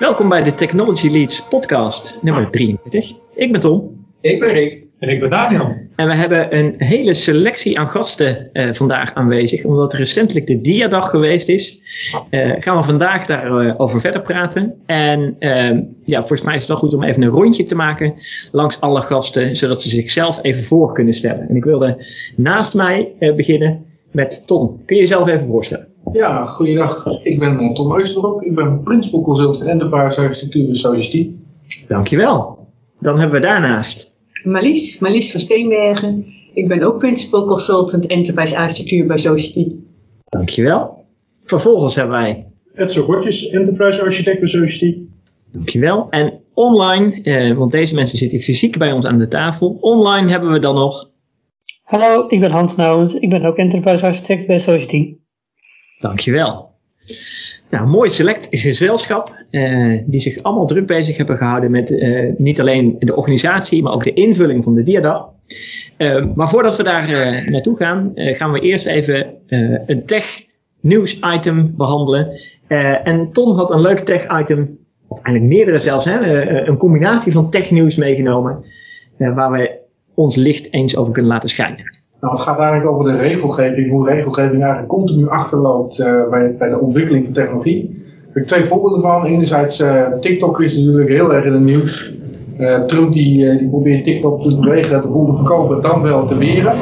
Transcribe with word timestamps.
Welkom 0.00 0.28
bij 0.28 0.42
de 0.42 0.54
Technology 0.54 1.08
Leads 1.08 1.42
podcast 1.42 2.18
nummer 2.22 2.50
23. 2.50 3.12
Ik 3.34 3.52
ben 3.52 3.60
Tom. 3.60 4.06
Ik 4.20 4.40
ben 4.40 4.52
Rick. 4.52 4.84
En 4.98 5.08
ik 5.08 5.20
ben 5.20 5.30
Daniel. 5.30 5.76
En 5.96 6.06
we 6.06 6.14
hebben 6.14 6.56
een 6.56 6.74
hele 6.78 7.14
selectie 7.14 7.78
aan 7.78 7.90
gasten 7.90 8.50
uh, 8.52 8.72
vandaag 8.72 9.14
aanwezig. 9.14 9.64
Omdat 9.64 9.92
recentelijk 9.92 10.46
de 10.46 10.60
Diadag 10.60 11.10
geweest 11.10 11.48
is, 11.48 11.82
uh, 12.30 12.52
gaan 12.58 12.76
we 12.76 12.82
vandaag 12.82 13.26
daarover 13.26 13.78
over 13.78 14.00
verder 14.00 14.22
praten. 14.22 14.74
En 14.86 15.36
uh, 15.38 15.78
ja, 16.04 16.18
volgens 16.18 16.42
mij 16.42 16.54
is 16.54 16.60
het 16.60 16.70
wel 16.70 16.78
goed 16.78 16.94
om 16.94 17.02
even 17.02 17.22
een 17.22 17.28
rondje 17.28 17.64
te 17.64 17.74
maken 17.74 18.14
langs 18.50 18.80
alle 18.80 19.00
gasten, 19.00 19.56
zodat 19.56 19.82
ze 19.82 19.88
zichzelf 19.88 20.38
even 20.42 20.64
voor 20.64 20.92
kunnen 20.92 21.14
stellen. 21.14 21.48
En 21.48 21.56
ik 21.56 21.64
wilde 21.64 22.06
naast 22.36 22.74
mij 22.74 23.12
beginnen 23.36 23.84
met 24.10 24.46
Tom. 24.46 24.82
Kun 24.86 24.96
je 24.96 25.02
jezelf 25.02 25.28
even 25.28 25.46
voorstellen? 25.46 25.89
Ja, 26.12 26.44
goeiedag. 26.44 27.06
Ik 27.22 27.38
ben 27.38 27.74
Tom 27.74 27.98
Eusterop. 27.98 28.42
Ik 28.42 28.54
ben 28.54 28.82
Principal 28.82 29.22
Consultant 29.22 29.64
Enterprise 29.64 30.20
Architectuur 30.20 30.68
en 30.68 30.76
Society. 30.76 31.30
Dankjewel. 31.88 32.58
Dan 33.00 33.18
hebben 33.18 33.40
we 33.40 33.46
daarnaast 33.46 34.14
Marlies, 34.44 34.98
Marlies 34.98 35.30
van 35.30 35.40
Steenbergen. 35.40 36.26
Ik 36.54 36.68
ben 36.68 36.82
ook 36.82 36.98
Principal 36.98 37.46
Consultant 37.46 38.06
Enterprise 38.06 38.56
Architectuur 38.56 39.06
bij 39.06 39.18
Society. 39.18 39.72
Dankjewel. 40.24 41.04
Vervolgens 41.44 41.94
hebben 41.94 42.16
wij... 42.16 42.46
Edso 42.74 43.02
Gortjes, 43.02 43.48
Enterprise 43.48 44.02
Architect 44.02 44.38
bij 44.38 44.48
Society. 44.48 44.98
Dankjewel. 45.52 46.06
En 46.10 46.40
online, 46.54 47.22
eh, 47.22 47.56
want 47.56 47.72
deze 47.72 47.94
mensen 47.94 48.18
zitten 48.18 48.40
fysiek 48.40 48.78
bij 48.78 48.92
ons 48.92 49.06
aan 49.06 49.18
de 49.18 49.28
tafel. 49.28 49.76
Online 49.80 50.30
hebben 50.30 50.52
we 50.52 50.58
dan 50.58 50.74
nog... 50.74 51.10
Hallo, 51.82 52.24
ik 52.28 52.40
ben 52.40 52.50
Hans 52.50 52.76
Nouwens. 52.76 53.14
Ik 53.14 53.30
ben 53.30 53.44
ook 53.44 53.56
Enterprise 53.56 54.06
Architect 54.06 54.46
bij 54.46 54.58
Society. 54.58 55.18
Dankjewel. 56.00 56.70
Nou, 57.70 57.86
mooi 57.86 58.10
select 58.10 58.46
gezelschap 58.50 59.34
uh, 59.50 60.02
die 60.06 60.20
zich 60.20 60.42
allemaal 60.42 60.66
druk 60.66 60.86
bezig 60.86 61.16
hebben 61.16 61.36
gehouden 61.36 61.70
met 61.70 61.90
uh, 61.90 62.32
niet 62.36 62.60
alleen 62.60 62.96
de 62.98 63.16
organisatie, 63.16 63.82
maar 63.82 63.92
ook 63.92 64.04
de 64.04 64.12
invulling 64.12 64.64
van 64.64 64.74
de 64.74 64.82
Diadag. 64.82 65.28
Uh, 65.98 66.26
maar 66.34 66.48
voordat 66.48 66.76
we 66.76 66.82
daar 66.82 67.08
naartoe 67.50 67.76
gaan, 67.76 68.12
gaan 68.14 68.52
we 68.52 68.60
eerst 68.60 68.86
even 68.86 69.34
een 69.86 70.06
tech 70.06 70.46
nieuws 70.80 71.18
item 71.34 71.74
behandelen. 71.76 72.40
en 73.04 73.32
Tom 73.32 73.56
had 73.56 73.70
een 73.70 73.80
leuk 73.80 73.98
tech 73.98 74.40
item, 74.40 74.78
of 75.08 75.22
eigenlijk 75.22 75.54
meerdere 75.54 75.78
zelfs, 75.78 76.04
hè, 76.04 76.42
een 76.68 76.76
combinatie 76.76 77.32
van 77.32 77.50
tech 77.50 77.70
nieuws 77.70 77.96
meegenomen, 77.96 78.64
waar 79.16 79.50
we 79.50 79.78
ons 80.14 80.36
licht 80.36 80.72
eens 80.72 80.96
over 80.96 81.12
kunnen 81.12 81.30
laten 81.30 81.48
schijnen. 81.48 81.99
Nou, 82.20 82.34
het 82.34 82.42
gaat 82.42 82.58
eigenlijk 82.58 82.90
over 82.90 83.12
de 83.12 83.18
regelgeving, 83.18 83.90
hoe 83.90 84.08
regelgeving 84.08 84.60
eigenlijk 84.60 84.88
continu 84.88 85.28
achterloopt 85.28 85.98
bij, 86.30 86.54
bij 86.58 86.68
de 86.68 86.80
ontwikkeling 86.80 87.24
van 87.24 87.34
technologie. 87.34 88.00
Ik 88.30 88.36
heb 88.36 88.46
twee 88.46 88.64
voorbeelden 88.64 89.00
van. 89.00 89.24
Enerzijds, 89.24 89.80
uh, 89.80 90.06
TikTok 90.20 90.60
is 90.60 90.78
natuurlijk 90.78 91.08
heel 91.08 91.34
erg 91.34 91.44
in 91.44 91.52
het 91.52 91.62
nieuws. 91.62 92.14
Uh, 92.58 92.84
Trump 92.84 93.12
die, 93.12 93.34
die 93.58 93.68
probeert 93.68 94.04
TikTok 94.04 94.42
te 94.42 94.58
bewegen 94.58 95.02
de 95.02 95.08
boel 95.08 95.26
te 95.26 95.36
verkopen, 95.36 95.82
dan 95.82 96.02
wel 96.02 96.26
te 96.26 96.38
weren. 96.38 96.72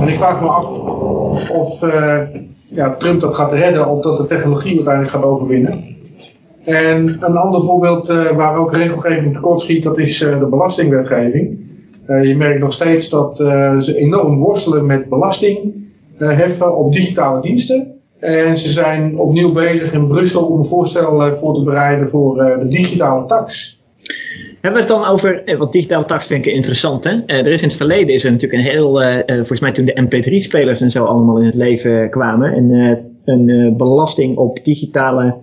En 0.00 0.08
ik 0.08 0.16
vraag 0.16 0.40
me 0.40 0.48
af 0.48 0.80
of 1.50 1.80
ja, 2.68 2.94
Trump 2.96 3.20
dat 3.20 3.34
gaat 3.34 3.52
redden 3.52 3.88
of 3.88 4.02
dat 4.02 4.16
de 4.16 4.26
technologie 4.26 4.74
uiteindelijk 4.74 5.14
gaat 5.14 5.24
overwinnen. 5.24 5.84
En 6.64 7.16
een 7.20 7.36
ander 7.36 7.62
voorbeeld 7.62 8.06
waar 8.36 8.56
ook 8.56 8.74
regelgeving 8.74 9.34
tekort 9.34 9.60
schiet, 9.60 9.82
dat 9.82 9.98
is 9.98 10.18
de 10.18 10.46
belastingwetgeving. 10.50 11.61
Je 12.22 12.34
merkt 12.36 12.60
nog 12.60 12.72
steeds 12.72 13.08
dat 13.08 13.36
ze 13.80 13.94
enorm 13.96 14.38
worstelen 14.38 14.86
met 14.86 15.08
belasting 15.08 15.74
heffen 16.18 16.76
op 16.76 16.92
digitale 16.92 17.40
diensten. 17.40 18.00
En 18.22 18.58
ze 18.58 18.72
zijn 18.72 19.18
opnieuw 19.18 19.52
bezig 19.52 19.92
in 19.92 20.06
Brussel 20.06 20.46
om 20.46 20.58
een 20.58 20.64
voorstel 20.64 21.24
eh, 21.24 21.32
voor 21.32 21.54
te 21.54 21.62
bereiden 21.62 22.08
voor 22.08 22.40
eh, 22.40 22.58
de 22.58 22.68
digitale 22.68 23.26
tax. 23.26 23.80
Hebben 24.60 24.80
het 24.80 24.90
dan 24.90 25.04
over, 25.04 25.44
eh, 25.44 25.58
want 25.58 25.72
digitale 25.72 26.04
tax 26.04 26.26
vind 26.26 26.46
ik 26.46 26.52
interessant 26.52 27.04
hè. 27.04 27.22
er 27.26 27.46
is 27.46 27.62
in 27.62 27.68
het 27.68 27.76
verleden 27.76 28.14
is 28.14 28.24
er 28.24 28.32
natuurlijk 28.32 28.62
een 28.62 28.70
heel, 28.70 29.00
volgens 29.26 29.60
mij 29.60 29.72
toen 29.72 29.84
de 29.84 30.06
mp3-spelers 30.06 30.80
en 30.80 30.90
zo 30.90 31.04
allemaal 31.04 31.38
in 31.38 31.46
het 31.46 31.54
leven 31.54 32.10
kwamen, 32.10 32.56
een, 32.56 32.98
een 33.24 33.76
belasting 33.76 34.36
op 34.36 34.64
digitale 34.64 35.34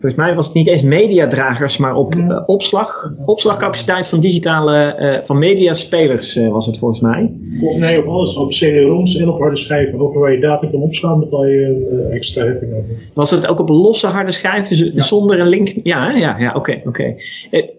Volgens 0.00 0.20
mij 0.22 0.34
was 0.34 0.46
het 0.46 0.54
niet 0.54 0.66
eens 0.66 0.82
mediadragers, 0.82 1.76
maar 1.76 1.94
op 1.94 2.14
uh, 2.14 2.42
opslag, 2.46 3.12
opslagcapaciteit 3.26 4.06
van 4.06 4.20
digitale, 4.20 4.96
uh, 4.98 5.26
van 5.26 5.38
mediaspelers 5.38 6.36
uh, 6.36 6.48
was 6.48 6.66
het 6.66 6.78
volgens 6.78 7.00
mij. 7.00 7.32
Klopt, 7.58 7.78
nee, 7.78 7.98
op 7.98 8.06
alles. 8.06 8.36
Op 8.36 8.48
CD-ROMs 8.48 9.16
en 9.16 9.28
op 9.28 9.38
harde 9.38 9.56
schijven. 9.56 10.00
Ook 10.00 10.14
waar 10.14 10.32
je 10.32 10.40
data 10.40 10.66
kan 10.66 10.80
opslaan, 10.80 11.20
betaal 11.20 11.46
je 11.46 12.08
extra 12.12 12.44
heffing 12.44 12.72
over. 12.72 12.84
Was 13.14 13.30
het 13.30 13.46
ook 13.46 13.60
op 13.60 13.68
losse 13.68 14.06
harde 14.06 14.32
schijven, 14.32 14.94
ja. 14.94 15.02
zonder 15.02 15.40
een 15.40 15.48
link? 15.48 15.74
Ja, 15.82 16.10
ja, 16.10 16.38
ja, 16.38 16.54
oké, 16.54 16.80
oké. 16.84 17.14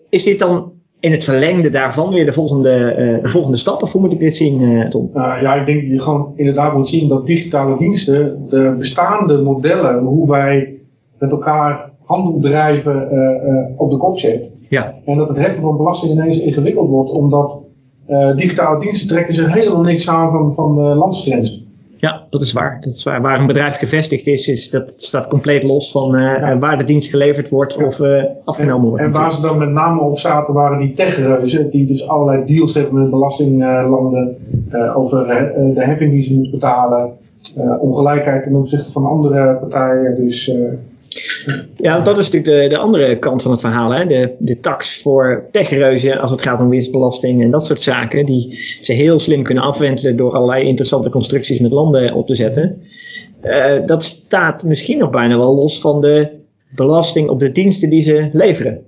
Is 0.09 0.23
dit 0.23 0.39
dan 0.39 0.71
in 0.99 1.11
het 1.11 1.23
verlengde 1.23 1.69
daarvan 1.69 2.13
weer 2.13 2.25
de 2.25 2.33
volgende, 2.33 3.19
de 3.21 3.29
volgende 3.29 3.57
stap? 3.57 3.83
Of 3.83 3.91
hoe 3.91 4.01
moet 4.01 4.11
ik 4.11 4.19
dit 4.19 4.35
zien, 4.35 4.85
Tom? 4.89 5.09
ja, 5.13 5.53
ik 5.53 5.65
denk 5.65 5.81
dat 5.81 5.89
je 5.89 5.99
gewoon 5.99 6.33
inderdaad 6.35 6.75
moet 6.75 6.89
zien 6.89 7.09
dat 7.09 7.25
digitale 7.25 7.77
diensten, 7.77 8.45
de 8.49 8.75
bestaande 8.77 9.37
modellen, 9.41 10.03
hoe 10.03 10.29
wij 10.29 10.73
met 11.19 11.31
elkaar 11.31 11.88
handel 12.09 12.39
drijven 12.39 13.07
uh, 13.11 13.81
op 13.81 13.91
de 13.91 13.97
kop 13.97 14.17
zet. 14.19 14.53
Ja. 14.69 14.93
En 15.05 15.17
dat 15.17 15.27
het 15.27 15.37
heffen 15.37 15.61
van 15.61 15.77
belasting 15.77 16.11
ineens 16.11 16.39
ingewikkeld 16.39 16.89
wordt, 16.89 17.11
omdat 17.11 17.63
uh, 18.07 18.35
digitale 18.35 18.79
diensten 18.79 19.07
trekken 19.07 19.33
zich 19.33 19.53
helemaal 19.53 19.81
niks 19.81 20.09
aan 20.09 20.31
van, 20.31 20.53
van 20.53 20.75
de 20.75 20.81
landsgrenzen. 20.81 21.67
Ja, 21.97 22.25
dat 22.29 22.41
is 22.41 22.53
waar. 22.53 22.77
Dat 22.81 22.93
is 22.93 23.03
waar. 23.03 23.21
Waar 23.21 23.39
een 23.39 23.47
bedrijf 23.47 23.77
gevestigd 23.77 24.27
is, 24.27 24.47
is 24.47 24.69
dat 24.69 24.93
staat 24.97 25.27
compleet 25.27 25.63
los 25.63 25.91
van 25.91 26.15
uh, 26.15 26.21
ja. 26.21 26.57
waar 26.57 26.77
de 26.77 26.83
dienst 26.83 27.09
geleverd 27.09 27.49
wordt 27.49 27.73
ja. 27.73 27.85
of 27.85 27.99
uh, 27.99 28.23
afgenomen 28.43 28.89
wordt. 28.89 29.03
En 29.03 29.11
waar 29.11 29.31
ze 29.31 29.41
dan 29.41 29.57
met 29.57 29.69
name 29.69 30.01
op 30.01 30.19
zaten 30.19 30.53
waren 30.53 30.79
die 30.79 30.93
techreuzen, 30.93 31.69
die 31.69 31.85
dus 31.85 32.07
allerlei 32.07 32.45
deals 32.45 32.73
hebben 32.73 33.01
met 33.01 33.09
belastinglanden 33.09 34.37
uh, 34.71 34.97
over 34.97 35.27
de 35.73 35.83
heffing 35.83 36.11
die 36.11 36.21
ze 36.21 36.33
moeten 36.33 36.51
betalen, 36.51 37.11
ongelijkheid 37.79 38.43
ten 38.43 38.55
opzichte 38.55 38.91
van 38.91 39.05
andere 39.05 39.55
partijen. 39.55 40.15
Dus 40.15 40.51
ja, 41.77 41.99
dat 41.99 42.17
is 42.17 42.29
natuurlijk 42.29 42.63
de, 42.63 42.75
de 42.75 42.81
andere 42.81 43.19
kant 43.19 43.41
van 43.41 43.51
het 43.51 43.59
verhaal. 43.59 43.91
Hè? 43.91 44.05
De, 44.05 44.35
de 44.39 44.59
tax 44.59 45.01
voor 45.01 45.47
techreuzen 45.51 46.19
als 46.19 46.31
het 46.31 46.41
gaat 46.41 46.59
om 46.59 46.69
winstbelasting 46.69 47.43
en 47.43 47.51
dat 47.51 47.65
soort 47.65 47.81
zaken. 47.81 48.25
Die 48.25 48.59
ze 48.81 48.93
heel 48.93 49.19
slim 49.19 49.43
kunnen 49.43 49.63
afwentelen 49.63 50.17
door 50.17 50.33
allerlei 50.33 50.67
interessante 50.67 51.09
constructies 51.09 51.59
met 51.59 51.71
landen 51.71 52.13
op 52.13 52.27
te 52.27 52.35
zetten. 52.35 52.81
Uh, 53.43 53.85
dat 53.85 54.03
staat 54.03 54.63
misschien 54.63 54.97
nog 54.97 55.09
bijna 55.09 55.37
wel 55.37 55.55
los 55.55 55.79
van 55.79 56.01
de 56.01 56.27
belasting 56.75 57.29
op 57.29 57.39
de 57.39 57.51
diensten 57.51 57.89
die 57.89 58.01
ze 58.01 58.29
leveren. 58.33 58.83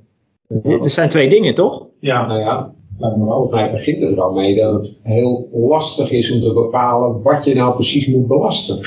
Dat 0.48 0.92
zijn 0.92 1.10
twee 1.10 1.30
dingen, 1.30 1.54
toch? 1.54 1.86
Ja, 2.00 2.28
nou 2.28 2.40
ja. 2.40 2.74
Maar 3.00 3.14
volgens 3.18 3.52
mij 3.52 3.72
begint 3.72 4.02
het 4.02 4.12
er 4.12 4.22
al 4.22 4.34
mee 4.34 4.56
dat 4.56 4.74
het 4.74 5.02
heel 5.04 5.50
lastig 5.54 6.12
is 6.12 6.32
om 6.32 6.42
te 6.42 6.54
bepalen 6.54 7.24
wat 7.24 7.46
je 7.46 7.56
nou 7.56 7.74
precies 7.74 8.08
moet 8.08 8.28
belasten. 8.28 8.80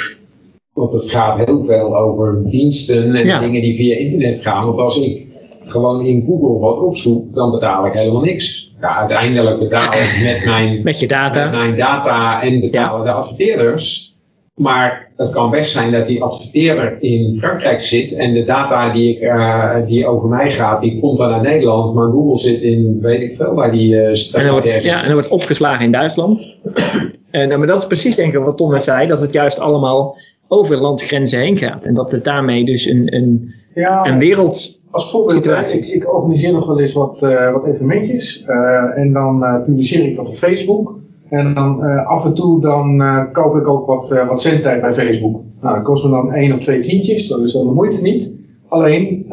Want 0.75 0.93
het 0.93 1.11
gaat 1.11 1.45
heel 1.45 1.65
veel 1.65 1.97
over 1.97 2.43
diensten 2.45 3.15
en 3.15 3.41
dingen 3.41 3.63
die 3.63 3.77
via 3.77 3.97
internet 3.97 4.43
gaan. 4.43 4.67
Want 4.67 4.79
als 4.79 5.01
ik 5.01 5.27
gewoon 5.65 6.07
in 6.07 6.25
Google 6.27 6.59
wat 6.59 6.79
opzoek, 6.79 7.35
dan 7.35 7.51
betaal 7.51 7.87
ik 7.87 7.93
helemaal 7.93 8.23
niks. 8.23 8.73
Ja, 8.81 8.97
uiteindelijk 8.99 9.59
betaal 9.59 9.93
ik 9.93 10.21
met 10.33 10.45
mijn, 10.45 10.81
met 10.83 11.01
je 11.01 11.07
data, 11.07 11.45
met 11.45 11.59
mijn 11.59 11.77
data 11.77 12.43
en 12.43 12.61
betalen 12.61 12.99
ja. 12.99 13.05
de 13.05 13.13
adverteerders. 13.13 14.13
Maar 14.55 15.13
het 15.17 15.31
kan 15.31 15.51
best 15.51 15.73
zijn 15.73 15.93
dat 15.93 16.07
die 16.07 16.23
adverteerder 16.23 17.03
in 17.03 17.31
Frankrijk 17.31 17.81
zit 17.81 18.13
en 18.13 18.35
de 18.35 18.45
data 18.45 18.93
die, 18.93 19.17
ik, 19.17 19.23
uh, 19.23 19.77
die 19.87 20.07
over 20.07 20.29
mij 20.29 20.51
gaat, 20.51 20.81
die 20.81 21.01
komt 21.01 21.19
dan 21.19 21.33
uit 21.33 21.43
Nederland. 21.43 21.95
Maar 21.95 22.11
Google 22.11 22.37
zit 22.37 22.61
in, 22.61 22.99
weet 23.01 23.21
ik 23.21 23.37
veel, 23.37 23.55
waar 23.55 23.73
die 23.73 23.95
uh, 23.95 24.15
staat. 24.15 24.43
En 24.43 24.51
wordt, 24.51 24.83
ja, 24.83 24.99
en 24.99 25.05
dan 25.05 25.13
wordt 25.13 25.29
opgeslagen 25.29 25.85
in 25.85 25.93
Duitsland. 25.93 26.57
en, 27.31 27.51
uh, 27.51 27.57
maar 27.57 27.67
dat 27.67 27.79
is 27.79 27.87
precies 27.87 28.17
denk 28.17 28.35
ik 28.35 28.41
wat 28.45 28.57
Tom 28.57 28.71
net 28.71 28.83
zei, 28.83 29.07
dat 29.07 29.21
het 29.21 29.33
juist 29.33 29.61
allemaal 29.61 30.17
over 30.49 30.77
landsgrenzen 30.77 31.39
heen 31.39 31.57
gaat. 31.57 31.85
En 31.85 31.95
dat 31.95 32.11
het 32.11 32.25
daarmee 32.25 32.65
dus 32.65 32.87
een, 32.87 33.15
een, 33.15 33.55
ja, 33.75 34.07
een 34.07 34.19
wereld. 34.19 34.83
Als 34.91 35.11
voorbeeld, 35.11 35.75
ik, 35.75 35.87
ik, 35.87 36.15
organiseer 36.15 36.53
nog 36.53 36.67
wel 36.67 36.81
eens 36.81 36.93
wat, 36.93 37.23
uh, 37.23 37.53
wat 37.53 37.67
evenementjes. 37.67 38.45
Uh, 38.49 38.99
en 38.99 39.13
dan 39.13 39.43
uh, 39.43 39.63
publiceer 39.65 40.05
ik 40.05 40.17
dat 40.17 40.29
op 40.29 40.37
Facebook. 40.37 40.99
En 41.29 41.55
dan 41.55 41.81
af 42.07 42.25
en 42.25 42.35
toe 42.35 42.61
dan 42.61 43.03
koop 43.33 43.57
ik 43.57 43.67
ook 43.67 43.87
wat, 43.87 44.25
wat 44.29 44.43
zendtijd 44.43 44.81
bij 44.81 44.93
Facebook. 44.93 45.43
Nou, 45.61 45.75
dat 45.75 45.85
kost 45.85 46.05
me 46.05 46.11
dan 46.11 46.33
één 46.33 46.53
of 46.53 46.61
twee 46.61 46.81
tientjes, 46.81 47.29
dat 47.29 47.41
is 47.41 47.53
dan 47.53 47.67
de 47.67 47.73
moeite 47.73 48.03
niet. 48.03 48.31
Alleen, 48.69 49.27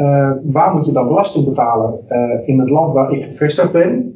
waar 0.44 0.76
moet 0.76 0.86
je 0.86 0.92
dan 0.92 1.08
belasting 1.08 1.46
betalen? 1.46 2.00
in 2.46 2.60
het 2.60 2.70
land 2.70 2.94
waar 2.94 3.12
ik 3.12 3.24
gevestigd 3.24 3.72
ben, 3.72 4.16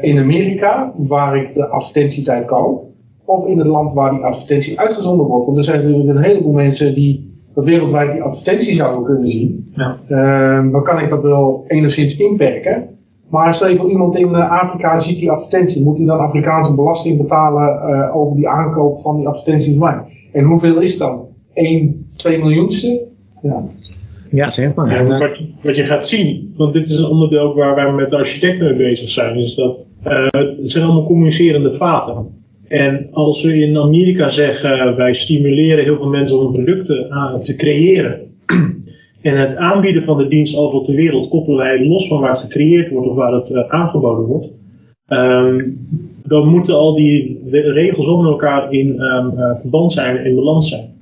in 0.00 0.18
Amerika, 0.18 0.92
waar 0.96 1.36
ik 1.36 1.54
de 1.54 1.66
advertentietijd 1.66 2.46
koop 2.46 2.85
of 3.26 3.46
in 3.46 3.58
het 3.58 3.66
land 3.66 3.92
waar 3.92 4.10
die 4.10 4.24
advertentie 4.24 4.80
uitgezonden 4.80 5.26
wordt. 5.26 5.46
Want 5.46 5.58
er 5.58 5.64
zijn 5.64 5.82
natuurlijk 5.82 6.08
een 6.08 6.24
heleboel 6.24 6.52
mensen 6.52 6.94
die 6.94 7.34
wereldwijd 7.54 8.12
die 8.12 8.22
advertentie 8.22 8.74
zouden 8.74 9.04
kunnen 9.04 9.28
zien. 9.28 9.72
Ja. 9.74 9.98
Uh, 10.08 10.72
dan 10.72 10.82
kan 10.82 11.00
ik 11.00 11.08
dat 11.08 11.22
wel 11.22 11.64
enigszins 11.68 12.16
inperken. 12.16 12.88
Maar 13.28 13.54
stel 13.54 13.68
je 13.68 13.76
voor 13.76 13.90
iemand 13.90 14.16
in 14.16 14.34
eh, 14.34 14.50
Afrika 14.50 15.00
ziet 15.00 15.18
die 15.18 15.30
advertentie, 15.30 15.84
moet 15.84 15.96
hij 15.96 16.06
dan 16.06 16.18
Afrikaanse 16.18 16.74
belasting 16.74 17.18
betalen 17.18 17.90
uh, 17.90 18.16
over 18.16 18.36
die 18.36 18.48
aankoop 18.48 18.98
van 18.98 19.16
die 19.16 19.28
advertentie 19.28 19.78
mij? 19.78 19.98
En 20.32 20.44
hoeveel 20.44 20.80
is 20.80 20.90
het 20.90 21.00
dan? 21.00 21.26
1, 21.52 22.08
2 22.16 22.38
miljoenste? 22.38 23.06
Ja. 23.42 23.68
Ja, 24.30 24.50
zeg 24.50 24.74
maar. 24.74 24.88
En 24.88 25.06
Ja. 25.06 25.18
wat, 25.18 25.38
wat 25.62 25.76
je 25.76 25.84
gaat 25.84 26.06
zien, 26.06 26.54
want 26.56 26.72
dit 26.72 26.88
is 26.88 26.98
een 26.98 27.10
onderdeel 27.10 27.54
waar 27.54 27.74
wij 27.74 27.92
met 27.92 28.10
de 28.10 28.16
architecten 28.16 28.64
mee 28.66 28.76
bezig 28.76 29.08
zijn, 29.08 29.36
is 29.36 29.54
dat 29.54 29.78
eh, 30.02 30.26
het 30.30 30.70
zijn 30.70 30.84
allemaal 30.84 31.04
communicerende 31.04 31.74
vaten. 31.74 32.44
En 32.68 33.08
als 33.12 33.42
we 33.42 33.56
in 33.56 33.78
Amerika 33.78 34.28
zeggen, 34.28 34.96
wij 34.96 35.14
stimuleren 35.14 35.84
heel 35.84 35.96
veel 35.96 36.08
mensen 36.08 36.38
om 36.38 36.52
producten 36.52 37.12
aan 37.12 37.42
te 37.42 37.56
creëren. 37.56 38.20
En 39.22 39.40
het 39.40 39.56
aanbieden 39.56 40.02
van 40.02 40.16
de 40.16 40.28
dienst 40.28 40.56
overal 40.56 40.82
ter 40.82 40.94
wereld 40.94 41.28
koppelen 41.28 41.58
wij 41.58 41.86
los 41.86 42.08
van 42.08 42.20
waar 42.20 42.30
het 42.30 42.40
gecreëerd 42.40 42.90
wordt 42.90 43.08
of 43.08 43.16
waar 43.16 43.32
het 43.32 43.50
eh, 43.50 43.68
aangeboden 43.68 44.24
wordt. 44.24 44.48
Ehm, 45.06 45.70
dan 46.22 46.48
moeten 46.48 46.74
al 46.74 46.94
die 46.94 47.40
regels 47.50 48.06
onder 48.06 48.30
elkaar 48.30 48.72
in 48.72 49.00
ehm, 49.00 49.38
eh, 49.38 49.60
verband 49.60 49.92
zijn 49.92 50.16
en 50.16 50.24
in 50.24 50.34
balans 50.34 50.68
zijn. 50.68 50.94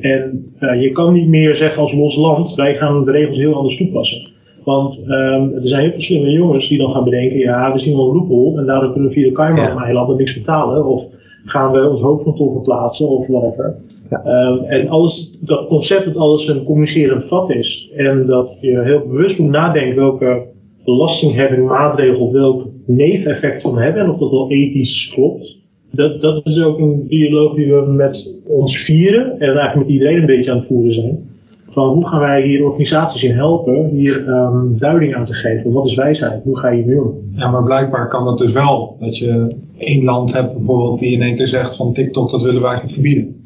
En 0.00 0.52
eh, 0.58 0.82
je 0.82 0.92
kan 0.92 1.12
niet 1.12 1.28
meer 1.28 1.56
zeggen 1.56 1.82
als 1.82 1.92
los 1.92 2.16
land, 2.16 2.54
wij 2.54 2.76
gaan 2.76 3.04
de 3.04 3.10
regels 3.10 3.36
heel 3.36 3.54
anders 3.54 3.76
toepassen. 3.76 4.30
Want 4.64 5.04
ehm, 5.08 5.52
er 5.54 5.68
zijn 5.68 5.82
heel 5.82 5.92
veel 5.92 6.02
slimme 6.02 6.30
jongens 6.30 6.68
die 6.68 6.78
dan 6.78 6.90
gaan 6.90 7.04
bedenken, 7.04 7.38
ja, 7.38 7.72
we 7.72 7.78
zien 7.78 7.96
wel 7.96 8.10
een 8.10 8.16
loophole 8.16 8.60
en 8.60 8.66
daardoor 8.66 8.92
kunnen 8.92 9.08
we 9.08 9.14
via 9.14 9.28
de 9.28 9.32
Cayman-eilanden 9.32 10.16
niks 10.16 10.34
betalen. 10.34 10.86
Of 10.86 11.06
gaan 11.44 11.72
we 11.72 11.88
ons 11.88 12.00
hoofdkantoor 12.00 12.52
verplaatsen 12.52 13.08
of 13.08 13.26
whatever. 13.26 13.76
Ehm, 14.10 14.64
en 14.64 14.88
alles, 14.88 15.38
dat 15.40 15.66
concept 15.66 16.04
dat 16.04 16.16
alles 16.16 16.48
een 16.48 16.64
communicerend 16.64 17.24
vat 17.24 17.50
is 17.50 17.90
en 17.96 18.26
dat 18.26 18.58
je 18.60 18.82
heel 18.82 19.06
bewust 19.08 19.38
moet 19.38 19.50
nadenken 19.50 19.96
welke 19.96 20.42
belastingheffing, 20.84 21.66
maatregel, 21.66 22.32
welk 22.32 22.66
neveneffect 22.84 23.62
van 23.62 23.78
hebben 23.78 24.02
en 24.02 24.10
of 24.10 24.18
dat 24.18 24.30
wel 24.30 24.50
ethisch 24.50 25.08
klopt. 25.08 25.56
Dat, 25.90 26.20
dat 26.20 26.46
is 26.46 26.62
ook 26.62 26.78
een 26.78 27.06
dialoog 27.08 27.54
die 27.54 27.74
we 27.74 27.80
met 27.80 28.40
ons 28.46 28.78
vieren 28.78 29.30
en 29.38 29.48
eigenlijk 29.48 29.76
met 29.76 29.88
iedereen 29.88 30.20
een 30.20 30.26
beetje 30.26 30.50
aan 30.50 30.56
het 30.56 30.66
voeren 30.66 30.92
zijn. 30.92 31.33
Van 31.74 31.88
hoe 31.88 32.06
gaan 32.08 32.20
wij 32.20 32.42
hier 32.46 32.64
organisaties 32.64 33.24
in 33.24 33.34
helpen, 33.34 33.88
hier 33.88 34.28
ehm, 34.28 34.76
duiding 34.76 35.14
aan 35.14 35.24
te 35.24 35.34
geven. 35.34 35.72
Wat 35.72 35.86
is 35.86 35.94
wijsheid? 35.94 36.42
Hoe 36.44 36.58
ga 36.58 36.68
je 36.68 36.76
hiermee 36.76 37.02
om? 37.04 37.14
Ja, 37.36 37.50
maar 37.50 37.62
blijkbaar 37.64 38.08
kan 38.08 38.24
dat 38.24 38.38
dus 38.38 38.52
wel. 38.52 38.96
Dat 39.00 39.18
je 39.18 39.56
één 39.78 40.04
land 40.04 40.32
hebt 40.32 40.52
bijvoorbeeld 40.52 40.98
die 40.98 41.12
in 41.16 41.22
één 41.22 41.36
keer 41.36 41.48
zegt 41.48 41.76
van 41.76 41.92
TikTok, 41.92 42.30
dat 42.30 42.42
willen 42.42 42.60
wij 42.62 42.70
eigenlijk 42.70 42.94
verbieden. 43.00 43.44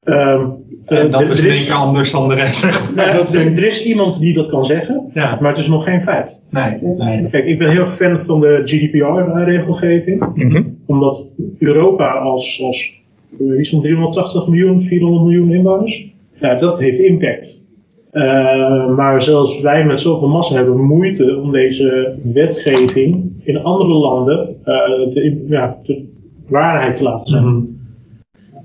Ehm, 0.00 0.46
En 0.84 1.06
eh, 1.06 1.12
dat 1.12 1.30
is 1.30 1.46
één 1.46 1.64
keer 1.64 1.74
anders 1.74 2.10
dan 2.12 2.28
de 2.28 2.34
rest, 2.34 2.58
zeg 2.58 2.94
maar. 2.94 3.04
nou, 3.06 3.16
Dat 3.16 3.26
er, 3.34 3.44
denk- 3.44 3.58
er 3.58 3.64
is 3.66 3.84
iemand 3.84 4.20
die 4.20 4.34
dat 4.34 4.48
kan 4.48 4.64
zeggen, 4.66 5.10
Ja, 5.14 5.38
maar 5.40 5.50
het 5.50 5.58
is 5.58 5.68
nog 5.68 5.84
geen 5.84 6.02
feit. 6.02 6.42
nee, 6.50 6.78
nee. 6.82 7.26
Kijk, 7.30 7.44
ik 7.44 7.58
ben 7.58 7.70
heel 7.70 7.88
fan 7.88 8.18
van 8.26 8.40
de 8.40 8.60
GDPR-regelgeving. 8.64 10.24
Mhm. 10.34 10.62
Omdat 10.86 11.32
Europa 11.58 12.10
als, 12.12 12.62
als 12.62 13.00
eh, 13.40 13.58
iets 13.58 13.70
van 13.70 13.80
380 13.80 14.46
miljoen, 14.46 14.80
400 14.82 15.24
miljoen 15.24 15.52
inwoners, 15.52 16.08
ja, 16.40 16.58
dat 16.58 16.78
heeft 16.78 16.98
impact. 16.98 17.68
Eh, 18.10 18.94
maar 18.96 19.22
zelfs 19.22 19.60
wij 19.60 19.84
met 19.84 20.00
zoveel 20.00 20.28
massa 20.28 20.54
hebben 20.54 20.84
moeite 20.84 21.36
om 21.36 21.52
deze 21.52 22.18
wetgeving 22.22 23.32
in 23.42 23.62
andere 23.62 23.92
landen 23.92 24.56
eh, 24.64 25.08
te, 25.12 25.44
ja, 25.48 25.78
te 25.82 26.08
waarheid 26.48 26.96
te 26.96 27.02
laten 27.02 27.30
zijn. 27.30 27.78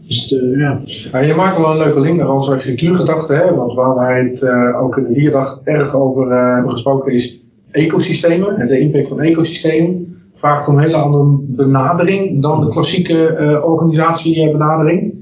Dus, 0.07 0.33
eh, 0.33 0.60
ja. 0.60 0.81
Ja, 1.12 1.19
je 1.19 1.33
maakt 1.33 1.57
wel 1.57 1.72
een 1.72 1.77
leuke 1.77 2.00
link 2.00 2.18
naar 2.18 2.33
onze 2.33 2.51
architectuurgedachte, 2.51 3.33
hè? 3.33 3.56
want 3.56 3.74
waar 3.74 3.95
wij 3.95 4.24
het 4.24 4.42
eh, 4.42 4.83
ook 4.83 4.98
in 4.98 5.04
de 5.04 5.13
Dierdag 5.13 5.62
erg 5.63 5.95
over 5.95 6.31
eh, 6.31 6.54
hebben 6.54 6.72
gesproken 6.72 7.13
is 7.13 7.39
ecosystemen 7.72 8.57
en 8.57 8.68
de 8.68 8.80
impact 8.80 9.07
van 9.07 9.22
ecosystemen. 9.22 10.18
Vraagt 10.33 10.68
om 10.68 10.75
een 10.75 10.83
hele 10.83 10.98
andere 10.98 11.38
benadering 11.48 12.42
dan 12.42 12.62
de 12.62 12.69
klassieke 12.69 13.27
eh 13.27 13.66
organisatiebenadering. 13.66 15.13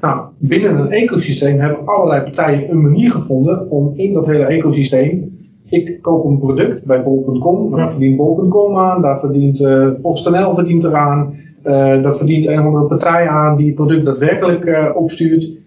Nou, 0.00 0.20
binnen 0.38 0.78
een 0.78 0.90
ecosysteem 0.90 1.58
hebben 1.58 1.86
allerlei 1.86 2.22
partijen 2.22 2.70
een 2.70 2.80
manier 2.80 3.10
gevonden 3.10 3.70
om 3.70 3.92
in 3.96 4.12
dat 4.12 4.26
hele 4.26 4.44
ecosysteem. 4.44 5.38
Ik 5.68 5.98
koop 6.02 6.24
een 6.24 6.38
product 6.38 6.84
bij 6.86 7.02
bol.com, 7.02 7.76
daar 7.76 7.90
verdient 7.90 8.16
bol.com 8.16 8.76
aan, 8.76 9.02
daar 9.02 9.20
verdient 9.20 9.64
eh 9.64 9.88
PostNL 10.02 10.54
verdient 10.54 10.84
eraan, 10.84 11.34
eh 11.62 12.02
daar 12.02 12.16
verdient 12.16 12.46
een 12.46 12.58
of 12.58 12.64
andere 12.64 12.84
partij 12.84 13.28
aan 13.28 13.56
die 13.56 13.66
het 13.66 13.74
product 13.74 14.04
daadwerkelijk 14.04 14.64
eh, 14.64 14.90
opstuurt. 14.94 15.58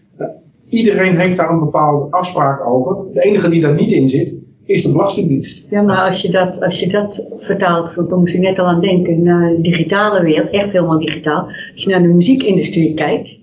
Iedereen 0.70 1.18
heeft 1.18 1.38
daar 1.38 1.50
een 1.50 1.60
bepaalde 1.60 2.08
afspraak 2.10 2.68
over. 2.68 2.96
De 3.14 3.22
enige 3.22 3.50
die 3.50 3.62
daar 3.62 3.76
niet 3.76 3.92
in 3.92 4.10
zit, 4.10 4.34
is 4.66 4.84
de 4.84 4.92
Belastingdienst. 4.92 5.68
Ja, 5.70 5.82
maar 5.82 6.08
als 6.08 6.22
je 6.22 6.32
dat, 6.32 6.62
als 6.62 6.80
je 6.80 6.90
dat 6.90 7.28
vertaalt, 7.38 7.96
want 7.96 8.10
dan 8.10 8.20
moest 8.20 8.34
ik 8.34 8.42
net 8.42 8.60
al 8.60 8.66
aan 8.66 8.82
denken, 8.82 9.22
naar 9.22 9.50
de 9.50 9.62
digitale 9.62 10.24
wereld, 10.24 10.50
echt 10.50 10.74
helemaal 10.74 11.00
digitaal. 11.00 11.44
Als 11.46 11.84
je 11.84 11.90
naar 11.90 12.02
de 12.02 12.08
muziekindustrie 12.08 12.94
kijkt, 12.94 13.42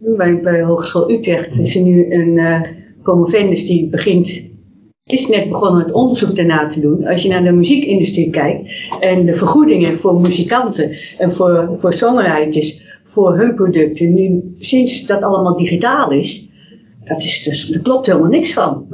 bij, 0.00 0.40
bij 0.40 0.62
Hogeschool 0.62 1.10
Utrecht 1.10 1.58
is 1.58 1.76
er 1.76 1.82
nu 1.82 2.12
een 2.14 2.38
eh 2.38 2.60
promovendus 3.02 3.66
die 3.66 3.88
begint, 3.88 4.42
is 5.06 5.28
net 5.28 5.48
begonnen 5.48 5.82
met 5.82 5.92
onderzoek 5.92 6.36
daarna 6.36 6.66
te 6.66 6.80
doen. 6.80 7.06
Als 7.06 7.22
je 7.22 7.28
naar 7.28 7.44
de 7.44 7.52
muziekindustrie 7.52 8.30
kijkt 8.30 8.88
en 9.00 9.26
de 9.26 9.34
vergoedingen 9.34 9.98
voor 9.98 10.20
muzikanten 10.20 10.90
en 11.18 11.32
voor, 11.32 11.70
voor 11.76 11.92
songwriters, 11.92 12.98
voor 13.04 13.38
hun 13.38 13.54
producten, 13.54 14.14
nu 14.14 14.54
sinds 14.58 15.06
dat 15.06 15.22
allemaal 15.22 15.56
digitaal 15.56 16.10
is, 16.10 16.50
dat 17.04 17.18
is 17.22 17.42
dus, 17.42 17.66
daar 17.68 17.82
klopt 17.82 18.06
helemaal 18.06 18.30
niks 18.30 18.52
van. 18.52 18.86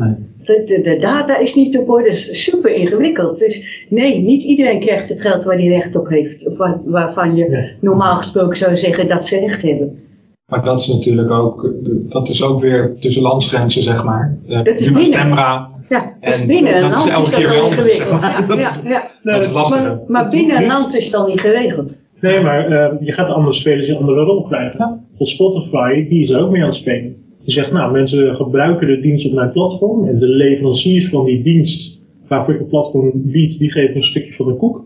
De, 0.44 0.62
de, 0.64 0.80
de 0.80 0.96
data 0.98 1.38
is 1.38 1.54
niet 1.54 1.78
op 1.78 1.90
orde, 1.90 2.08
is 2.08 2.44
super 2.44 2.74
ingewikkeld. 2.74 3.38
Dus 3.38 3.84
nee, 3.88 4.20
niet 4.22 4.42
iedereen 4.42 4.80
krijgt 4.80 5.08
het 5.08 5.20
geld 5.20 5.44
waar 5.44 5.56
hij 5.56 5.66
recht 5.66 5.96
op 5.96 6.08
heeft. 6.08 6.46
Of 6.46 6.56
waar- 6.56 6.80
waarvan 6.84 7.36
je 7.36 7.70
normaal 7.80 8.16
gesproken 8.16 8.56
zou 8.56 8.76
zeggen 8.76 9.06
dat 9.06 9.26
ze 9.26 9.38
recht 9.38 9.62
hebben. 9.62 9.98
Maar 10.46 10.64
dat 10.64 10.80
is 10.80 10.86
natuurlijk 10.86 11.30
ook, 11.30 11.72
dat 12.08 12.28
is 12.28 12.42
ook 12.42 12.60
weer 12.60 12.96
tussen 13.00 13.22
landsgrenzen, 13.22 13.82
zeg 13.82 14.04
maar. 14.04 14.38
Eh, 14.48 14.64
Dat 14.64 14.80
is. 14.80 14.84
Stemra, 15.06 15.70
Ja, 15.88 16.12
dus 16.20 16.40
En 16.40 16.46
binnen 16.46 16.74
een 16.76 16.80
dat 16.80 16.90
is 16.90 17.12
land 17.12 17.26
is 17.26 17.30
dat 17.30 17.40
weer 17.40 17.48
zeg 17.94 18.10
maar. 18.10 18.20
Ja, 18.30 18.46
Dat 18.46 18.60
ja, 18.60 18.70
is- 18.70 18.82
ja. 18.88 19.02
dat 19.22 19.42
is 19.42 19.52
lastig. 19.52 19.82
Maar, 19.82 19.98
maar 20.08 20.28
binnen 20.30 20.56
een 20.56 20.66
land 20.66 20.96
is 20.96 21.04
het 21.04 21.14
al 21.14 21.26
niet 21.26 21.40
geregeld. 21.40 22.02
Nee, 22.20 22.40
maar 22.40 22.66
eh, 22.70 23.06
je 23.06 23.12
gaat 23.12 23.28
andere 23.28 23.52
spelers 23.56 23.88
een 23.88 23.96
andere 23.96 24.24
rol 24.24 24.42
krijgen. 24.42 25.04
Voor 25.16 25.26
Spotify, 25.26 26.08
die 26.08 26.20
is 26.20 26.30
er 26.30 26.40
ook 26.40 26.50
mee 26.50 26.60
aan 26.60 26.66
het 26.66 26.76
spelen. 26.76 27.16
Die 27.44 27.52
zegt, 27.52 27.72
nou, 27.72 27.92
mensen 27.92 28.34
gebruiken 28.36 28.86
de 28.86 29.00
dienst 29.00 29.26
op 29.26 29.32
mijn 29.32 29.52
platform. 29.52 30.08
En 30.08 30.18
de 30.18 30.26
leveranciers 30.28 31.08
van 31.08 31.24
die 31.24 31.42
dienst, 31.42 32.00
waarvoor 32.28 32.54
ik 32.54 32.60
een 32.60 32.66
platform 32.66 33.10
bied, 33.14 33.58
die 33.58 33.70
geven 33.70 33.96
een 33.96 34.02
stukje 34.02 34.32
van 34.32 34.46
de 34.46 34.54
koek. 34.54 34.84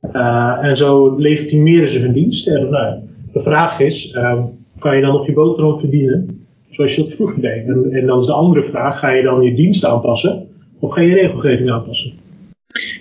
Eh, 0.00 0.58
en 0.62 0.76
zo 0.76 1.14
legitimeren 1.18 1.90
ze 1.90 1.98
hun 2.00 2.12
dienst. 2.12 2.48
En 2.48 2.70
nou, 2.70 2.94
de 3.32 3.40
vraag 3.40 3.80
is, 3.80 4.10
ehm, 4.10 4.42
kan 4.80 4.96
je 4.96 5.02
dan 5.02 5.12
nog 5.12 5.26
je 5.26 5.32
boterham 5.32 5.78
verdienen? 5.78 6.46
Zoals 6.70 6.94
je 6.94 7.02
dat 7.02 7.12
vroeger 7.12 7.40
deed. 7.40 7.66
En, 7.66 7.92
en 7.92 8.06
dan 8.06 8.20
is 8.20 8.26
de 8.26 8.32
andere 8.32 8.62
vraag, 8.62 8.98
ga 8.98 9.10
je 9.10 9.22
dan 9.22 9.42
je 9.42 9.54
dienst 9.54 9.84
aanpassen? 9.84 10.46
Of 10.78 10.92
ga 10.92 11.00
je 11.00 11.14
regelgeving 11.14 11.70
aanpassen? 11.70 12.12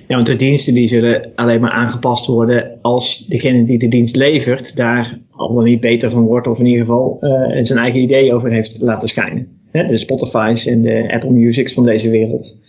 Ja, 0.08 0.16
want 0.16 0.26
de 0.26 0.36
diensten 0.36 0.74
die 0.74 0.88
zullen 0.88 1.32
alleen 1.36 1.62
maar 1.62 1.72
aangepast 1.72 2.26
worden 2.26 2.78
als 2.82 3.28
degene 3.28 3.64
die 3.64 3.80
de 3.80 3.88
dienst 3.88 4.16
levert 4.16 4.76
daar 4.76 5.20
al 5.32 5.54
dan 5.54 5.64
niet 5.64 5.80
beter 5.80 6.10
van 6.10 6.24
wordt 6.24 6.48
of 6.48 6.60
in 6.60 6.66
ieder 6.66 6.86
geval 6.86 7.18
eh, 7.22 7.64
zijn 7.66 7.80
eigen 7.80 8.02
idee 8.02 8.34
over 8.34 8.52
heeft 8.52 8.82
laten 8.82 9.10
schijnen. 9.10 9.48
De 9.72 9.98
Spotify's 9.98 10.66
en 10.66 10.82
de 10.82 11.14
Apple 11.14 11.32
Musics 11.32 11.74
van 11.74 11.86
deze 11.86 12.10
wereld 12.10 12.62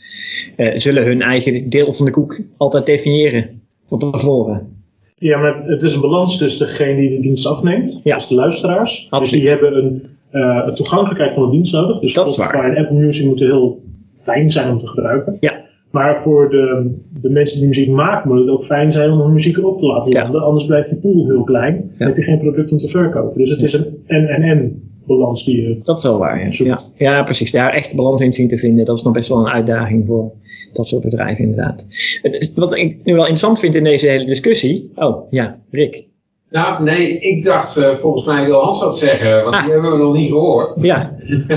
eh, 0.56 0.72
zullen 0.76 1.04
hun 1.04 1.22
eigen 1.22 1.68
deel 1.68 1.92
van 1.92 2.04
de 2.04 2.10
koek 2.10 2.40
altijd 2.56 2.86
definiëren 2.86 3.62
van 3.84 3.98
tevoren. 3.98 4.79
Ja, 5.20 5.38
maar 5.38 5.62
het 5.66 5.82
is 5.82 5.94
een 5.94 6.00
balans 6.00 6.38
tussen 6.38 6.66
degene 6.66 6.96
die 7.00 7.10
de 7.16 7.20
dienst 7.20 7.46
afneemt, 7.46 8.00
Ja. 8.04 8.16
dus 8.16 8.26
de 8.26 8.34
luisteraars. 8.34 9.06
Absoluut. 9.10 9.30
Dus 9.30 9.40
die 9.40 9.48
hebben 9.48 9.84
een, 9.84 10.02
eh, 10.30 10.62
een 10.66 10.74
toegankelijkheid 10.74 11.32
van 11.32 11.44
de 11.44 11.50
dienst 11.50 11.72
nodig. 11.72 11.98
Dus 11.98 12.14
Dat 12.14 12.32
Spotify 12.32 12.56
en 12.56 12.76
Apple 12.76 12.96
Music 12.98 13.26
moeten 13.26 13.46
heel 13.46 13.82
fijn 14.16 14.50
zijn 14.50 14.70
om 14.70 14.76
te 14.76 14.86
gebruiken. 14.86 15.36
Ja. 15.40 15.54
Maar 15.90 16.22
voor 16.22 16.50
de, 16.50 16.94
de 17.20 17.30
mensen 17.30 17.58
die 17.58 17.68
muziek 17.68 17.88
maken, 17.88 18.30
moet 18.30 18.38
het 18.40 18.48
ook 18.48 18.64
fijn 18.64 18.92
zijn 18.92 19.10
om 19.10 19.20
hun 19.20 19.32
muziek 19.32 19.56
erop 19.56 19.78
te 19.78 19.86
laten 19.86 20.10
Ja. 20.12 20.22
landen. 20.22 20.42
Anders 20.42 20.66
blijft 20.66 20.90
die 20.90 20.98
pool 20.98 21.26
heel 21.28 21.44
klein. 21.44 21.90
Dan 21.98 22.06
heb 22.08 22.16
je 22.16 22.22
geen 22.22 22.38
product 22.38 22.72
om 22.72 22.78
te 22.78 22.88
verkopen. 22.88 23.38
Dus 23.38 23.50
het 23.50 23.62
is 23.62 23.72
een 23.72 23.86
en-en-en 24.06 24.89
balans 25.18 25.44
die 25.44 25.62
je 25.62 25.78
Dat 25.82 25.96
is 25.98 26.02
wel 26.02 26.18
waar. 26.18 26.52
Ja, 26.52 26.64
ja, 26.64 26.82
ja 26.96 27.22
precies. 27.22 27.50
Daar 27.50 27.72
echt 27.72 27.90
de 27.90 27.96
balans 27.96 28.20
in 28.20 28.32
zien 28.32 28.48
te 28.48 28.58
vinden, 28.58 28.84
dat 28.84 28.98
is 28.98 29.02
nog 29.04 29.12
best 29.12 29.28
wel 29.28 29.38
een 29.38 29.52
uitdaging 29.52 30.06
voor 30.06 30.32
dat 30.72 30.86
soort 30.86 31.02
bedrijven 31.02 31.44
inderdaad. 31.44 31.86
Het, 32.22 32.52
wat 32.54 32.74
ik 32.74 33.04
nu 33.04 33.12
wel 33.12 33.22
interessant 33.22 33.58
vind 33.58 33.74
in 33.74 33.84
deze 33.84 34.08
hele 34.08 34.24
discussie. 34.24 34.90
Oh 34.94 35.30
ja, 35.30 35.58
Rick. 35.70 36.08
Nou, 36.50 36.82
nee, 36.82 37.18
ik 37.18 37.44
dacht, 37.44 37.76
eh, 37.76 37.96
volgens 37.98 38.24
mij 38.26 38.44
wil 38.44 38.60
Hans 38.60 38.80
wat 38.80 38.98
zeggen, 38.98 39.42
want 39.42 39.54
Ah. 39.54 39.62
die 39.64 39.72
hebben 39.72 39.90
we 39.92 39.96
nog 39.98 40.14
niet 40.14 40.28
gehoord. 40.30 40.82
Ja, 40.82 41.16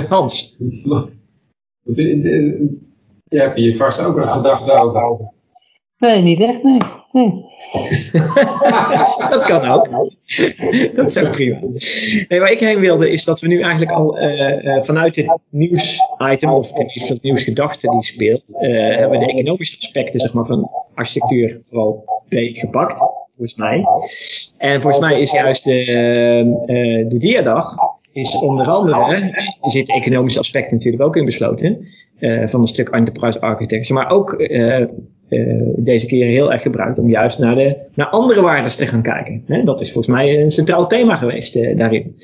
Hans. 0.09 0.55
Want, 0.83 1.97
eh, 1.97 2.11
eh, 2.11 2.59
Je 3.23 3.39
hebt 3.39 3.55
hier 3.55 3.75
vast 3.75 4.05
ook 4.05 4.15
wat 4.17 4.29
gedacht 4.29 4.69
over. 4.69 5.31
Nee, 5.97 6.21
niet 6.21 6.39
echt, 6.39 6.63
nee. 6.63 6.77
nee. 7.11 7.45
dat 9.29 9.43
kan 9.45 9.65
ook. 9.65 9.89
dat 10.95 11.09
is 11.09 11.17
ook 11.17 11.31
prima. 11.31 11.59
Nee, 12.27 12.39
waar 12.39 12.51
ik 12.51 12.59
heen 12.59 12.79
wilde 12.79 13.11
is 13.11 13.23
dat 13.23 13.39
we 13.39 13.47
nu 13.47 13.61
eigenlijk 13.61 13.91
al 13.91 14.17
eh, 14.17 14.75
eh, 14.75 14.83
vanuit 14.83 15.15
dit 15.15 15.39
nieuwsitem, 15.49 16.49
of 16.49 16.71
tenminste 16.71 17.13
het 17.13 17.23
nieuwsgedachte 17.23 17.89
die 17.89 18.03
speelt, 18.03 18.57
eh, 18.59 18.71
hebben 18.71 19.19
we 19.19 19.25
de 19.25 19.33
economische 19.33 19.77
aspecten 19.77 20.19
zeg 20.19 20.33
maar, 20.33 20.45
van 20.45 20.69
architectuur 20.93 21.59
vooral 21.63 22.21
breed 22.29 22.57
gepakt, 22.57 22.99
volgens 23.29 23.55
mij. 23.55 23.85
En 24.57 24.81
volgens 24.81 25.03
mij 25.03 25.21
is 25.21 25.31
juist 25.31 25.63
de, 25.63 27.05
de 27.07 27.17
diadag 27.17 27.75
is 28.11 28.35
onder 28.35 28.67
andere, 28.67 29.15
er 29.61 29.71
zitten 29.71 29.95
economische 29.95 30.39
aspecten 30.39 30.73
natuurlijk 30.73 31.03
ook 31.03 31.15
in 31.15 31.25
besloten, 31.25 31.87
van 32.45 32.61
een 32.61 32.67
stuk 32.67 32.89
enterprise 32.89 33.41
architecture. 33.41 33.93
Maar 33.93 34.11
ook 34.11 34.31
deze 35.75 36.05
keer 36.07 36.25
heel 36.25 36.51
erg 36.51 36.61
gebruikt 36.61 36.99
om 36.99 37.09
juist 37.09 37.39
naar, 37.39 37.55
de, 37.55 37.75
naar 37.93 38.07
andere 38.07 38.41
waarden 38.41 38.71
te 38.77 38.87
gaan 38.87 39.01
kijken. 39.01 39.43
Hè? 39.47 39.63
Dat 39.63 39.81
is 39.81 39.91
volgens 39.91 40.15
mij 40.15 40.43
een 40.43 40.51
centraal 40.51 40.87
thema 40.87 41.15
geweest 41.15 41.55
eh, 41.55 41.77
daarin. 41.77 42.15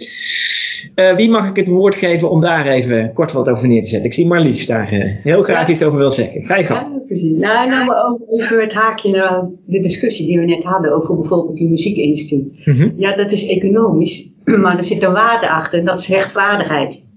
Eh, 0.96 1.16
wie 1.16 1.30
mag 1.30 1.50
ik 1.50 1.56
het 1.56 1.68
woord 1.68 1.96
geven 1.96 2.30
om 2.30 2.42
daar 2.42 2.68
even 2.68 3.13
kort 3.13 3.32
wat 3.32 3.50
over 3.50 3.68
neer 3.68 3.84
te 3.84 3.89
zetten? 3.89 4.08
Ik 4.08 4.13
zie 4.13 4.28
Marlies 4.28 4.66
daar 4.66 4.92
eh, 4.92 5.12
heel 5.24 5.44
graag 5.44 5.68
Ja. 5.68 5.74
iets 5.74 5.84
over 5.84 6.00
wil 6.00 6.12
zeggen. 6.12 6.46
Ga 6.46 6.56
je 6.58 6.63
gang. 6.63 6.88
Ja, 6.94 7.00
precies. 7.08 7.38
Nou, 7.38 7.70
nou 7.70 7.86
maar 7.86 8.06
ook 8.06 8.20
even 8.42 8.62
het 8.62 8.74
haakje 8.74 9.12
naar 9.12 9.46
de 9.66 9.80
discussie 9.80 10.28
die 10.28 10.39
we 10.39 10.46
net 10.46 10.63
hadden 10.63 10.94
over 10.94 11.16
bijvoorbeeld 11.16 11.58
die 11.58 11.70
muziekindustrie. 11.70 12.62
Mhm. 12.66 12.89
Ja, 12.98 13.16
dat 13.16 13.32
is 13.32 13.48
economisch, 13.48 14.30
maar 14.63 14.78
er 14.78 14.84
zit 14.84 15.04
een 15.04 15.13
waarde 15.13 15.50
achter 15.50 15.80
en 15.80 15.86
dat 15.86 16.00
is 16.00 16.08
rechtvaardigheid. 16.08 17.08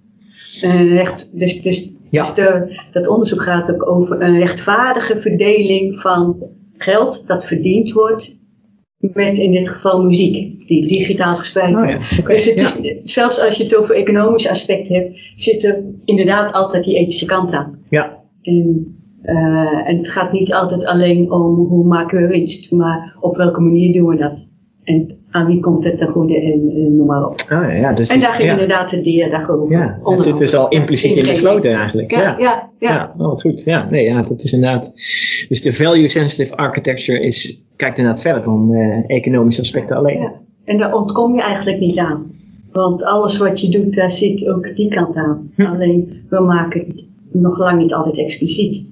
Eh, 0.62 0.92
recht, 0.92 1.30
dus 1.32 1.62
dus, 1.62 1.91
Ja. 2.12 2.22
dus 2.22 2.34
de, 2.34 2.80
dat 2.92 3.06
onderzoek 3.08 3.42
gaat 3.42 3.72
ook 3.72 3.88
over 3.88 4.22
een 4.22 4.38
rechtvaardige 4.38 5.20
verdeling 5.20 6.00
van 6.00 6.36
geld 6.76 7.26
dat 7.26 7.46
verdiend 7.46 7.92
wordt 7.92 8.40
met 8.98 9.38
in 9.38 9.52
dit 9.52 9.68
geval 9.68 10.02
muziek, 10.04 10.66
die 10.66 10.86
digitaal 10.86 11.36
verspreid 11.36 11.74
Oh 11.74 11.84
wordt. 11.84 12.08
ja, 12.08 12.22
Dus 12.26 12.44
het 12.44 12.60
ja. 12.60 12.90
is, 12.90 13.12
zelfs 13.12 13.40
als 13.40 13.56
je 13.56 13.62
het 13.62 13.76
over 13.76 13.94
economische 13.94 14.50
aspecten 14.50 14.94
hebt, 14.94 15.18
zit 15.34 15.64
er 15.64 15.82
inderdaad 16.04 16.52
altijd 16.52 16.84
die 16.84 16.96
ethische 16.96 17.26
kant 17.26 17.52
aan. 17.52 17.78
Ja, 17.90 18.18
En, 18.42 18.96
eh, 19.22 19.88
en 19.88 19.96
het 19.96 20.08
gaat 20.08 20.32
niet 20.32 20.52
altijd 20.54 20.84
alleen 20.84 21.30
om 21.32 21.54
hoe 21.54 21.84
maken 21.86 22.20
we 22.20 22.26
winst, 22.26 22.72
maar 22.72 23.16
op 23.20 23.36
welke 23.36 23.60
manier 23.60 23.92
doen 23.92 24.08
we 24.08 24.16
dat. 24.16 24.48
En 24.82 25.21
aan 25.32 25.46
wie 25.46 25.60
komt 25.60 25.84
het 25.84 25.98
ten 25.98 26.08
goede 26.08 26.34
en, 26.34 26.72
en 26.74 26.96
noem 26.96 27.06
maar 27.06 27.26
op. 27.26 27.40
oh, 27.50 27.78
ja, 27.78 27.92
dus 27.92 28.08
En 28.08 28.20
daar 28.20 28.32
ging 28.32 28.48
ja. 28.48 28.52
inderdaad 28.52 28.90
de 28.90 29.00
diadag 29.00 29.50
over. 29.50 29.76
Ja, 29.76 29.86
het 29.86 30.04
onder 30.04 30.24
zit 30.24 30.38
dus 30.38 30.54
al 30.54 30.68
impliciet 30.68 31.16
in 31.16 31.26
besloten 31.26 31.72
eigenlijk. 31.72 32.10
Ja, 32.10 32.20
ja, 32.20 32.36
ja. 32.38 32.90
Ja, 32.90 33.14
oh, 33.18 33.26
wat 33.26 33.40
goed. 33.40 33.62
Ja, 33.64 33.88
nee, 33.90 34.04
ja, 34.04 34.22
dat 34.22 34.42
is 34.42 34.52
inderdaad. 34.52 34.92
Dus 35.48 35.62
de 35.62 35.72
value 35.72 36.08
sensitive 36.08 36.56
architecture 36.56 37.20
is, 37.20 37.62
kijkt 37.76 37.96
inderdaad 37.96 38.22
verder 38.22 38.44
dan 38.44 38.74
eh, 38.74 39.16
economische 39.16 39.60
aspecten 39.60 39.96
alleen. 39.96 40.30
En 40.64 40.78
daar 40.78 40.94
ontkom 40.94 41.34
je 41.34 41.42
eigenlijk 41.42 41.80
niet 41.80 41.98
aan. 41.98 42.30
Want 42.72 43.04
alles 43.04 43.38
wat 43.38 43.60
je 43.60 43.68
doet, 43.68 43.94
daar 43.94 44.10
zit 44.10 44.48
ook 44.48 44.76
die 44.76 44.90
kant 44.90 45.16
aan. 45.16 45.50
Hm. 45.56 45.62
Alleen, 45.62 46.24
we 46.28 46.40
maken 46.40 46.80
het 46.80 47.04
nog 47.32 47.58
lang 47.58 47.80
niet 47.80 47.92
altijd 47.92 48.18
expliciet. 48.18 48.86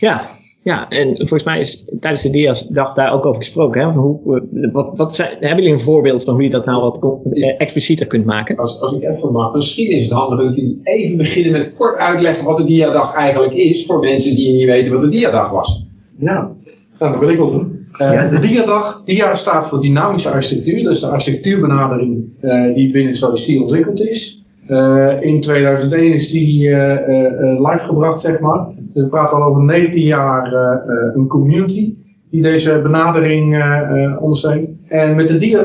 Ja, 0.00 0.28
ja, 0.62 0.88
en 0.88 1.16
volgens 1.16 1.44
mij 1.44 1.60
is 1.60 1.84
tijdens 2.00 2.22
de 2.22 2.30
DIAS-dag 2.30 2.94
daar 2.94 3.12
ook 3.12 3.26
over 3.26 3.40
gesproken. 3.40 3.80
Hè? 3.80 3.92
Hoe, 3.92 4.42
eh, 4.54 4.72
wat, 4.72 4.96
wat 4.96 5.14
zijn, 5.14 5.30
hebben 5.30 5.56
jullie 5.56 5.72
een 5.72 5.80
voorbeeld 5.80 6.24
van 6.24 6.34
hoe 6.34 6.42
je 6.42 6.50
dat 6.50 6.64
nou 6.64 6.80
wat 6.82 7.20
eh, 7.32 7.54
explicieter 7.58 8.06
kunt 8.06 8.24
maken? 8.24 8.56
Als, 8.56 8.80
als 8.80 8.96
ik 8.96 9.02
even 9.02 9.32
mag, 9.32 9.54
misschien 9.54 9.90
is 9.90 10.02
het 10.02 10.12
handig 10.12 10.38
dat 10.46 10.56
jullie 10.56 10.80
even 10.82 11.16
beginnen 11.16 11.52
met 11.52 11.72
kort 11.78 11.98
uitleggen 11.98 12.44
wat 12.44 12.56
de 12.56 12.64
diadag 12.64 13.14
eigenlijk 13.14 13.52
is 13.52 13.86
voor 13.86 13.98
mensen 13.98 14.36
die 14.36 14.52
niet 14.52 14.64
weten 14.64 14.92
wat 14.92 15.02
de 15.02 15.08
diadag 15.08 15.50
was. 15.50 15.84
Ja, 16.18 16.50
nou, 16.98 17.12
dat 17.12 17.20
wil 17.20 17.28
ik 17.30 17.36
wel 17.36 17.50
doen. 17.50 17.80
Eh, 17.98 18.30
De 18.30 18.38
DIA-dag, 18.38 19.02
DIA 19.04 19.34
staat 19.34 19.68
voor 19.68 19.80
dynamische 19.80 20.30
architectuur. 20.30 20.82
Dat 20.82 20.92
is 20.92 21.00
de 21.00 21.06
architectuurbenadering 21.06 22.24
eh, 22.40 22.74
die 22.74 22.92
binnen 22.92 23.14
Society 23.14 23.58
ontwikkeld 23.58 24.00
is. 24.00 24.42
Eh, 24.66 25.16
in 25.20 25.40
2001 25.40 26.12
is 26.12 26.30
die 26.30 26.68
eh, 26.68 26.92
eh, 26.92 27.26
eh, 27.26 27.70
live 27.70 27.84
gebracht, 27.86 28.20
zeg 28.20 28.40
maar. 28.40 28.66
We 28.94 29.06
praten 29.08 29.36
al 29.36 29.42
over 29.42 29.62
19 29.62 30.02
jaar 30.02 30.52
eh, 30.52 30.72
eh, 30.72 31.14
een 31.14 31.26
community 31.26 31.94
die 32.32 32.42
deze 32.42 32.80
benadering 32.82 33.56
eh, 33.56 34.22
ondersteunt. 34.22 34.68
En 34.88 35.16
met 35.16 35.28
de 35.28 35.56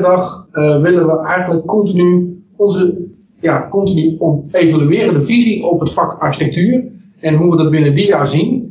eh, 0.52 0.80
willen 0.80 1.06
we 1.06 1.26
eigenlijk 1.26 1.66
continu 1.66 2.38
onze 2.56 3.06
ja, 3.40 3.68
continu 3.68 4.16
om 4.18 4.48
evaluerende 4.52 5.22
visie 5.22 5.66
op 5.66 5.80
het 5.80 5.92
vak 5.92 6.20
architectuur 6.20 6.84
en 7.20 7.34
hoe 7.34 7.50
we 7.50 7.56
dat 7.56 7.70
binnen 7.70 7.94
DIA 7.94 8.24
zien 8.24 8.66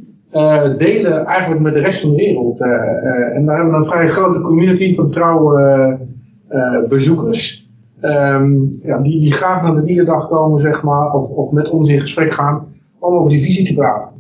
delen 0.77 1.25
eigenlijk 1.25 1.61
met 1.61 1.73
de 1.73 1.79
rest 1.79 2.01
van 2.01 2.09
de 2.09 2.15
wereld. 2.15 2.61
En 2.61 3.45
daar 3.45 3.55
hebben 3.55 3.73
we 3.73 3.79
een 3.79 3.83
vrij 3.83 4.07
grote 4.07 4.41
community 4.41 4.93
van 4.93 5.09
trouwe 5.09 5.97
bezoekers. 6.89 7.69
Ehm, 7.99 8.53
ja, 8.81 8.97
die, 9.01 9.19
die 9.19 9.33
graag 9.33 9.61
naar 9.61 9.75
de 9.75 9.83
dierendag 9.83 10.27
komen, 10.27 10.61
zeg 10.61 10.83
maar, 10.83 11.13
of, 11.13 11.29
of 11.29 11.51
met 11.51 11.69
ons 11.69 11.89
in 11.89 12.01
gesprek 12.01 12.33
gaan 12.33 12.65
om 12.99 13.13
over 13.13 13.31
die 13.31 13.41
visie 13.41 13.65
te 13.65 13.73
praten. 13.73 14.16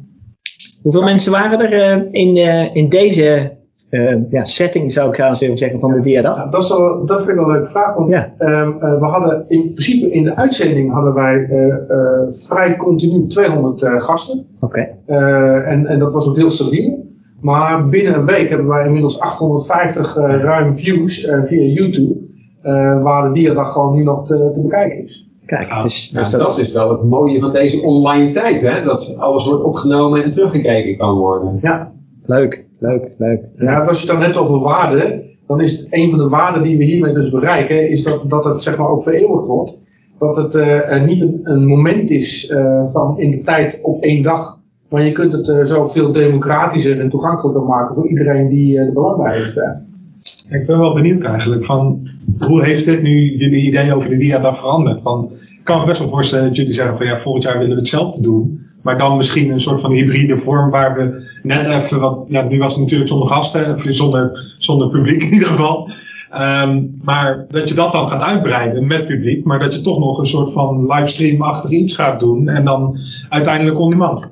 Hoeveel 0.87 1.05
mensen 1.05 1.31
waren 1.31 1.59
er 1.59 1.73
eh, 1.73 2.01
in, 2.11 2.35
eh, 2.35 2.75
in 2.75 2.89
deze 2.89 3.51
eh, 3.89 4.15
ja, 4.29 4.45
setting, 4.45 4.91
zou 4.91 5.09
ik 5.09 5.17
even 5.17 5.57
zeggen, 5.57 5.79
van 5.79 5.91
de 5.91 5.99
DIA-dag? 5.99 6.35
Ja, 6.35 6.45
dat, 6.49 6.63
is 6.63 6.69
wel, 6.69 7.05
dat 7.05 7.17
vind 7.17 7.29
ik 7.29 7.35
wel 7.35 7.45
een 7.45 7.51
leuke 7.51 7.69
vraag. 7.69 7.95
Want 7.95 8.09
Ja. 8.09 8.33
ehm, 8.37 8.71
eh, 8.79 8.99
we 8.99 9.05
hadden 9.05 9.45
in 9.47 9.61
principe 9.61 10.11
in 10.11 10.23
de 10.23 10.35
uitzending 10.35 10.91
hadden 10.93 11.13
wij 11.13 11.47
vrij 12.27 12.75
continu 12.75 13.27
200 13.27 13.81
eh, 13.83 14.01
gasten. 14.01 14.45
Oké. 14.59 14.87
En, 15.05 15.85
en 15.85 15.99
dat 15.99 16.13
was 16.13 16.29
ook 16.29 16.37
heel 16.37 16.51
stabiel. 16.51 17.05
Maar 17.41 17.89
binnen 17.89 18.13
een 18.15 18.25
week 18.25 18.49
hebben 18.49 18.67
wij 18.67 18.85
inmiddels 18.85 19.19
850 19.19 20.17
eh, 20.17 20.23
ruim 20.41 20.75
views 20.75 21.29
via 21.43 21.61
YouTube. 21.61 22.15
waar 23.03 23.27
de 23.27 23.33
dierendag 23.33 23.71
gewoon 23.71 23.95
nu 23.95 24.03
nog 24.03 24.27
te, 24.27 24.51
te 24.53 24.61
bekijken 24.61 25.03
is. 25.03 25.29
Kijk, 25.47 25.67
Ja, 25.67 25.83
dus, 25.83 26.09
Ja, 26.13 26.19
dus 26.19 26.29
dat, 26.29 26.57
is 26.57 26.71
wel 26.71 26.89
het 26.89 27.03
mooie 27.03 27.39
van 27.39 27.53
deze 27.53 27.81
online 27.81 28.31
tijd, 28.31 28.61
hè? 28.61 28.83
dat 28.83 29.15
alles 29.19 29.45
wordt 29.45 29.63
opgenomen 29.63 30.23
en 30.23 30.31
teruggekeken 30.31 30.97
kan 30.97 31.17
worden. 31.17 31.59
Ja. 31.61 31.91
leuk, 32.25 32.65
leuk, 32.79 33.11
leuk. 33.17 33.45
Ja, 33.57 33.85
als 33.85 34.01
je 34.01 34.11
het 34.11 34.19
dan 34.19 34.27
net 34.27 34.37
over 34.37 34.59
waarden, 34.59 35.23
dan 35.47 35.61
is 35.61 35.79
het 35.79 35.87
een 35.89 36.09
van 36.09 36.19
de 36.19 36.29
waarden 36.29 36.63
die 36.63 36.77
we 36.77 36.83
hiermee 36.83 37.13
dus 37.13 37.29
bereiken, 37.29 37.89
is 37.89 38.03
dat, 38.03 38.29
dat 38.29 38.43
het 38.45 38.63
zeg 38.63 38.77
maar 38.77 38.89
ook 38.89 39.03
vereeuwigd 39.03 39.47
wordt. 39.47 39.81
Dat 40.19 40.35
het 40.35 40.55
eh, 40.55 41.03
niet 41.03 41.21
een, 41.21 41.39
een 41.43 41.65
moment 41.65 42.09
is 42.09 42.47
eh, 42.47 42.85
van 42.85 43.19
in 43.19 43.31
de 43.31 43.41
tijd 43.41 43.79
op 43.83 44.03
één 44.03 44.23
dag. 44.23 44.57
Maar 44.89 45.03
je 45.05 45.11
kunt 45.11 45.31
het 45.31 45.49
eh, 45.49 45.65
zo 45.65 45.85
veel 45.85 46.11
democratischer 46.11 46.99
en 46.99 47.09
toegankelijker 47.09 47.63
maken 47.63 47.95
voor 47.95 48.07
iedereen 48.07 48.49
die 48.49 48.79
eh, 48.79 48.85
er 48.85 48.93
belang 48.93 49.23
bij 49.23 49.35
heeft. 49.35 49.57
Ik 50.49 50.65
ben 50.65 50.79
wel 50.79 50.93
benieuwd 50.93 51.23
eigenlijk 51.23 51.65
van 51.65 52.07
hoe 52.39 52.63
heeft 52.63 52.85
dit 52.85 53.01
nu 53.01 53.37
jullie 53.37 53.67
idee 53.67 53.93
over 53.93 54.09
de 54.09 54.17
diadag 54.17 54.57
veranderd? 54.57 55.01
Want 55.01 55.31
ik 55.31 55.63
kan 55.63 55.79
me 55.79 55.85
best 55.85 55.99
wel 55.99 56.09
voorstellen 56.09 56.45
dat 56.45 56.55
jullie 56.55 56.73
zeggen 56.73 56.97
van 56.97 57.05
ja, 57.05 57.19
volgend 57.19 57.43
jaar 57.43 57.57
willen 57.57 57.73
we 57.73 57.79
hetzelfde 57.79 58.21
doen. 58.21 58.65
Maar 58.81 58.97
dan 58.97 59.17
misschien 59.17 59.51
een 59.51 59.61
soort 59.61 59.81
van 59.81 59.91
hybride 59.91 60.37
vorm 60.37 60.69
waar 60.69 60.95
we 60.95 61.29
net 61.43 61.67
even 61.67 61.99
wat, 61.99 62.23
ja 62.27 62.47
nu 62.47 62.57
was 62.57 62.71
het 62.71 62.81
natuurlijk 62.81 63.09
zonder 63.09 63.27
gasten, 63.27 63.93
zonder, 63.93 64.55
zonder 64.57 64.89
publiek 64.89 65.23
in 65.23 65.33
ieder 65.33 65.47
geval. 65.47 65.89
Ehm, 66.29 66.83
maar 67.03 67.45
dat 67.49 67.69
je 67.69 67.75
dat 67.75 67.91
dan 67.91 68.07
gaat 68.07 68.21
uitbreiden 68.21 68.87
met 68.87 69.07
publiek, 69.07 69.45
maar 69.45 69.59
dat 69.59 69.75
je 69.75 69.81
toch 69.81 69.99
nog 69.99 70.19
een 70.19 70.27
soort 70.27 70.51
van 70.51 70.85
livestream-achtig 70.85 71.71
iets 71.71 71.95
gaat 71.95 72.19
doen 72.19 72.47
en 72.47 72.65
dan 72.65 72.97
uiteindelijk 73.29 73.79
on 73.79 73.89
demand. 73.89 74.29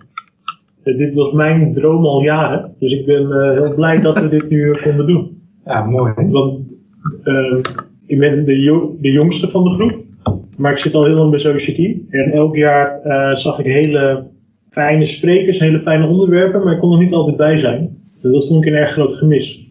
Eh, 0.84 0.98
dit 0.98 1.14
was 1.14 1.32
mijn 1.32 1.74
droom 1.74 2.06
al 2.06 2.22
jaren, 2.22 2.76
dus 2.80 2.94
ik 2.94 3.06
ben 3.06 3.32
eh, 3.32 3.62
heel 3.62 3.74
blij 3.76 4.02
dat 4.02 4.20
we 4.20 4.30
dit 4.30 4.50
nu 4.50 4.72
eh, 4.72 4.82
konden 4.82 5.08
doen. 5.08 5.42
Ja, 5.66 5.84
mooi. 5.84 6.14
Want 6.16 6.60
ik 8.06 8.20
ben 8.20 8.46
de, 8.46 8.96
de 9.02 9.12
jongste 9.12 9.48
van 9.48 9.64
de 9.64 9.70
groep, 9.70 10.04
maar 10.58 10.72
ik 10.72 10.78
zit 10.78 10.96
al 10.96 11.06
heel 11.06 11.16
lang 11.16 11.30
bij 11.30 11.40
Society. 11.40 12.02
En 12.10 12.32
elk 12.32 12.56
jaar 12.56 13.02
eh, 13.02 13.36
zag 13.36 13.60
ik 13.60 13.66
hele 13.66 14.28
fijne 14.70 15.06
sprekers, 15.06 15.60
hele 15.60 15.80
fijne 15.80 16.08
onderwerpen, 16.08 16.64
maar 16.64 16.74
ik 16.74 16.80
kon 16.80 16.92
er 16.92 17.04
niet 17.04 17.14
altijd 17.14 17.38
bij 17.38 17.58
zijn. 17.58 17.98
Dat 18.22 18.48
vond 18.48 18.66
ik 18.66 18.72
een 18.72 18.80
erg 18.80 18.92
groot 18.92 19.14
gemis. 19.14 19.66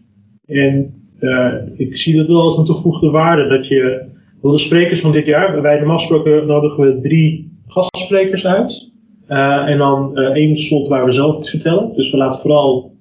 En 0.47 0.95
eh, 1.19 1.53
ik 1.77 1.97
zie 1.97 2.17
dat 2.17 2.29
wel 2.29 2.41
als 2.41 2.59
een 2.59 2.65
toegevoegde 2.65 3.11
waarde, 3.11 3.49
dat 3.49 3.67
je, 3.69 4.05
de 4.41 4.59
sprekers 4.59 5.01
van 5.01 5.13
dit 5.13 5.27
jaar, 5.27 5.61
bij 5.61 5.79
de 5.79 5.85
afspraken 5.85 6.47
nodigen 6.47 6.85
we 6.85 7.01
drie 7.01 7.53
gastsprekers 7.67 8.47
uit. 8.47 8.93
Eh, 9.27 9.69
en 9.69 9.79
dan 9.79 10.17
eh, 10.17 10.25
één 10.25 10.57
slot 10.57 10.89
waar 10.89 11.05
we 11.05 11.13
zelf 11.13 11.39
iets 11.39 11.51
vertellen. 11.51 11.93
Dus 11.95 12.11
we 12.11 12.17
laten 12.17 12.41
vooral 12.41 12.93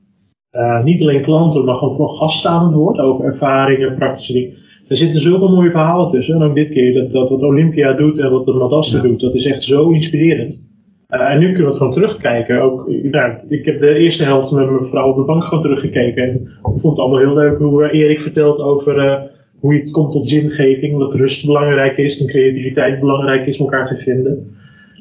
niet 0.84 1.02
alleen 1.02 1.22
klanten, 1.22 1.66
maar 1.66 1.76
gewoon 1.76 1.96
vooral 1.96 2.16
gasten 2.16 2.52
aan 2.52 2.66
het 2.66 2.74
woord 2.74 3.00
over 3.00 3.26
ervaringen, 3.26 3.96
praktische 3.96 4.34
dingen. 4.34 4.54
Er 4.94 5.00
zitten 5.00 5.22
zulke 5.22 5.50
mooie 5.50 5.72
verhalen 5.72 6.10
tussen. 6.10 6.36
En 6.36 6.42
ook 6.42 6.56
dit 6.56 6.70
keer, 6.70 6.94
dat, 6.94 7.12
dat 7.12 7.30
wat 7.30 7.44
Olympia 7.44 7.94
doet 7.94 8.20
en 8.20 8.32
wat 8.32 8.46
de 8.46 8.54
Madaster 8.54 9.02
doet, 9.02 9.20
dat 9.20 9.36
is 9.36 9.46
echt 9.46 9.64
zo 9.64 9.90
inspirerend. 9.90 10.68
Eh, 11.08 11.32
en 11.32 11.40
nu 11.40 11.46
kunnen 11.46 11.62
we 11.62 11.68
het 11.68 11.78
gewoon 11.78 11.92
terugkijken. 11.92 12.62
Ook, 12.62 12.90
nou, 13.12 13.34
ik 13.50 13.66
heb 13.66 13.80
de 13.80 13.94
eerste 13.94 14.24
helft 14.24 14.52
met 14.52 14.70
mijn 14.70 14.86
vrouw 14.86 15.10
op 15.10 15.16
de 15.16 15.24
bank 15.24 15.44
gewoon 15.44 15.64
teruggekeken. 15.64 16.24
En 16.24 16.34
ik 16.34 16.80
vond 16.80 16.84
het 16.84 17.00
allemaal 17.00 17.20
heel 17.20 17.34
leuk 17.34 17.58
hoe 17.58 17.84
eh, 17.84 18.00
Erik 18.00 18.22
vertelt 18.22 18.60
over 18.60 18.98
eh, 18.98 19.22
hoe 19.60 19.74
je 19.74 19.92
komt 19.92 20.12
tot 20.12 20.28
zingeving. 20.28 21.00
Dat 21.00 21.14
rust 21.14 21.46
belangrijk 21.46 21.98
is 21.98 22.20
en 22.20 22.28
creativiteit 22.28 23.00
belangrijk 23.00 23.48
is 23.48 23.58
om 23.58 23.66
elkaar 23.66 23.88
te 23.88 23.96
vinden. 23.96 24.56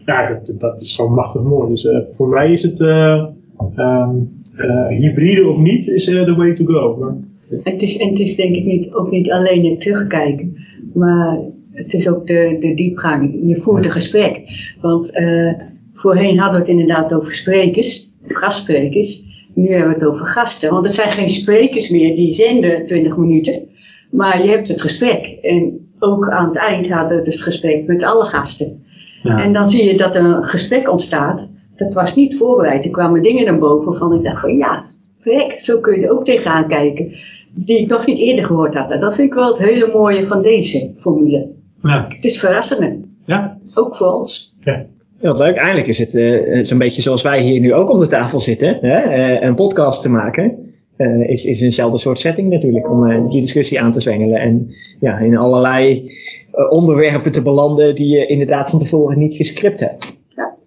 Ja, 0.07 0.29
dat, 0.29 0.55
dat 0.59 0.81
is 0.81 0.97
gewoon 0.97 1.15
machtig 1.15 1.43
mooi. 1.43 1.71
Dus 1.71 1.89
voor 2.11 2.29
mij 2.29 2.53
is 2.53 2.63
het 2.63 2.81
eh, 2.81 3.25
ehm, 3.77 4.17
eh, 4.57 4.87
hybride 4.87 5.47
of 5.47 5.59
niet, 5.59 5.87
is 5.87 6.05
the 6.05 6.35
way 6.37 6.53
to 6.53 6.65
go. 6.65 6.97
Maar, 7.01 7.15
Het 7.63 7.83
is, 7.83 7.97
en 7.97 8.09
het 8.09 8.19
is 8.19 8.37
denk 8.37 8.57
ik 8.57 8.65
niet, 8.65 8.93
ook 8.93 9.11
niet 9.11 9.31
alleen 9.31 9.71
het 9.71 9.81
terugkijken, 9.81 10.57
maar 10.95 11.39
het 11.73 11.95
is 11.95 12.09
ook 12.09 12.27
de, 12.27 12.57
de 12.59 12.75
diepgang. 12.75 13.39
Je 13.43 13.61
voert 13.61 13.85
een 13.85 13.91
gesprek. 13.91 14.41
Want 14.81 15.13
eh, 15.13 15.53
voorheen 15.95 16.39
hadden 16.39 16.61
we 16.61 16.67
het 16.67 16.79
inderdaad 16.79 17.15
over 17.15 17.33
sprekers, 17.33 18.13
gastsprekers. 18.27 19.25
Nu 19.55 19.69
hebben 19.69 19.89
we 19.89 19.95
het 19.95 20.05
over 20.05 20.27
gasten. 20.27 20.71
Want 20.71 20.87
het 20.87 20.95
zijn 20.95 21.13
geen 21.13 21.31
sprekers 21.31 21.89
meer 21.89 22.17
die 22.17 22.35
zenden 22.35 22.87
20 22.87 23.17
minuten, 23.17 23.69
maar 24.11 24.43
je 24.43 24.51
hebt 24.51 24.69
het 24.69 24.81
gesprek. 24.81 25.39
En 25.43 25.91
ook 25.99 26.29
aan 26.29 26.47
het 26.47 26.57
eind 26.57 26.91
hadden 26.91 27.19
we 27.19 27.25
dus 27.25 27.35
het 27.35 27.43
gesprek 27.43 27.87
met 27.87 28.03
alle 28.03 28.25
gasten. 28.25 28.83
Ja. 29.23 29.43
En 29.43 29.53
dan 29.53 29.71
zie 29.71 29.85
je 29.85 29.97
dat 29.97 30.15
er 30.15 30.25
een 30.25 30.43
gesprek 30.43 30.91
ontstaat 30.91 31.51
dat 31.77 31.95
was 31.95 32.15
niet 32.15 32.37
voorbereid. 32.37 32.85
Er 32.85 32.91
kwamen 32.91 33.23
dingen 33.23 33.45
naar 33.45 33.59
boven 33.59 33.87
waarvan 33.87 34.15
ik 34.15 34.23
dacht 34.23 34.41
van 34.41 34.57
ja, 34.57 34.85
verrek, 35.21 35.61
zo 35.61 35.81
kun 35.81 36.01
je 36.01 36.07
er 36.07 36.13
ook 36.13 36.25
tegenaan 36.25 36.69
kijken. 36.69 37.15
Die 37.55 37.79
ik 37.81 37.89
nog 37.89 38.07
niet 38.07 38.19
eerder 38.19 38.45
gehoord 38.45 38.75
had. 38.75 38.91
En 38.91 39.01
dat 39.01 39.15
vind 39.15 39.29
ik 39.29 39.35
wel 39.35 39.49
het 39.49 39.59
hele 39.59 39.91
mooie 39.93 40.27
van 40.27 40.43
deze 40.43 40.93
formule. 40.97 41.49
Ja. 41.83 42.07
Het 42.09 42.25
is 42.25 42.41
verrassend. 42.41 43.05
Ja. 43.25 43.59
Ook 43.75 43.97
voor 43.97 44.13
ons. 44.13 44.57
Ja, 44.61 44.87
wat 45.21 45.39
leuk. 45.39 45.57
Eigenlijk 45.57 45.89
is 45.89 45.99
het 45.99 46.15
eh, 46.15 46.65
zo'n 46.65 46.79
beetje 46.79 47.03
zoals 47.03 47.23
wij 47.23 47.43
hier 47.43 47.61
nu 47.61 47.73
ook 47.73 47.91
om 47.91 48.01
de 48.01 48.07
tafel 48.09 48.41
zitten. 48.41 48.79
Hè? 48.81 48.99
Eh, 48.99 49.43
een 49.43 49.55
podcast 49.55 50.03
te 50.03 50.09
maken. 50.09 50.59
eh, 50.97 51.29
is, 51.29 51.45
is 51.45 51.61
eenzelfde 51.61 51.99
soort 51.99 52.19
setting 52.21 52.51
natuurlijk. 52.51 52.91
Om 52.91 53.11
eh, 53.11 53.29
die 53.31 53.41
discussie 53.41 53.81
aan 53.81 53.93
te 53.93 54.01
zwengelen. 54.01 54.41
En 54.41 54.71
ja, 55.01 55.19
in 55.19 55.37
allerlei 55.37 56.11
onderwerpen 56.69 57.33
te 57.33 57.43
belanden 57.43 57.95
die 57.95 58.17
je 58.17 58.27
inderdaad 58.27 58.71
van 58.71 58.79
tevoren 58.79 59.19
niet 59.19 59.35
gescript 59.35 59.81
hebt. 59.81 60.21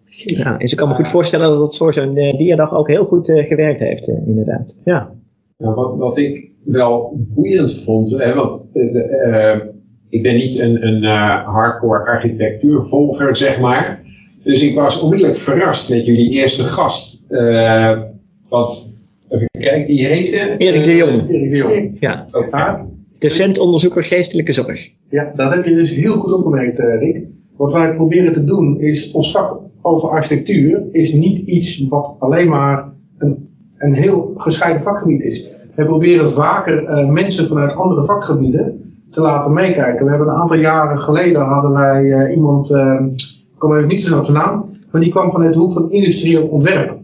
Precies. 0.03 0.43
Ja, 0.43 0.57
dus 0.57 0.71
ik 0.71 0.77
kan 0.77 0.87
me 0.87 0.93
goed 0.95 1.07
voorstellen 1.07 1.49
dat 1.49 1.59
het 1.59 1.77
voor 1.77 1.93
zo'n 1.93 2.13
diadag 2.37 2.73
ook 2.73 2.87
heel 2.87 3.05
goed 3.05 3.29
eh, 3.29 3.45
gewerkt 3.45 3.79
heeft. 3.79 4.07
inderdaad. 4.07 4.81
Ja. 4.85 5.11
Nou, 5.57 5.75
wat, 5.75 5.97
wat 5.97 6.17
ik 6.17 6.49
wel 6.65 7.25
boeiend 7.33 7.83
vond, 7.83 8.17
hè, 8.17 8.33
want 8.33 8.65
eh, 8.73 9.51
eh, 9.51 9.61
ik 10.09 10.23
ben 10.23 10.35
niet 10.35 10.59
een, 10.59 10.87
een 10.87 11.03
eh, 11.03 11.45
hardcore 11.47 12.05
architectuurvolger, 12.05 13.37
zeg 13.37 13.59
maar. 13.59 14.03
Dus 14.43 14.63
ik 14.63 14.75
was 14.75 14.99
onmiddellijk 14.99 15.37
verrast 15.37 15.89
met 15.89 16.05
jullie 16.05 16.29
eerste 16.29 16.63
gast. 16.63 17.31
Eh 17.31 18.01
wat, 18.49 18.93
even 19.29 19.49
kijken, 19.59 19.87
die 19.87 20.05
heette? 20.05 20.55
Erik 20.57 20.83
de 20.83 20.95
Jong. 20.95 21.29
Erik 21.29 21.49
de 21.49 21.57
Jong. 21.57 21.97
Ja. 21.99 22.27
Oké. 22.31 22.57
Ja, 22.57 22.87
Docent 23.19 23.57
onderzoeker 23.57 24.03
geestelijke 24.03 24.51
zorg. 24.51 24.89
Ja, 25.09 25.31
dat 25.35 25.53
heb 25.53 25.65
je 25.65 25.75
dus 25.75 25.91
heel 25.91 26.13
goed 26.13 26.33
opgemerkt, 26.33 26.79
Rick. 26.79 27.23
Wat 27.57 27.73
wij 27.73 27.95
proberen 27.95 28.33
te 28.33 28.43
doen 28.43 28.79
is, 28.79 29.11
ons 29.11 29.31
vak 29.31 29.59
over 29.81 30.09
architectuur 30.09 30.83
is 30.91 31.13
niet 31.13 31.39
iets 31.39 31.87
wat 31.87 32.15
alleen 32.19 32.49
maar 32.49 32.93
een, 33.17 33.49
een 33.77 33.93
heel 33.93 34.33
gescheiden 34.35 34.81
vakgebied 34.81 35.21
is. 35.21 35.54
We 35.75 35.85
proberen 35.85 36.31
vaker 36.31 36.85
eh, 36.85 37.09
mensen 37.09 37.47
vanuit 37.47 37.75
andere 37.75 38.03
vakgebieden 38.03 38.93
te 39.11 39.21
laten 39.21 39.53
meekijken. 39.53 40.03
We 40.03 40.09
hebben 40.09 40.27
een 40.27 40.35
aantal 40.35 40.57
jaren 40.57 40.99
geleden 40.99 41.41
hadden 41.41 41.71
wij 41.71 42.11
eh, 42.11 42.35
iemand, 42.35 42.71
eh, 42.71 42.99
ik 43.17 43.55
kom 43.57 43.75
even 43.75 43.87
niet 43.87 44.01
zo 44.01 44.17
op 44.17 44.25
zijn 44.25 44.37
naam, 44.37 44.65
maar 44.91 45.01
die 45.01 45.11
kwam 45.11 45.31
vanuit 45.31 45.53
de 45.53 45.59
hoek 45.59 45.73
van 45.73 45.91
industrieel 45.91 46.47
ontwerp. 46.47 46.97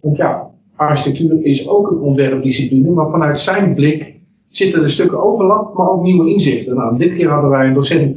Want 0.00 0.16
ja, 0.16 0.50
architectuur 0.76 1.44
is 1.44 1.68
ook 1.68 1.90
een 1.90 1.98
ontwerpdiscipline, 1.98 2.90
maar 2.90 3.08
vanuit 3.08 3.40
zijn 3.40 3.74
blik 3.74 4.20
zitten 4.48 4.82
er 4.82 4.90
stukken 4.90 5.22
overlap, 5.22 5.74
maar 5.74 5.88
ook 5.88 6.02
nieuwe 6.02 6.30
inzichten. 6.30 6.76
Nou, 6.76 6.98
dit 6.98 7.14
keer 7.14 7.28
hadden 7.28 7.50
wij 7.50 7.66
een 7.66 7.74
docent 7.74 8.16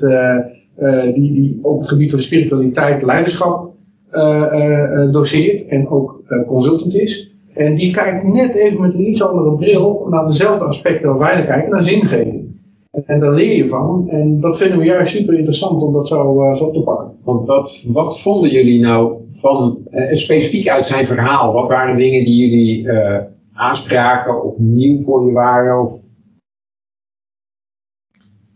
die, 1.14 1.34
die 1.34 1.60
op 1.62 1.80
het 1.80 1.88
gebied 1.88 2.12
van 2.12 2.20
spiritualiteit, 2.20 3.02
leiderschap 3.02 3.72
eh, 4.10 5.12
doseert 5.12 5.66
en 5.66 5.90
ook 5.90 6.24
consultant 6.48 6.96
is. 6.96 7.31
En 7.54 7.76
die 7.76 7.92
kijkt 7.94 8.24
net 8.24 8.56
even 8.56 8.82
met 8.82 8.94
een 8.94 9.10
iets 9.10 9.24
andere 9.24 9.56
bril 9.56 10.08
naar 10.10 10.28
dezelfde 10.28 10.66
aspecten 10.66 11.10
waar 11.10 11.20
wij 11.20 11.36
naar 11.36 11.46
kijken, 11.46 11.72
naar 11.72 11.84
zingeving. 11.84 12.60
En 12.92 13.20
daar 13.20 13.34
leer 13.34 13.56
je 13.56 13.68
van. 13.68 14.10
En 14.10 14.40
dat 14.40 14.58
vinden 14.58 14.78
we 14.78 14.86
juist 14.86 15.16
super 15.16 15.34
interessant 15.34 15.82
om 15.82 15.94
dat 15.94 16.08
zo, 16.08 16.52
zo 16.54 16.66
op 16.66 16.74
te 16.74 16.82
pakken. 16.82 17.18
Want 17.24 17.48
wat, 17.48 17.86
wat 17.88 18.20
vonden 18.20 18.50
jullie 18.50 18.80
nou 18.80 19.14
van, 19.30 19.80
eh, 19.90 20.16
specifiek 20.16 20.70
uit 20.70 20.86
zijn 20.86 21.06
verhaal? 21.06 21.54
Wat 21.54 21.68
waren 21.68 21.98
dingen 21.98 22.26
die 22.26 22.48
jullie 22.48 22.90
eh, 22.90 23.26
aanspraken 23.54 24.44
of 24.44 24.58
nieuw 24.58 25.02
voor 25.02 25.26
je 25.26 25.32
waren? 25.32 25.82
Of, 25.82 26.00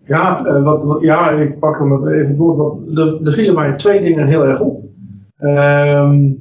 Ja, 0.07 0.61
wat, 0.63 0.83
wat, 0.83 1.01
ja, 1.01 1.29
ik 1.29 1.59
pak 1.59 1.79
hem 1.79 2.07
even 2.07 2.37
er, 2.95 3.25
er 3.25 3.33
vielen 3.33 3.55
mij 3.55 3.75
twee 3.75 4.01
dingen 4.01 4.27
heel 4.27 4.45
erg 4.45 4.61
op. 4.61 4.83
Ehm, 5.37 6.31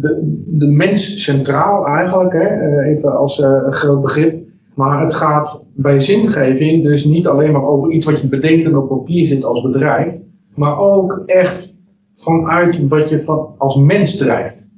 de, 0.00 0.42
de 0.46 0.66
mens 0.66 1.22
centraal 1.22 1.86
eigenlijk, 1.86 2.32
hè, 2.32 2.46
eh, 2.46 2.90
even 2.90 3.16
als 3.16 3.40
eh, 3.40 3.62
een 3.66 3.72
groot 3.72 4.02
begrip. 4.02 4.48
Maar 4.74 5.02
het 5.02 5.14
gaat 5.14 5.66
bij 5.74 6.00
zingeving 6.00 6.82
dus 6.82 7.04
niet 7.04 7.26
alleen 7.26 7.52
maar 7.52 7.64
over 7.64 7.90
iets 7.90 8.06
wat 8.06 8.20
je 8.20 8.28
bedenkt 8.28 8.64
en 8.64 8.76
op 8.76 8.88
papier 8.88 9.26
zit 9.26 9.44
als 9.44 9.62
bedrijf. 9.62 10.18
Maar 10.54 10.78
ook 10.78 11.22
echt 11.26 11.78
vanuit 12.12 12.88
wat 12.88 13.08
je 13.08 13.20
van, 13.20 13.54
als 13.58 13.76
mens 13.76 14.16
drijft. 14.16 14.68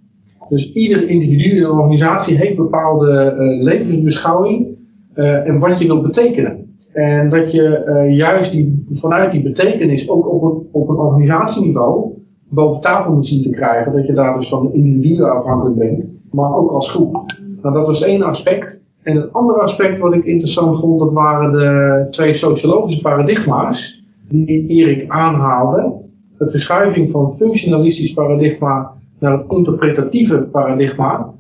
Dus 0.48 0.72
ieder 0.72 1.08
individu 1.08 1.50
in 1.50 1.62
een 1.62 1.70
organisatie 1.70 2.36
heeft 2.36 2.56
bepaalde 2.56 3.12
eh, 3.12 3.62
levensbeschouwing 3.62 4.70
en 5.14 5.58
wat 5.58 5.78
je 5.78 5.86
wilt 5.86 6.02
betekenen. 6.02 6.76
En 6.92 7.30
dat 7.30 7.52
je 7.52 7.84
juist 8.16 8.52
die, 8.52 8.84
vanuit 8.88 9.32
die 9.32 9.42
betekenis 9.42 10.08
ook 10.08 10.32
op 10.32 10.42
een, 10.42 10.66
op 10.72 10.88
een 10.88 10.96
organisatieniveau 10.96 12.21
boven 12.52 12.80
tafel 12.80 13.12
moet 13.12 13.26
zien 13.26 13.42
te 13.42 13.50
krijgen. 13.50 13.92
Dat 13.92 14.06
je 14.06 14.12
daar 14.12 14.34
dus 14.34 14.48
van 14.48 14.66
de 14.66 14.72
individuen 14.72 15.32
afhankelijk 15.32 15.76
bent, 15.76 16.10
maar 16.30 16.56
ook 16.56 16.70
als 16.70 16.90
groep. 16.90 17.12
Nou, 17.62 17.74
dat 17.74 17.86
was 17.86 18.02
één 18.02 18.22
aspect. 18.22 18.82
En 19.02 19.16
het 19.16 19.32
andere 19.32 19.60
aspect 19.60 19.98
wat 19.98 20.14
ik 20.14 20.24
interessant 20.24 20.80
vond, 20.80 20.98
dat 20.98 21.12
waren 21.12 21.52
de 21.52 22.06
twee 22.10 22.34
sociologische 22.34 23.02
paradigma's 23.02 24.04
die 24.28 24.66
Erik 24.66 25.10
aanhaalde. 25.10 25.92
De 26.38 26.50
verschuiving 26.50 27.10
van 27.10 27.32
functionalistisch 27.32 28.12
paradigma 28.12 28.92
naar 29.18 29.38
het 29.38 29.44
interpretatieve 29.48 30.38
paradigma. 30.38 31.34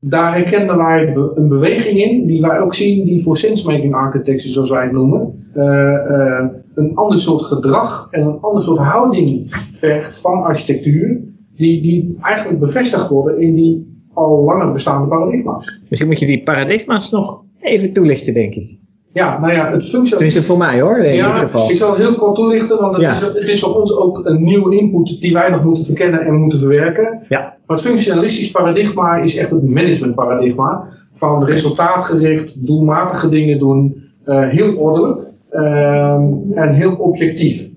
Daar 0.00 0.34
herkenden 0.34 0.76
wij 0.76 1.14
een 1.34 1.48
beweging 1.48 1.98
in, 1.98 2.26
die 2.26 2.40
wij 2.40 2.60
ook 2.60 2.74
zien, 2.74 3.04
die 3.04 3.22
voor 3.22 3.36
sensemaking 3.36 3.94
architecture, 3.94 4.52
zoals 4.52 4.70
wij 4.70 4.82
het 4.82 4.92
noemen, 4.92 5.48
eh, 5.52 6.44
een 6.76 6.94
ander 6.94 7.18
soort 7.18 7.42
gedrag 7.42 8.08
en 8.10 8.22
een 8.26 8.38
ander 8.40 8.62
soort 8.62 8.78
houding 8.78 9.46
vergt 9.72 10.20
van 10.20 10.42
architectuur, 10.42 11.20
die, 11.56 11.82
die 11.82 12.18
eigenlijk 12.22 12.60
bevestigd 12.60 13.08
worden 13.08 13.40
in 13.40 13.54
die 13.54 13.94
al 14.12 14.44
langer 14.44 14.72
bestaande 14.72 15.08
paradigma's. 15.08 15.80
Misschien 15.88 16.08
moet 16.10 16.18
je 16.18 16.26
die 16.26 16.42
paradigma's 16.42 17.10
nog 17.10 17.42
even 17.60 17.92
toelichten, 17.92 18.34
denk 18.34 18.54
ik. 18.54 18.78
Ja, 19.12 19.38
nou 19.40 19.52
ja, 19.52 19.58
het 19.58 19.68
functionalisme. 19.82 20.16
Tenminste 20.16 20.42
voor 20.42 20.58
mij 20.58 20.80
hoor, 20.80 20.98
in 20.98 21.14
Ja, 21.14 21.26
ieder 21.26 21.48
geval. 21.48 21.70
ik 21.70 21.76
zal 21.76 21.88
het 21.90 21.98
heel 21.98 22.14
kort 22.14 22.34
toelichten, 22.34 22.80
want 22.80 22.92
het, 22.92 23.02
Ja. 23.02 23.10
is, 23.10 23.20
het 23.20 23.48
is 23.48 23.60
voor 23.60 23.74
ons 23.80 23.96
ook 23.96 24.20
een 24.24 24.42
nieuwe 24.42 24.76
input 24.76 25.20
die 25.20 25.32
wij 25.32 25.50
nog 25.50 25.64
moeten 25.64 25.84
verkennen 25.84 26.20
en 26.20 26.34
moeten 26.34 26.58
verwerken. 26.58 27.22
Ja. 27.28 27.56
Maar 27.66 27.76
het 27.76 27.86
functionalistisch 27.86 28.50
paradigma 28.50 29.16
is 29.16 29.36
echt 29.36 29.50
het 29.50 29.68
managementparadigma 29.68 30.88
van 31.12 31.44
resultaatgericht, 31.44 32.66
doelmatige 32.66 33.28
dingen 33.28 33.58
doen, 33.58 34.04
eh, 34.24 34.48
heel 34.48 34.76
ordelijk 34.76 35.25
ehm, 35.50 36.52
en 36.52 36.74
heel 36.74 36.94
objectief. 36.94 37.74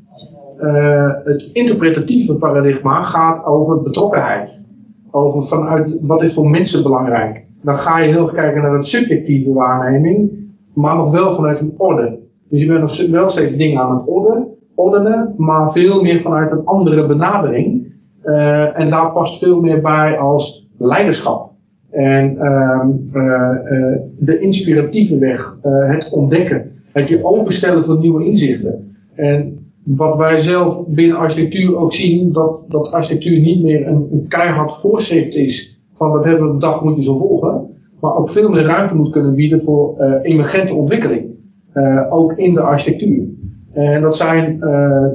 Eh, 0.60 1.12
het 1.24 1.50
interpretatieve 1.54 2.36
paradigma 2.36 3.04
gaat 3.04 3.46
over 3.46 3.82
betrokkenheid. 3.82 4.68
Over 5.12 5.44
vanuit 5.44 5.98
wat 6.02 6.22
is 6.24 6.34
voor 6.34 6.50
mensen 6.50 6.84
belangrijk. 6.84 7.46
Dan 7.62 7.76
ga 7.76 8.00
je 8.00 8.12
heel 8.12 8.24
erg 8.24 8.34
kijken 8.34 8.62
naar 8.62 8.78
de 8.78 8.86
subjectieve 8.86 9.54
waarneming, 9.54 10.32
maar 10.74 10.96
nog 10.96 11.12
wel 11.12 11.34
vanuit 11.34 11.60
een 11.60 11.74
orde. 11.78 12.20
Dus 12.50 12.62
je 12.62 12.68
bent 12.68 12.80
nog 12.80 13.10
wel 13.10 13.30
steeds 13.30 13.56
dingen 13.56 13.82
aan 13.82 13.98
het 13.98 14.08
orde, 14.08 14.48
ordenen, 14.76 15.34
maar 15.38 15.72
veel 15.72 16.02
meer 16.02 16.20
vanuit 16.20 16.52
een 16.52 16.66
andere 16.66 17.08
benadering. 17.08 17.94
Eh, 18.22 18.80
en 18.80 18.90
daar 18.90 19.12
past 19.12 19.40
veel 19.40 19.62
meer 19.62 19.82
bij 19.82 20.18
als 20.18 20.68
leiderschap. 20.78 21.52
En 21.90 22.38
ehm, 22.38 22.90
eh, 23.14 23.98
de 24.18 24.40
inspiratieve 24.40 25.18
weg, 25.18 25.58
het 25.62 26.10
ontdekken, 26.12 26.72
het 27.00 27.10
je 27.10 27.24
openstellen 27.24 27.86
voor 27.86 28.00
nieuwe 28.00 28.26
inzichten. 28.26 28.96
En 29.16 29.58
wat 29.84 30.18
wij 30.18 30.40
zelf 30.40 30.88
binnen 30.88 31.18
architectuur 31.18 31.76
ook 31.76 31.94
zien, 31.94 32.32
dat, 32.32 32.66
dat 32.70 32.92
architectuur 32.92 33.40
niet 33.40 33.64
meer 33.64 33.88
een, 33.88 34.08
een 34.12 34.28
keihard 34.28 34.74
voorschrift 34.74 35.34
is 35.34 35.80
van 36.00 36.12
dat 36.12 36.26
hebben 36.26 36.48
we 36.48 36.54
bedacht, 36.54 36.82
moet 36.82 36.96
je 36.96 37.04
zo 37.04 37.18
volgen. 37.18 37.68
Maar 38.00 38.16
ook 38.16 38.30
veel 38.30 38.50
meer 38.50 38.66
ruimte 38.66 38.96
moet 38.96 39.12
kunnen 39.12 39.36
bieden 39.36 39.62
voor 39.62 39.98
eh, 39.98 40.32
emergente 40.32 40.74
ontwikkeling. 40.74 41.26
Eh, 41.72 42.06
ook 42.10 42.38
in 42.38 42.54
de 42.54 42.62
architectuur. 42.62 43.24
En 43.72 44.02
dat 44.02 44.18
zijn, 44.18 44.62
eh, 44.62 45.08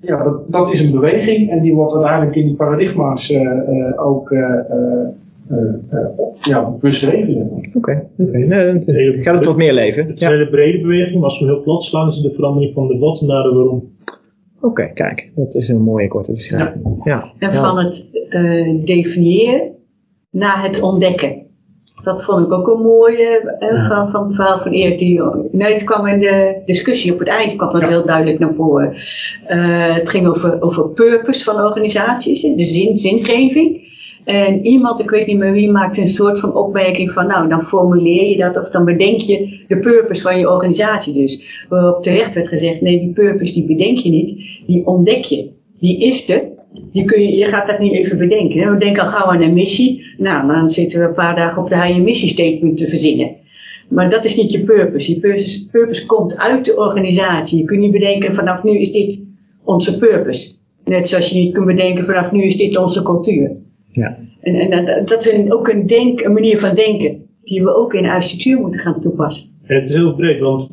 ja, 0.00 0.22
dat, 0.22 0.52
dat 0.52 0.72
is 0.72 0.80
een 0.80 0.90
beweging 0.90 1.50
en 1.50 1.62
die 1.62 1.74
wordt 1.74 1.94
uiteindelijk 1.94 2.36
in 2.36 2.46
die 2.46 2.56
paradigma's 2.56 3.34
ook 3.96 4.34
ja, 6.40 6.70
beschreven. 6.80 7.34
zeg 7.34 7.44
maar. 7.50 7.70
Oké. 7.74 8.06
Nee, 8.16 9.22
gaat 9.22 9.36
het 9.36 9.44
wat 9.46 9.56
meer 9.56 9.72
leven. 9.72 10.06
Het 10.06 10.16
is 10.16 10.22
een 10.22 10.28
Ja. 10.28 10.34
hele 10.36 10.50
brede 10.50 10.80
beweging, 10.80 11.14
maar 11.14 11.24
als 11.24 11.38
we 11.40 11.44
heel 11.46 11.62
plat 11.62 11.82
slaan, 11.84 12.08
is 12.08 12.14
het 12.14 12.24
de 12.24 12.32
verandering 12.34 12.74
van 12.74 12.86
de 12.86 12.98
wat 12.98 13.20
naar 13.20 13.42
de 13.42 13.52
waarom. 13.54 13.88
Oké, 14.60 14.90
kijk, 14.94 15.30
dat 15.34 15.54
is 15.54 15.68
een 15.68 15.82
mooie 15.82 16.08
korte 16.08 16.32
beschrijving. 16.32 17.00
Ja. 17.04 17.32
En 17.38 17.52
Ja. 17.52 17.60
van 17.60 17.78
het 17.84 18.10
eh, 18.28 18.84
definiëren 18.84 19.70
naar 20.30 20.62
het 20.62 20.82
ontdekken. 20.82 21.48
Dat 22.04 22.24
vond 22.24 22.46
ik 22.46 22.52
ook 22.52 22.68
een 22.68 22.82
mooie 22.82 23.56
eh, 23.58 23.88
van, 23.88 24.10
van 24.10 24.24
het 24.26 24.34
verhaal 24.34 24.58
van 24.58 24.72
Erik. 24.72 24.98
Die, 24.98 25.22
nee, 25.52 25.72
het 25.72 25.84
kwam 25.84 26.06
in 26.06 26.20
de 26.20 26.62
discussie 26.64 27.12
op 27.12 27.18
het 27.18 27.28
eind 27.28 27.56
kwam 27.56 27.72
dat 27.72 27.80
Ja. 27.82 27.88
heel 27.88 28.04
duidelijk 28.06 28.38
naar 28.38 28.54
voren. 28.54 28.92
Eh, 29.46 29.94
het 29.94 30.10
ging 30.10 30.26
over, 30.26 30.62
over 30.62 30.88
purpose 30.88 31.44
van 31.44 31.54
organisaties, 31.54 32.40
de 32.42 32.62
zin, 32.64 32.96
zingeving. 32.96 33.88
En 34.24 34.66
iemand, 34.66 35.00
ik 35.00 35.10
weet 35.10 35.26
niet 35.26 35.38
meer 35.38 35.52
wie, 35.52 35.70
maakte 35.70 36.00
een 36.00 36.08
soort 36.08 36.40
van 36.40 36.54
opmerking 36.54 37.10
van, 37.10 37.26
nou, 37.26 37.48
dan 37.48 37.62
formuleer 37.62 38.28
je 38.28 38.36
dat 38.36 38.56
of 38.56 38.70
dan 38.70 38.84
bedenk 38.84 39.20
je 39.20 39.64
de 39.68 39.78
purpose 39.78 40.22
van 40.22 40.38
je 40.38 40.50
organisatie 40.50 41.12
dus. 41.12 41.64
Waarop 41.68 42.02
terecht 42.02 42.34
werd 42.34 42.48
gezegd, 42.48 42.80
nee, 42.80 42.98
die 42.98 43.12
purpose 43.12 43.52
die 43.52 43.66
bedenk 43.66 43.98
je 43.98 44.10
niet, 44.10 44.38
die 44.66 44.86
ontdek 44.86 45.24
je. 45.24 45.50
Die 45.78 46.00
is 46.00 46.30
er, 46.30 46.48
kun 47.04 47.20
je, 47.20 47.36
je 47.36 47.44
gaat 47.44 47.66
dat 47.66 47.78
niet 47.78 47.92
even 47.92 48.18
bedenken. 48.18 48.72
We 48.72 48.78
denken 48.78 49.02
al 49.02 49.08
gauw 49.08 49.32
aan 49.32 49.42
een 49.42 49.52
missie. 49.52 50.14
Nou, 50.18 50.46
dan 50.46 50.70
zitten 50.70 51.00
we 51.00 51.06
een 51.06 51.14
paar 51.14 51.36
dagen 51.36 51.62
op 51.62 51.68
de 51.68 51.82
high 51.82 52.00
missie 52.00 52.28
statement 52.28 52.76
te 52.76 52.88
verzinnen. 52.88 53.36
Maar 53.88 54.10
dat 54.10 54.24
is 54.24 54.36
niet 54.36 54.52
je 54.52 54.64
purpose. 54.64 55.12
Je 55.12 55.20
purpose, 55.20 55.66
purpose 55.66 56.06
komt 56.06 56.38
uit 56.38 56.64
de 56.64 56.76
organisatie. 56.76 57.58
Je 57.58 57.64
kunt 57.64 57.80
niet 57.80 57.92
bedenken 57.92 58.34
vanaf 58.34 58.62
nu 58.62 58.78
is 58.78 58.92
dit 58.92 59.20
onze 59.64 59.98
purpose. 59.98 60.52
Net 60.84 61.08
zoals 61.08 61.30
je 61.30 61.38
niet 61.38 61.54
kunt 61.54 61.66
bedenken 61.66 62.04
vanaf 62.04 62.32
nu 62.32 62.42
is 62.42 62.56
dit 62.56 62.76
onze 62.76 63.02
cultuur. 63.02 63.56
Ja. 63.92 64.18
En, 64.40 64.54
en 64.54 64.84
dat, 64.84 65.08
dat 65.08 65.26
is 65.26 65.32
een, 65.32 65.52
ook 65.52 65.68
een, 65.68 65.86
denk, 65.86 66.20
een 66.20 66.32
manier 66.32 66.58
van 66.58 66.74
denken 66.74 67.28
die 67.42 67.62
we 67.62 67.74
ook 67.74 67.94
in 67.94 68.06
architectuur 68.06 68.60
moeten 68.60 68.80
gaan 68.80 69.00
toepassen. 69.00 69.48
En 69.66 69.80
het 69.80 69.88
is 69.88 69.94
heel 69.94 70.14
breed, 70.14 70.40
want 70.40 70.68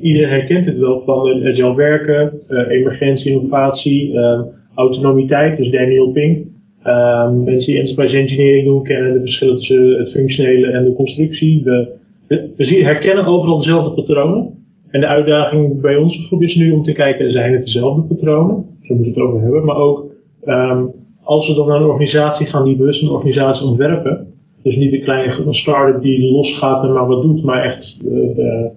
iedereen 0.00 0.28
herkent 0.28 0.66
het 0.66 0.78
wel 0.78 1.02
van 1.04 1.28
het 1.28 1.44
agile 1.44 1.74
werken, 1.74 2.40
eh, 2.48 2.76
emergentie, 2.76 3.32
innovatie, 3.32 4.18
eh, 4.18 4.40
autonomiteit, 4.74 5.56
dus 5.56 5.70
Daniel 5.70 6.10
Pink. 6.10 6.46
Eh, 6.82 7.32
mensen 7.32 7.72
die 7.72 7.80
enterprise 7.80 8.16
engineering 8.16 8.64
doen, 8.64 8.82
kennen 8.82 9.12
de 9.12 9.20
verschillen 9.20 9.56
tussen 9.56 9.98
het 9.98 10.10
functionele 10.10 10.70
en 10.70 10.84
de 10.84 10.92
constructie. 10.92 11.64
We, 11.64 11.88
we, 12.26 12.50
we 12.56 12.64
zien, 12.64 12.84
herkennen 12.84 13.24
overal 13.24 13.56
dezelfde 13.56 13.94
patronen. 13.94 14.58
En 14.90 15.00
de 15.00 15.06
uitdaging 15.06 15.80
bij 15.80 15.96
onze 15.96 16.22
groep 16.22 16.42
is 16.42 16.56
nu 16.56 16.70
om 16.70 16.82
te 16.84 16.92
kijken, 16.92 17.32
zijn 17.32 17.52
het 17.52 17.64
dezelfde 17.64 18.02
patronen? 18.02 18.66
Zo 18.82 18.94
moeten 18.94 19.14
we 19.14 19.20
het 19.20 19.28
over 19.28 19.40
hebben. 19.40 19.64
Maar 19.64 19.76
ook, 19.76 20.12
ehm, 20.44 20.84
als 21.28 21.48
we 21.48 21.54
dan 21.54 21.66
naar 21.66 21.80
een 21.80 21.88
organisatie 21.88 22.46
gaan 22.46 22.64
die 22.64 22.76
bewust 22.76 23.02
een 23.02 23.08
organisatie 23.08 23.66
ontwerpen, 23.66 24.34
dus 24.62 24.76
niet 24.76 24.92
een 24.92 25.02
kleine 25.02 25.52
start-up 25.52 26.02
die 26.02 26.32
losgaat 26.32 26.84
en 26.84 26.92
maar 26.92 27.06
wat 27.06 27.22
doet, 27.22 27.42
maar 27.42 27.64
echt 27.64 28.08
eh, 28.10 28.38
eh, 28.38 28.70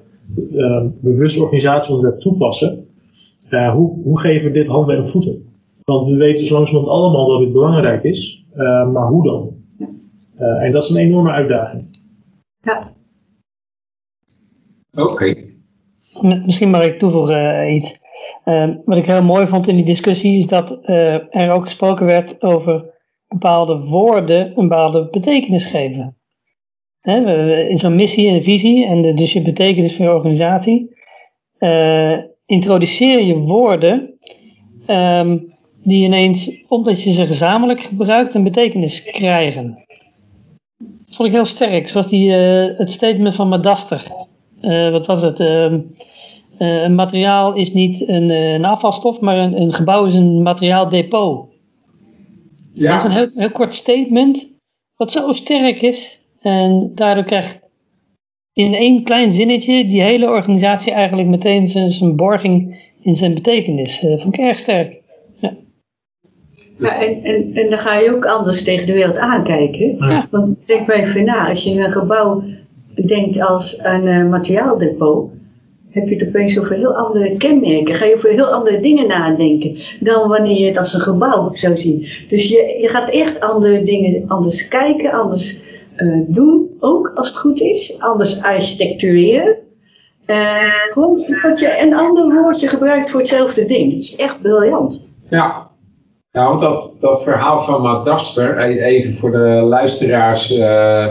eh, 0.53 0.85
bewust 0.99 1.39
organisatieontwerp 1.39 2.19
toepassen. 2.19 2.87
Eh, 3.49 3.73
hoe, 3.73 4.03
hoe 4.03 4.19
geven 4.19 4.47
we 4.47 4.51
dit 4.51 4.67
handen 4.67 4.97
en 4.97 5.09
voeten? 5.09 5.43
Want 5.83 6.07
we 6.07 6.15
weten 6.15 6.45
zo 6.45 6.53
langzamerhand 6.53 6.93
allemaal 6.93 7.27
dat 7.27 7.39
dit 7.39 7.51
belangrijk 7.51 8.03
is, 8.03 8.45
eh, 8.53 8.91
maar 8.91 9.07
hoe 9.07 9.23
dan? 9.23 9.49
Eh, 10.35 10.63
en 10.63 10.71
dat 10.71 10.83
is 10.83 10.89
een 10.89 11.01
enorme 11.01 11.31
uitdaging. 11.31 11.83
Ja, 12.61 12.93
Oké. 14.93 15.35
Misschien 16.21 16.69
mag 16.69 16.85
ik 16.85 16.99
toevoegen 16.99 17.61
eh, 17.61 17.75
iets. 17.75 18.00
Eh, 18.43 18.67
wat 18.85 18.97
ik 18.97 19.05
heel 19.05 19.23
mooi 19.23 19.47
vond 19.47 19.67
in 19.67 19.75
die 19.75 19.85
discussie 19.85 20.37
is 20.37 20.47
dat 20.47 20.79
eh, 20.81 21.35
er 21.35 21.51
ook 21.51 21.63
gesproken 21.63 22.05
werd 22.05 22.41
over 22.41 22.99
bepaalde 23.27 23.79
woorden 23.79 24.47
een 24.47 24.67
bepaalde 24.67 25.07
betekenis 25.11 25.63
geven. 25.63 26.15
In 27.01 27.77
zo'n 27.77 27.95
missie 27.95 28.29
en 28.29 28.43
visie 28.43 28.85
en 28.85 29.01
de, 29.01 29.13
dus 29.13 29.33
je 29.33 29.41
betekenis 29.41 29.95
voor 29.95 30.05
je 30.05 30.11
organisatie, 30.11 30.95
eh, 31.57 32.17
introduceer 32.45 33.21
je 33.21 33.35
woorden 33.35 34.19
ehm, 34.85 35.37
die 35.83 36.03
ineens, 36.03 36.63
omdat 36.67 37.03
je 37.03 37.11
ze 37.11 37.25
gezamenlijk 37.25 37.81
gebruikt, 37.81 38.35
een 38.35 38.43
betekenis 38.43 39.03
krijgen. 39.03 39.85
Dat 40.77 41.15
vond 41.15 41.27
ik 41.27 41.33
heel 41.33 41.45
sterk, 41.45 41.87
zoals 41.87 42.07
die, 42.07 42.35
eh, 42.35 42.77
het 42.77 42.91
statement 42.91 43.35
van 43.35 43.47
Madaster. 43.47 44.11
Wat 44.91 45.05
was 45.05 45.21
het? 45.21 45.39
Ehm, 45.39 45.79
eh, 46.61 46.81
een 46.81 46.95
materiaal 46.95 47.53
is 47.53 47.73
niet 47.73 48.07
een, 48.07 48.29
eh, 48.29 48.53
een 48.53 48.65
afvalstof, 48.65 49.19
maar 49.19 49.37
een, 49.37 49.61
een 49.61 49.73
gebouw 49.73 50.05
is 50.05 50.13
een 50.13 50.41
materiaaldepot. 50.41 51.49
Dat 52.73 52.97
is 52.97 53.03
een 53.03 53.11
heel, 53.11 53.29
heel 53.33 53.51
kort 53.51 53.75
statement, 53.75 54.51
wat 54.95 55.11
zo 55.11 55.31
sterk 55.31 55.81
is. 55.81 56.27
En 56.41 56.91
daardoor 56.95 57.23
krijgt 57.23 57.59
in 58.53 58.73
één 58.73 59.03
klein 59.03 59.31
zinnetje 59.31 59.85
die 59.85 60.01
hele 60.01 60.29
organisatie 60.29 60.91
eigenlijk 60.91 61.27
meteen 61.27 61.67
zijn, 61.67 61.91
zijn 61.91 62.15
borging 62.15 62.79
in 63.01 63.15
zijn 63.15 63.33
betekenis. 63.33 64.03
Eh 64.03 64.19
vond 64.19 64.33
ik 64.33 64.39
erg 64.39 64.59
sterk. 64.59 64.99
Ja, 66.77 67.01
en, 67.01 67.23
en, 67.23 67.51
en 67.53 67.69
dan 67.69 67.79
ga 67.79 67.95
je 67.95 68.15
ook 68.15 68.25
anders 68.25 68.63
tegen 68.63 68.85
de 68.85 68.93
wereld 68.93 69.17
aankijken. 69.17 69.95
Ja. 69.97 70.27
Want 70.31 70.67
denk 70.67 70.87
maar 70.87 70.95
even 70.95 71.25
na, 71.25 71.49
als 71.49 71.63
je 71.63 71.69
in 71.69 71.83
een 71.83 71.91
gebouw 71.91 72.43
denkt 73.05 73.41
als 73.41 73.79
een 73.83 74.07
eh, 74.07 74.29
materiaaldepot, 74.29 75.31
heb 75.91 76.07
je 76.07 76.15
het 76.15 76.27
opeens 76.27 76.59
over 76.59 76.75
heel 76.75 76.95
andere 76.95 77.37
kenmerken. 77.37 77.95
Ga 77.95 78.05
je 78.05 78.15
over 78.15 78.29
heel 78.29 78.45
andere 78.45 78.79
dingen 78.79 79.07
nadenken 79.07 79.77
dan 79.99 80.27
wanneer 80.27 80.59
je 80.59 80.65
het 80.65 80.77
als 80.77 80.93
een 80.93 81.01
gebouw 81.01 81.51
zou 81.53 81.77
zien. 81.77 82.07
Dus 82.29 82.47
je, 82.47 82.77
je 82.81 82.87
gaat 82.87 83.09
echt 83.09 83.39
andere 83.39 83.83
dingen 83.83 84.23
anders 84.27 84.67
kijken, 84.67 85.11
anders 85.11 85.61
eh, 85.95 86.07
doen, 86.27 86.69
ook 86.79 87.11
als 87.15 87.27
het 87.27 87.37
goed 87.37 87.61
is. 87.61 87.99
Anders 87.99 88.41
architectureren. 88.43 89.57
Eh, 90.25 90.73
gewoon 90.89 91.25
dat 91.41 91.59
je 91.59 91.81
een 91.81 91.95
ander 91.95 92.33
woordje 92.33 92.67
gebruikt 92.67 93.09
voor 93.09 93.19
hetzelfde 93.19 93.65
ding. 93.65 93.91
Dat 93.91 94.01
is 94.01 94.15
echt 94.15 94.41
briljant. 94.41 95.07
Ja. 95.29 95.69
Ja, 96.31 96.47
want 96.47 96.61
dat, 96.61 96.91
dat 96.99 97.23
verhaal 97.23 97.59
van 97.59 97.81
Madaster, 97.81 98.59
e- 98.59 98.79
even 98.79 99.13
voor 99.13 99.31
de 99.31 99.65
luisteraars, 99.69 100.51
eh, 100.51 101.07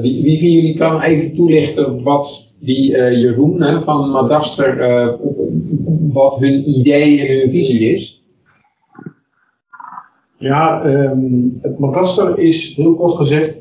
wie, 0.00 0.22
wie 0.22 0.38
van 0.38 0.48
jullie 0.48 0.76
kan 0.76 1.00
even 1.00 1.34
toelichten 1.34 2.02
wat 2.02 2.49
die 2.60 2.96
eh, 2.96 3.20
Jeroen 3.20 3.82
van 3.82 4.10
Madaster, 4.10 4.80
eh, 4.80 5.08
wat 6.12 6.38
hun 6.38 6.68
idee 6.68 7.20
en 7.20 7.38
hun 7.38 7.50
visie 7.50 7.94
is? 7.94 8.22
Ja, 10.36 10.82
ehm, 10.82 11.48
het 11.60 11.76
kadaster 11.80 12.38
is 12.38 12.76
heel 12.76 12.94
kort 12.94 13.14
gezegd 13.14 13.56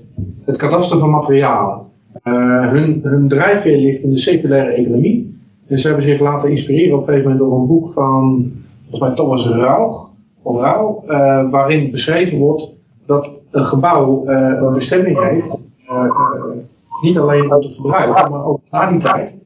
het 0.46 0.56
kadaster 0.56 1.00
van 1.00 1.10
materialen. 1.10 1.82
Eh, 2.24 2.72
hun, 2.72 3.00
hun 3.04 3.28
drijfveer 3.28 3.78
ligt 3.78 4.04
in 4.04 4.10
de 4.10 4.18
circulaire 4.18 4.72
economie. 4.72 5.38
En 5.68 5.80
ze 5.80 5.88
hebben 5.88 6.06
zich 6.06 6.20
laten 6.20 6.50
inspireren 6.50 6.96
op 6.96 7.02
een 7.02 7.08
gegeven 7.08 7.32
moment 7.32 7.50
door 7.50 7.60
een 7.60 7.68
boek 7.68 7.90
van, 7.90 8.52
volgens 8.82 9.02
mij 9.02 9.14
Thomas 9.16 9.48
Rauch, 9.48 10.10
of 10.42 10.60
Rauw, 10.60 11.04
waarin 11.50 11.92
beschreven 11.92 12.38
wordt 12.38 12.76
dat 13.06 13.32
een 13.52 13.66
gebouw 13.66 14.28
een 14.28 14.74
bestemming 14.74 15.30
heeft, 15.30 15.68
niet 17.02 17.18
alleen 17.20 17.54
om 17.56 17.62
te 17.62 17.70
gebruiken, 17.70 18.32
maar 18.32 18.46
ook 18.46 18.60
na 18.72 18.90
die 18.92 19.00
tijd, 19.00 19.38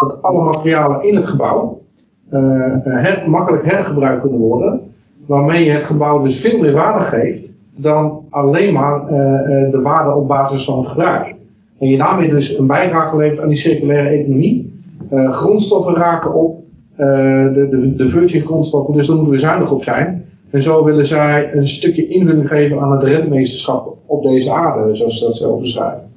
dat 0.00 0.22
alle 0.22 0.44
materialen 0.44 1.02
in 1.02 1.16
het 1.16 1.26
gebouw 1.26 1.80
eh, 2.28 2.40
her- 2.82 3.24
makkelijk 3.30 3.64
hergebruikt 3.70 4.20
kunnen 4.20 4.38
worden, 4.38 4.80
waarmee 5.26 5.64
je 5.64 5.70
het 5.70 5.84
gebouw 5.84 6.22
dus 6.22 6.40
veel 6.40 6.60
meer 6.60 6.72
waarde 6.72 7.04
geeft 7.04 7.56
dan 7.76 8.24
alleen 8.30 8.72
maar 8.72 9.06
eh, 9.08 9.64
eh, 9.64 9.70
de 9.70 9.80
waarde 9.82 10.14
op 10.14 10.28
basis 10.28 10.64
van 10.64 10.78
het 10.78 10.86
gebruik. 10.88 11.34
En 11.78 11.88
je 11.88 11.96
daarmee 11.96 12.28
dus 12.28 12.58
een 12.58 12.66
bijdrage 12.66 13.16
levert 13.16 13.40
aan 13.40 13.48
die 13.48 13.56
circulaire 13.56 14.08
economie. 14.08 14.82
Eh, 15.10 15.32
grondstoffen 15.32 15.94
raken 15.94 16.34
op, 16.34 16.58
eh, 16.96 17.06
de, 17.52 17.66
de, 17.70 17.94
de 17.96 18.08
virgin 18.08 18.42
grondstoffen, 18.42 18.94
dus 18.94 19.06
daar 19.06 19.16
moeten 19.16 19.34
we 19.34 19.40
zuinig 19.40 19.72
op 19.72 19.82
zijn. 19.82 20.24
En 20.50 20.62
zo 20.62 20.84
willen 20.84 21.06
zij 21.06 21.54
een 21.54 21.66
stukje 21.66 22.08
invulling 22.08 22.48
geven 22.48 22.80
aan 22.80 22.92
het 22.92 23.02
rentmeesterschap 23.02 23.96
op 24.06 24.22
deze 24.22 24.52
aarde, 24.52 24.94
zoals 24.94 25.18
ze 25.18 25.24
dat 25.24 25.36
zelf 25.36 25.60
beschrijven. 25.60 26.09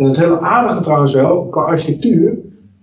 En 0.00 0.06
het 0.06 0.16
hele 0.16 0.40
aardige 0.40 0.80
trouwens 0.80 1.14
wel, 1.14 1.46
qua 1.46 1.62
architectuur, 1.62 2.38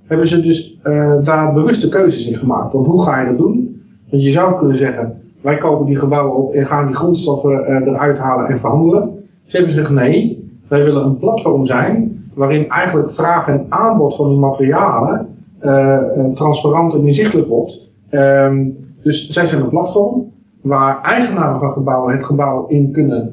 hebben 0.05 0.27
ze 0.27 0.41
dus 0.41 0.79
eh, 0.83 1.23
daar 1.23 1.53
bewuste 1.53 1.89
keuzes 1.89 2.27
in 2.27 2.35
gemaakt. 2.35 2.73
Want 2.73 2.85
hoe 2.85 3.03
ga 3.03 3.19
je 3.19 3.27
dat 3.27 3.37
doen? 3.37 3.81
Want 4.09 4.23
je 4.23 4.31
zou 4.31 4.57
kunnen 4.57 4.75
zeggen, 4.75 5.21
wij 5.41 5.57
kopen 5.57 5.85
die 5.85 5.95
gebouwen 5.95 6.37
op 6.37 6.53
en 6.53 6.65
gaan 6.65 6.85
die 6.85 6.95
grondstoffen 6.95 7.65
eh, 7.65 7.87
eruit 7.87 8.17
halen 8.17 8.47
en 8.47 8.57
verhandelen. 8.57 9.27
Ze 9.45 9.57
hebben 9.57 9.73
gezegd, 9.73 9.91
nee, 9.91 10.49
wij 10.67 10.83
willen 10.83 11.05
een 11.05 11.17
platform 11.17 11.65
zijn 11.65 12.23
waarin 12.33 12.69
eigenlijk 12.69 13.11
vraag 13.11 13.47
en 13.47 13.65
aanbod 13.69 14.15
van 14.15 14.29
die 14.29 14.37
materialen 14.37 15.27
eh, 15.59 16.33
transparant 16.33 16.93
en 16.93 17.05
inzichtelijk 17.05 17.47
wordt. 17.47 17.89
Ehm, 18.09 18.65
dus 19.03 19.29
zij 19.29 19.45
zijn 19.45 19.61
een 19.61 19.69
platform 19.69 20.31
waar 20.61 21.01
eigenaren 21.01 21.59
van 21.59 21.71
gebouwen 21.71 22.13
het 22.13 22.25
gebouw 22.25 22.67
in 22.67 22.91
kunnen 22.91 23.31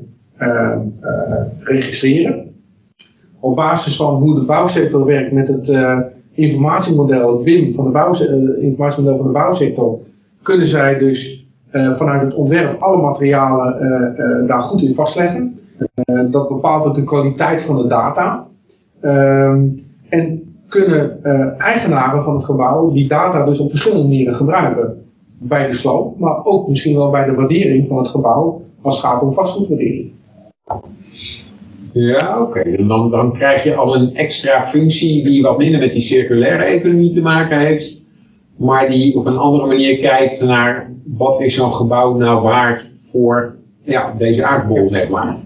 registreren. 1.65 2.54
Op 3.45 3.57
basis 3.57 3.97
van 3.97 4.15
hoe 4.15 4.35
de 4.35 4.45
bouwsector 4.45 5.05
werkt 5.05 5.33
met 5.33 5.49
het 5.49 5.69
eh, 5.69 5.99
informatiemodel, 6.31 7.35
het 7.35 7.45
BIM 7.45 7.73
van 7.73 7.85
de 7.85 7.91
bouw, 7.91 8.13
eh, 8.13 8.63
informatiemodel 8.63 9.17
van 9.17 9.27
de 9.27 9.33
bouwsector, 9.33 9.99
kunnen 10.43 10.67
zij 10.67 10.99
dus 10.99 11.47
eh, 11.71 11.93
vanuit 11.95 12.21
het 12.21 12.35
ontwerp 12.35 12.83
alle 12.83 13.03
materialen 13.03 14.47
daar 14.47 14.61
goed 14.61 14.83
in 14.83 14.95
vastleggen. 14.95 15.59
Dat 16.31 16.49
bepaalt 16.49 16.85
ook 16.85 16.95
de 16.95 17.05
kwaliteit 17.05 17.63
van 17.63 17.77
de 17.77 17.87
data. 17.87 18.47
Ehm, 19.01 19.67
en 20.09 20.55
kunnen 20.69 21.23
eigenaren 21.59 22.23
van 22.23 22.35
het 22.35 22.45
gebouw 22.45 22.93
die 22.93 23.09
data 23.09 23.45
dus 23.45 23.61
op 23.61 23.71
verschillende 23.71 24.03
manieren 24.03 24.35
gebruiken. 24.35 25.05
Bij 25.39 25.67
de 25.67 25.73
sloop, 25.73 26.19
maar 26.19 26.45
ook 26.45 26.69
misschien 26.69 26.97
wel 26.97 27.11
bij 27.11 27.25
de 27.25 27.35
waardering 27.35 27.89
van 27.89 27.99
het 27.99 28.09
gebouw 28.09 28.63
als 28.83 28.97
het 28.97 29.07
gaat 29.07 29.23
om 29.23 29.33
vastgoedwaardering. 29.33 30.13
Ja, 31.95 32.43
oké. 32.43 32.87
Dan, 32.87 33.11
dan 33.11 33.33
krijg 33.33 33.65
je 33.65 33.75
al 33.75 33.97
een 33.97 34.15
extra 34.15 34.63
functie 34.63 35.25
die 35.25 35.43
wat 35.43 35.59
minder 35.59 35.81
met 35.81 35.93
die 35.93 36.01
circulaire 36.01 36.65
economie 36.65 37.13
te 37.13 37.21
maken 37.21 37.59
heeft, 37.59 38.07
maar 38.57 38.91
die 38.91 39.17
op 39.17 39.27
een 39.27 39.37
andere 39.37 39.67
manier 39.67 39.97
kijkt 39.99 40.45
naar 40.45 40.93
wat 41.05 41.41
is 41.41 41.55
zo'n 41.55 41.75
gebouw 41.75 42.17
nou 42.17 42.43
waard 42.43 42.95
voor 43.11 43.57
ja, 43.83 44.15
deze 44.19 44.45
aardbol, 44.45 44.89
zeg 44.91 45.09
maar. 45.09 45.37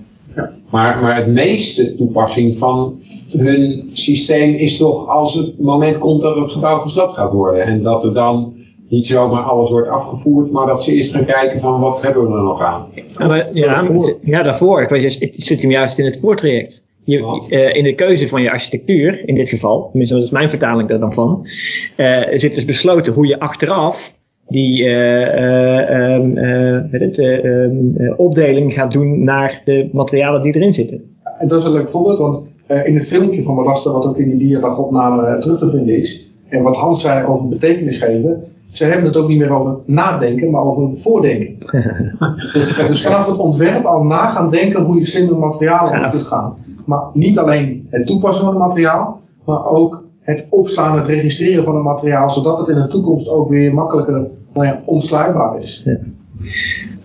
Maar, 0.71 1.03
maar 1.03 1.17
het 1.17 1.27
meeste 1.27 1.97
toepassing 1.97 2.59
van 2.59 2.99
hun 3.31 3.91
systeem 3.93 4.55
is 4.55 4.77
toch 4.77 5.09
als 5.09 5.35
het 5.35 5.61
moment 5.61 5.99
komt 5.99 6.23
dat 6.23 6.37
het 6.37 6.51
gebouw 6.51 6.79
gesloopt 6.79 7.15
gaat 7.15 7.33
worden. 7.33 7.65
En 7.65 7.83
dat 7.83 8.05
er 8.05 8.15
dan 8.15 8.58
niet 8.89 9.07
zomaar 9.07 9.43
alles 9.43 9.71
wordt 9.71 9.89
afgevoerd, 9.89 10.53
maar 10.53 10.67
dat 10.67 10.83
ze 10.83 10.93
eerst 10.93 11.15
gaan 11.15 11.25
kijken 11.25 11.61
van 11.61 11.81
wat 11.81 12.03
hebben 12.03 12.31
we 12.31 12.37
er 12.37 12.43
nog 12.43 12.63
aan. 12.63 12.87
Ja, 12.95 13.27
maar, 13.27 13.49
ja, 13.53 13.75
daarvoor. 13.75 14.19
ja, 14.23 14.43
daarvoor. 14.43 14.83
Ik, 14.83 14.89
weet, 14.89 15.15
je, 15.15 15.25
ik 15.25 15.35
zit 15.37 15.61
hem 15.63 15.71
juist 15.71 15.99
in 15.99 16.05
het 16.05 16.19
voortraject. 16.21 16.87
Je, 17.05 17.47
eh, 17.51 17.75
in 17.75 17.85
de 17.85 17.95
keuze 17.95 18.29
van 18.29 18.43
je 18.43 18.51
architectuur, 18.51 19.29
in 19.29 19.35
dit 19.35 19.49
geval, 19.49 19.89
tenminste 19.89 20.15
dat 20.17 20.25
is 20.25 20.31
mijn 20.31 20.49
vertaling 20.49 20.89
daar 20.89 20.99
dan 20.99 21.15
van, 21.15 21.47
eh, 21.97 22.21
zit 22.31 22.55
dus 22.55 22.65
besloten 22.65 23.13
hoe 23.13 23.27
je 23.27 23.41
achteraf 23.41 24.17
die 24.49 24.85
eh, 24.85 25.23
eh, 25.23 26.15
ehm, 26.15 26.37
eh, 26.37 26.91
weet 26.91 27.01
het, 27.01 27.19
eh, 27.19 27.45
ehm, 27.45 27.97
eh, 27.97 28.13
opdeling 28.17 28.73
gaat 28.73 28.93
doen 28.93 29.25
naar 29.25 29.63
de 29.65 29.89
materialen 29.93 30.43
die 30.43 30.55
erin 30.55 30.75
zitten. 30.75 31.17
En 31.39 31.49
dat 31.49 31.59
is 31.59 31.65
een 31.65 31.73
leuk 31.73 31.91
voorbeeld, 31.91 32.19
want 32.19 32.47
in 32.85 32.95
het 32.95 33.07
filmpje 33.07 33.43
van 33.43 33.57
Belaster, 33.57 33.93
wat 33.93 34.05
ook 34.07 34.19
in 34.19 34.29
die 34.29 34.49
diadagopname 34.49 35.23
eh, 35.23 35.41
terug 35.41 35.59
te 35.59 35.71
vinden 35.71 35.99
is, 35.99 36.31
en 36.49 36.63
wat 36.63 36.77
Hans 36.77 37.01
zei 37.01 37.27
over 37.27 37.49
betekenis 37.49 37.99
geven, 37.99 38.45
ze 38.79 38.85
hebben 38.85 39.07
het 39.07 39.17
ook 39.17 39.29
niet 39.29 39.39
meer 39.39 39.53
over 39.53 39.77
nadenken, 39.85 40.51
maar 40.51 40.63
over 40.63 40.97
voordenken. 40.97 41.57
dus 42.89 43.03
vanaf 43.03 43.27
het 43.27 43.37
ontwerp 43.37 43.85
al 43.85 44.03
na 44.05 44.31
gaan 44.31 44.51
denken 44.51 44.83
hoe 44.83 44.97
je 44.97 45.05
slim 45.07 45.27
met 45.27 45.39
materialen 45.39 45.93
om 45.93 45.99
Ja. 45.99 46.09
kunt 46.09 46.23
gaan. 46.23 46.57
Maar 46.85 47.01
niet 47.13 47.39
alleen 47.39 47.87
het 47.91 48.07
toepassen 48.07 48.45
van 48.45 48.55
het 48.55 48.63
materiaal, 48.63 49.21
maar 49.45 49.65
ook 49.67 50.05
het 50.21 50.47
opslaan, 50.49 50.99
het 50.99 51.07
registreren 51.07 51.65
van 51.65 51.75
het 51.75 51.85
materiaal, 51.85 52.31
zodat 52.31 52.59
het 52.59 52.69
in 52.69 52.75
de 52.75 52.87
toekomst 52.87 53.29
ook 53.29 53.49
weer 53.49 53.75
makkelijker 53.75 54.27
nou 54.53 54.67
ja, 54.67 54.83
omsluitbaar 54.85 55.59
is. 55.63 55.83
Dat 55.85 55.97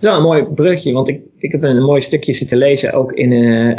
wel 0.00 0.16
een 0.16 0.22
mooi 0.22 0.44
brugje, 0.44 0.92
want 0.92 1.08
ik, 1.08 1.20
ik 1.44 1.52
heb 1.52 1.62
een 1.62 1.82
mooi 1.82 2.00
stukje 2.00 2.32
zitten 2.32 2.56
lezen 2.58 2.92
ook 2.92 3.12
in 3.12 3.32
eh, 3.32 3.70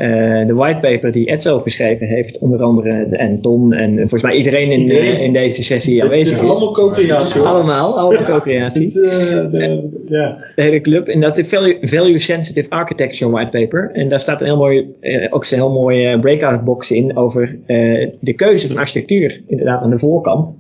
eh, 0.42 0.48
de 0.48 0.54
whitepaper 0.54 1.12
die 1.12 1.26
Edzo 1.28 1.60
geschreven 1.60 2.08
heeft, 2.08 2.40
onder 2.40 2.62
andere 2.62 3.08
de, 3.10 3.18
en 3.18 3.42
Ton 3.42 3.74
en 3.74 3.96
volgens 3.98 4.22
mij 4.22 4.36
iedereen 4.36 4.72
in, 4.72 4.90
eh, 4.92 5.22
in 5.22 5.34
deze 5.34 5.64
sessie 5.64 5.94
Het 5.96 6.04
aanwezig 6.04 6.34
is 6.34 6.42
is. 6.42 6.50
allemaal 6.50 6.74
co-creatie. 6.74 7.40
hoor. 7.40 7.50
Allemaal, 7.50 8.00
allemaal 8.00 8.24
co-creatie. 8.24 8.84
Het, 8.86 9.04
eh, 9.04 9.52
de- 9.52 10.52
hele 10.56 10.82
club. 10.82 11.08
En 11.08 11.22
dat 11.22 11.38
is 11.38 11.50
de 11.50 11.78
value, 11.82 12.20
Sensitive 12.20 12.70
Architecture 12.70 13.32
whitepaper. 13.32 13.90
En 13.94 14.10
daar 14.10 14.20
staat 14.20 14.40
een 14.42 14.48
heel 14.48 14.58
mooi, 14.58 14.88
eh, 15.02 15.28
ook 15.30 15.46
een 15.50 15.58
heel 15.58 15.72
mooi 15.72 16.06
eh, 16.06 16.20
breakout 16.20 16.64
box 16.64 16.92
in 16.92 17.18
over 17.18 17.58
eh, 17.66 18.10
de 18.20 18.34
keuze 18.34 18.68
van 18.68 18.78
architectuur, 18.78 19.42
inderdaad 19.48 19.82
aan 19.82 19.90
de 19.90 20.00
voorkant. 20.00 20.54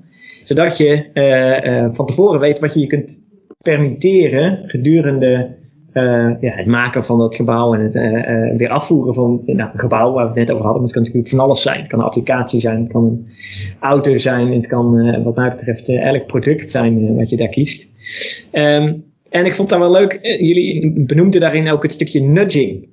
Zodat 0.43 0.77
je 0.77 1.05
eh, 1.13 1.65
eh, 1.83 1.89
van 1.91 2.05
tevoren 2.05 2.39
weet 2.39 2.59
wat 2.59 2.73
je 2.73 2.79
je 2.79 2.87
kunt 2.87 3.23
permitteren 3.61 4.59
gedurende 4.67 5.33
eh, 5.33 5.41
ja, 6.41 6.51
het 6.51 6.65
maken 6.65 7.03
van 7.03 7.17
dat 7.17 7.36
gebouw 7.36 7.73
en 7.73 7.81
het 7.81 7.95
eh, 7.95 8.49
eh, 8.49 8.58
weer 8.58 8.69
afvoeren 8.69 9.13
van 9.13 9.41
nou, 9.45 9.69
een 9.73 9.79
gebouw 9.79 10.12
waar 10.12 10.23
we 10.23 10.39
het 10.39 10.47
net 10.47 10.51
over 10.51 10.65
hadden. 10.65 10.81
Maar 10.81 10.91
het 10.91 10.93
kan 10.93 11.01
natuurlijk 11.01 11.29
van 11.29 11.39
alles 11.39 11.62
zijn. 11.62 11.79
Het 11.79 11.88
kan 11.88 11.99
een 11.99 12.05
applicatie 12.05 12.60
zijn, 12.60 12.81
het 12.81 12.91
kan 12.91 13.03
een 13.03 13.27
auto 13.79 14.17
zijn, 14.17 14.53
het 14.53 14.67
kan 14.67 14.99
eh, 14.99 15.23
wat 15.23 15.36
mij 15.36 15.49
betreft 15.49 15.89
eh, 15.89 16.08
elk 16.08 16.25
product 16.25 16.71
zijn 16.71 17.08
eh, 17.08 17.15
wat 17.15 17.29
je 17.29 17.38
daar 17.38 17.47
kiest. 17.47 17.91
Ehm, 18.51 18.93
en 19.29 19.45
ik 19.45 19.55
vond 19.55 19.69
dat 19.69 19.79
wel 19.79 19.91
leuk, 19.91 20.13
eh, 20.13 20.39
jullie 20.39 20.93
benoemden 21.05 21.41
daarin 21.41 21.71
ook 21.71 21.84
het 21.84 21.91
stukje 21.91 22.21
nudging. 22.21 22.88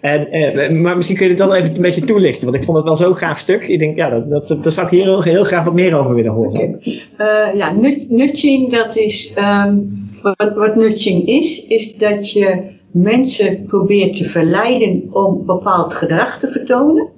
En, 0.00 0.30
eh, 0.30 0.70
maar 0.70 0.96
misschien 0.96 1.16
kun 1.16 1.24
je 1.26 1.32
het 1.32 1.40
dan 1.40 1.52
even 1.52 1.74
een 1.74 1.82
beetje 1.82 2.04
toelichten, 2.04 2.44
want 2.44 2.56
ik 2.56 2.64
vond 2.64 2.76
het 2.76 2.86
wel 2.86 2.96
zo'n 2.96 3.16
gaaf 3.16 3.38
stuk. 3.38 3.66
Ik 3.66 3.78
denk, 3.78 3.96
ja, 3.96 4.10
dat, 4.10 4.30
dat, 4.30 4.62
daar 4.62 4.72
zou 4.72 4.86
ik 4.86 4.92
hier 4.92 5.04
heel, 5.04 5.22
heel 5.22 5.44
graag 5.44 5.64
wat 5.64 5.74
meer 5.74 5.94
over 5.94 6.14
willen 6.14 6.32
horen. 6.32 6.80
Eh, 7.16 7.54
ja, 7.54 7.72
nudging, 8.08 8.70
dat 8.70 8.96
is, 8.96 9.32
ehm, 9.34 9.76
wat, 10.22 10.54
wat 10.54 10.76
nudging 10.76 11.26
is, 11.26 11.66
is 11.66 11.96
dat 11.96 12.32
je 12.32 12.76
mensen 12.90 13.64
probeert 13.66 14.16
te 14.16 14.24
verleiden 14.24 15.08
om 15.10 15.46
bepaald 15.46 15.94
gedrag 15.94 16.38
te 16.38 16.48
vertonen, 16.48 17.08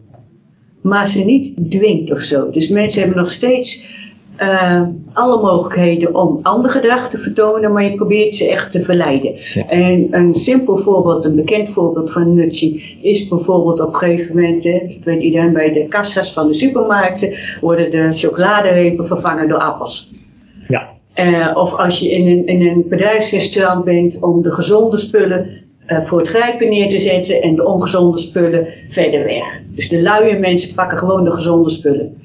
maar 0.80 1.08
ze 1.08 1.24
niet 1.24 1.70
dwingt 1.70 2.12
of 2.12 2.20
zo. 2.20 2.50
Dus 2.50 2.68
mensen 2.68 3.00
hebben 3.00 3.18
nog 3.18 3.30
steeds 3.30 3.98
eh, 4.40 4.82
alle 5.12 5.42
mogelijkheden 5.42 6.14
om 6.14 6.38
ander 6.42 6.70
gedrag 6.70 7.10
te 7.10 7.18
vertonen, 7.18 7.72
maar 7.72 7.84
je 7.84 7.94
probeert 7.94 8.36
ze 8.36 8.50
echt 8.50 8.72
te 8.72 8.82
verleiden. 8.82 9.34
Ja. 9.54 9.68
En 9.68 10.06
een 10.10 10.34
simpel 10.34 10.76
voorbeeld, 10.76 11.24
een 11.24 11.36
bekend 11.36 11.70
voorbeeld 11.72 12.12
van 12.12 12.34
nudging, 12.34 12.98
is 13.02 13.28
bijvoorbeeld 13.28 13.80
op 13.80 13.92
een 13.92 13.98
gegeven 13.98 14.34
moment, 14.34 14.64
hè, 14.64 14.78
dat 14.78 15.04
weet 15.04 15.22
iedereen, 15.22 15.52
bij 15.52 15.72
de 15.72 15.86
kassa's 15.88 16.32
van 16.32 16.46
de 16.46 16.54
supermarkten 16.54 17.34
worden 17.60 17.90
de 17.90 18.08
chocoladerepen 18.12 19.06
vervangen 19.06 19.48
door 19.48 19.58
appels. 19.58 20.10
Eh, 21.20 21.50
of 21.54 21.74
als 21.74 21.98
je 21.98 22.11
in 22.11 22.26
een, 22.26 22.46
in 22.46 22.66
een 22.66 22.85
bedrijfsrestaurant 22.88 23.85
bent 23.85 24.22
om 24.22 24.42
de 24.42 24.52
gezonde 24.52 24.96
spullen 24.96 25.48
eh, 25.87 26.02
voor 26.02 26.18
het 26.18 26.28
grijpen 26.28 26.68
neer 26.68 26.88
te 26.88 26.98
zetten 26.98 27.42
en 27.42 27.54
de 27.54 27.66
ongezonde 27.66 28.18
spullen 28.18 28.66
verder 28.88 29.24
weg. 29.24 29.62
Dus 29.74 29.88
de 29.88 30.02
luie 30.02 30.38
mensen 30.38 30.74
pakken 30.74 30.98
gewoon 30.98 31.24
de 31.24 31.30
gezonde 31.30 31.70
spullen. 31.70 32.16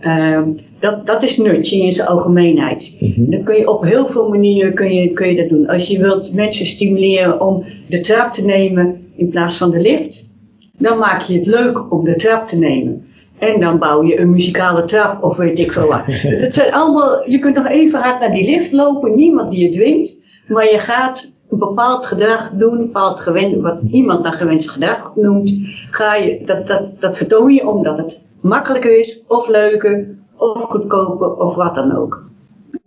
Ehm, 0.00 0.48
dat, 0.78 1.06
dat 1.06 1.22
is 1.22 1.36
nudging 1.36 1.82
in 1.82 1.92
zijn 1.92 2.08
algemeenheid. 2.08 2.96
Mhm. 3.00 3.30
Dan 3.30 3.42
kun 3.42 3.56
je 3.56 3.70
op 3.70 3.84
heel 3.84 4.06
veel 4.06 4.28
manieren 4.28 4.74
kun 4.74 4.94
je, 4.94 5.12
kun 5.12 5.28
je 5.28 5.36
dat 5.36 5.48
doen. 5.48 5.66
Als 5.66 5.88
je 5.88 5.98
wilt 5.98 6.34
mensen 6.34 6.66
stimuleren 6.66 7.40
om 7.40 7.64
de 7.88 8.00
trap 8.00 8.32
te 8.32 8.44
nemen 8.44 9.06
in 9.16 9.28
plaats 9.28 9.56
van 9.56 9.70
de 9.70 9.80
lift, 9.80 10.30
dan 10.78 10.98
maak 10.98 11.22
je 11.22 11.34
het 11.34 11.46
leuk 11.46 11.92
om 11.92 12.04
de 12.04 12.16
trap 12.16 12.48
te 12.48 12.58
nemen. 12.58 13.04
En 13.50 13.60
dan 13.60 13.78
bouw 13.78 14.02
je 14.02 14.18
een 14.18 14.30
muzikale 14.30 14.84
trap 14.84 15.22
of 15.22 15.36
weet 15.36 15.58
ik 15.58 15.72
veel 15.72 15.86
wat. 15.86 16.02
Het 16.44 16.54
zijn 16.54 16.72
allemaal, 16.72 17.30
je 17.30 17.38
kunt 17.38 17.56
nog 17.56 17.66
even 17.66 18.00
hard 18.00 18.20
naar 18.20 18.30
die 18.30 18.50
lift 18.50 18.72
lopen, 18.72 19.14
niemand 19.14 19.50
die 19.50 19.70
je 19.70 19.76
dwingt, 19.76 20.16
maar 20.46 20.64
je 20.64 20.78
gaat 20.78 21.32
een 21.50 21.58
bepaald 21.58 22.06
gedrag 22.06 22.50
doen, 22.50 22.78
een 22.78 22.86
bepaald 22.86 23.20
gewen, 23.20 23.60
wat 23.60 23.82
iemand 23.90 24.22
dan 24.24 24.32
gewenst 24.32 24.70
gedrag 24.70 25.12
noemt, 25.14 25.52
ga 25.90 26.14
je, 26.14 26.42
dat, 26.44 26.66
dat, 26.66 27.00
dat 27.00 27.16
vertoon 27.16 27.52
je 27.52 27.68
omdat 27.68 27.98
het 27.98 28.26
makkelijker 28.40 28.98
is, 28.98 29.22
of 29.28 29.48
leuker, 29.48 30.08
of 30.36 30.62
goedkoper, 30.62 31.34
of 31.34 31.54
wat 31.54 31.74
dan 31.74 31.96
ook. 31.96 32.22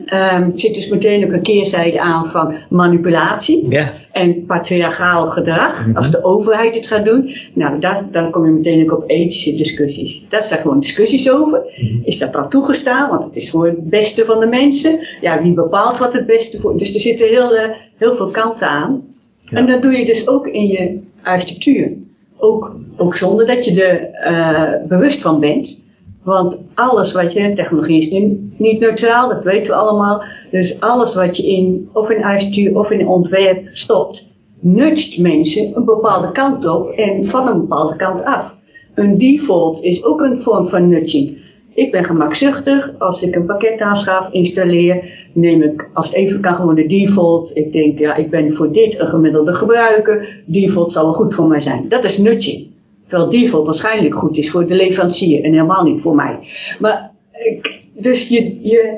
Het 0.06 0.60
zit 0.60 0.76
dus 0.76 0.90
meteen 0.90 1.26
ook 1.26 1.32
een 1.32 1.42
keerzijde 1.42 2.00
aan 2.00 2.26
van 2.26 2.54
manipulatie 2.70 3.70
Ja, 3.70 3.94
en 4.12 4.46
patriarchaal 4.46 5.28
gedrag, 5.30 5.86
Mhm. 5.88 5.98
als 5.98 6.12
de 6.12 6.24
overheid 6.24 6.76
het 6.76 6.88
gaat 6.88 7.06
doen, 7.06 7.36
nou, 7.54 7.80
daar, 7.80 8.08
dan 8.12 8.32
kom 8.32 8.46
je 8.46 8.52
meteen 8.52 8.92
ook 8.92 8.98
op 8.98 9.10
ethische 9.10 9.56
discussies. 9.56 10.26
Daar 10.30 10.42
zijn 10.42 10.60
gewoon 10.62 10.80
discussies 10.80 11.32
over. 11.32 11.62
Mhm. 11.76 11.98
Is 12.04 12.18
dat 12.20 12.34
dan 12.34 12.50
toegestaan? 12.50 13.10
Want 13.10 13.24
het 13.24 13.36
is 13.36 13.50
voor 13.50 13.66
het 13.66 13.90
beste 13.90 14.26
van 14.26 14.40
de 14.40 14.48
mensen. 14.48 15.00
Ja, 15.22 15.42
wie 15.42 15.54
bepaalt 15.54 15.98
wat 15.98 16.14
het 16.14 16.26
beste 16.26 16.60
voor 16.60 16.78
Dus 16.78 16.94
er 16.94 17.00
zitten 17.00 17.28
heel, 17.28 17.56
eh, 17.56 17.70
heel 17.98 18.14
veel 18.16 18.30
kanten 18.32 18.68
aan. 18.68 19.02
Ja. 19.50 19.58
En 19.58 19.66
dat 19.66 19.82
doe 19.82 19.92
je 19.98 20.06
dus 20.06 20.28
ook 20.28 20.48
in 20.48 20.68
je 20.68 21.00
architectuur. 21.24 21.92
Ook, 22.38 22.76
ook 22.98 23.16
zonder 23.16 23.46
dat 23.46 23.66
je 23.66 23.84
er 23.84 24.10
eh, 24.12 24.88
bewust 24.88 25.22
van 25.22 25.40
bent. 25.40 25.84
Want 26.26 26.62
alles 26.74 27.12
wat 27.12 27.34
je, 27.34 27.54
technologie 27.54 28.00
is 28.00 28.12
nu 28.12 28.52
niet 28.58 28.80
neutraal, 28.80 29.30
dat 29.30 29.44
weten 29.44 29.74
we 29.74 29.80
allemaal. 29.80 30.24
Dus 30.52 30.80
alles 30.80 31.16
wat 31.16 31.38
je 31.38 31.48
in, 31.48 31.90
of 31.94 32.10
in 32.10 32.24
architectuur 32.24 32.78
of 32.78 32.92
in 32.92 33.08
ontwerp 33.08 33.68
stopt, 33.72 34.28
nudgt 34.60 35.18
mensen 35.18 35.76
een 35.76 35.86
bepaalde 35.86 36.32
kant 36.32 36.68
op 36.68 36.90
en 36.90 37.26
van 37.26 37.48
een 37.48 37.60
bepaalde 37.60 37.96
kant 37.96 38.24
af. 38.24 38.56
Een 38.96 39.18
default 39.18 39.84
is 39.84 40.04
ook 40.04 40.22
een 40.22 40.40
vorm 40.40 40.68
van 40.68 40.90
nudging. 40.90 41.38
Ik 41.74 41.92
ben 41.92 42.04
gemakzuchtig. 42.04 42.94
Als 42.98 43.22
ik 43.22 43.36
een 43.36 43.46
pakket 43.46 43.80
aanschaf, 43.80 44.32
installeer, 44.32 45.28
neem 45.34 45.62
ik 45.62 45.90
als 45.94 46.06
het 46.06 46.16
even 46.16 46.42
kan 46.42 46.56
gewoon 46.56 46.76
de 46.76 46.86
default. 46.86 47.56
Ik 47.58 47.72
denk, 47.72 48.00
ja, 48.00 48.16
ik 48.16 48.30
ben 48.30 48.54
voor 48.54 48.72
dit 48.72 49.00
een 49.00 49.08
gemiddelde 49.08 49.54
gebruiker. 49.54 50.44
Default 50.46 50.92
zal 50.92 51.04
wel 51.04 51.14
goed 51.14 51.36
voor 51.36 51.48
mij 51.48 51.62
zijn. 51.62 51.86
Dat 51.90 52.04
is 52.04 52.18
nudging. 52.18 52.74
Terwijl 53.08 53.30
default 53.30 53.66
waarschijnlijk 53.66 54.16
goed 54.16 54.38
is 54.38 54.52
voor 54.52 54.68
de 54.68 54.76
leverancier 54.76 55.44
en 55.44 55.52
helemaal 55.52 55.84
niet 55.84 56.02
voor 56.02 56.16
mij. 56.16 56.40
Maar, 56.80 57.12
ik- 57.46 57.82
dus 57.94 58.28
je, 58.28 58.60
je, 58.62 58.98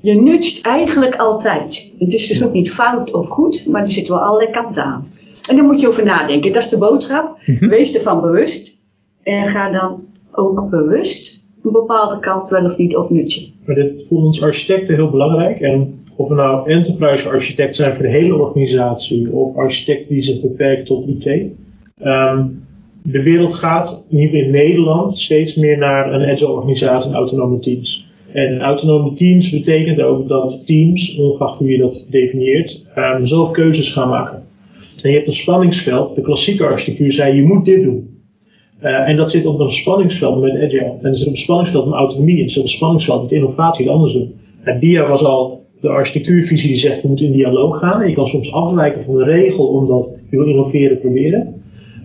je 0.00 0.14
nudgt 0.14 0.60
eigenlijk 0.66 1.16
altijd. 1.16 1.92
Het 1.98 2.14
is 2.14 2.28
dus 2.28 2.44
ook 2.44 2.52
niet 2.52 2.72
fout 2.72 3.12
of 3.12 3.28
goed, 3.28 3.66
maar 3.66 3.82
er 3.82 3.90
zitten 3.90 4.14
wel 4.14 4.22
allerlei 4.22 4.50
kanten 4.52 4.82
aan. 4.84 5.06
En 5.50 5.56
daar 5.56 5.64
moet 5.64 5.80
je 5.80 5.88
over 5.88 6.04
nadenken. 6.04 6.52
Dat 6.52 6.62
is 6.62 6.68
de 6.68 6.78
boodschap. 6.78 7.38
Mhm. 7.46 7.68
Wees 7.68 7.94
ervan 7.96 8.20
bewust. 8.20 8.80
En 9.22 9.46
ga 9.48 9.70
dan 9.70 10.00
ook 10.32 10.70
bewust 10.70 11.44
een 11.64 11.72
bepaalde 11.72 12.18
kant 12.20 12.50
wel 12.50 12.64
of 12.64 12.76
niet 12.76 12.96
op 12.96 13.10
nudgen. 13.10 13.52
Maar 13.64 13.74
dit 13.74 14.08
voor 14.08 14.18
ons 14.22 14.42
architecten 14.42 14.94
heel 14.94 15.10
belangrijk. 15.10 15.60
En 15.60 16.00
of 16.16 16.28
we 16.28 16.34
nou 16.34 16.70
enterprise 16.70 17.28
architect 17.28 17.76
zijn 17.76 17.94
voor 17.94 18.02
de 18.04 18.10
hele 18.10 18.34
organisatie 18.34 19.32
of 19.32 19.56
architecten 19.56 20.14
die 20.14 20.22
zich 20.22 20.40
beperken 20.40 20.84
tot 20.84 21.06
IT. 21.06 21.26
ehm, 21.98 22.46
de 23.02 23.22
wereld 23.22 23.54
gaat, 23.54 24.06
in 24.10 24.18
ieder 24.18 24.30
geval 24.30 24.46
in 24.46 24.66
Nederland, 24.66 25.18
steeds 25.18 25.56
meer 25.56 25.78
naar 25.78 26.12
een 26.12 26.30
agile 26.30 26.50
organisatie 26.50 27.10
en 27.10 27.16
autonome 27.16 27.58
teams. 27.58 28.06
En 28.32 28.60
autonome 28.60 29.14
teams 29.14 29.50
betekent 29.50 30.00
ook 30.00 30.28
dat 30.28 30.66
teams, 30.66 31.16
ongeacht 31.18 31.58
hoe 31.58 31.70
je 31.70 31.78
dat 31.78 32.06
definieert, 32.10 32.84
ehm, 32.94 33.24
zelf 33.24 33.50
keuzes 33.50 33.90
gaan 33.90 34.08
maken. 34.08 34.42
En 35.02 35.10
je 35.10 35.16
hebt 35.16 35.26
een 35.26 35.32
spanningsveld. 35.32 36.14
De 36.14 36.20
klassieke 36.20 36.64
architectuur 36.64 37.12
zei 37.12 37.34
je 37.34 37.42
moet 37.42 37.64
dit 37.64 37.82
doen. 37.82 38.20
Eh, 38.78 39.08
en 39.08 39.16
dat 39.16 39.30
zit 39.30 39.46
op 39.46 39.60
een 39.60 39.70
spanningsveld 39.70 40.40
met 40.40 40.52
agile. 40.52 40.94
En 40.98 41.10
er 41.10 41.16
zit 41.16 41.26
op 41.26 41.32
een 41.32 41.38
spanningsveld 41.38 41.84
met 41.84 41.94
autonomie. 41.94 42.36
En 42.38 42.42
er 42.42 42.50
zit 42.50 42.58
op 42.58 42.64
een 42.64 42.70
spanningsveld 42.70 43.22
met 43.22 43.32
innovatie 43.32 43.84
het 43.84 43.94
anders 43.94 44.12
doen. 44.12 44.34
En 44.62 44.80
DIA 44.80 45.08
was 45.08 45.24
al 45.24 45.66
de 45.80 45.88
architectuurvisie 45.88 46.68
die 46.68 46.78
zegt 46.78 47.02
je 47.02 47.08
moet 47.08 47.20
in 47.20 47.32
dialoog 47.32 47.78
gaan. 47.78 48.02
En 48.02 48.08
je 48.08 48.14
kan 48.14 48.26
soms 48.26 48.52
afwijken 48.52 49.02
van 49.02 49.16
de 49.16 49.24
regel 49.24 49.66
omdat 49.66 50.18
je 50.30 50.36
wil 50.36 50.46
innoveren 50.46 50.98
proberen. 50.98 51.61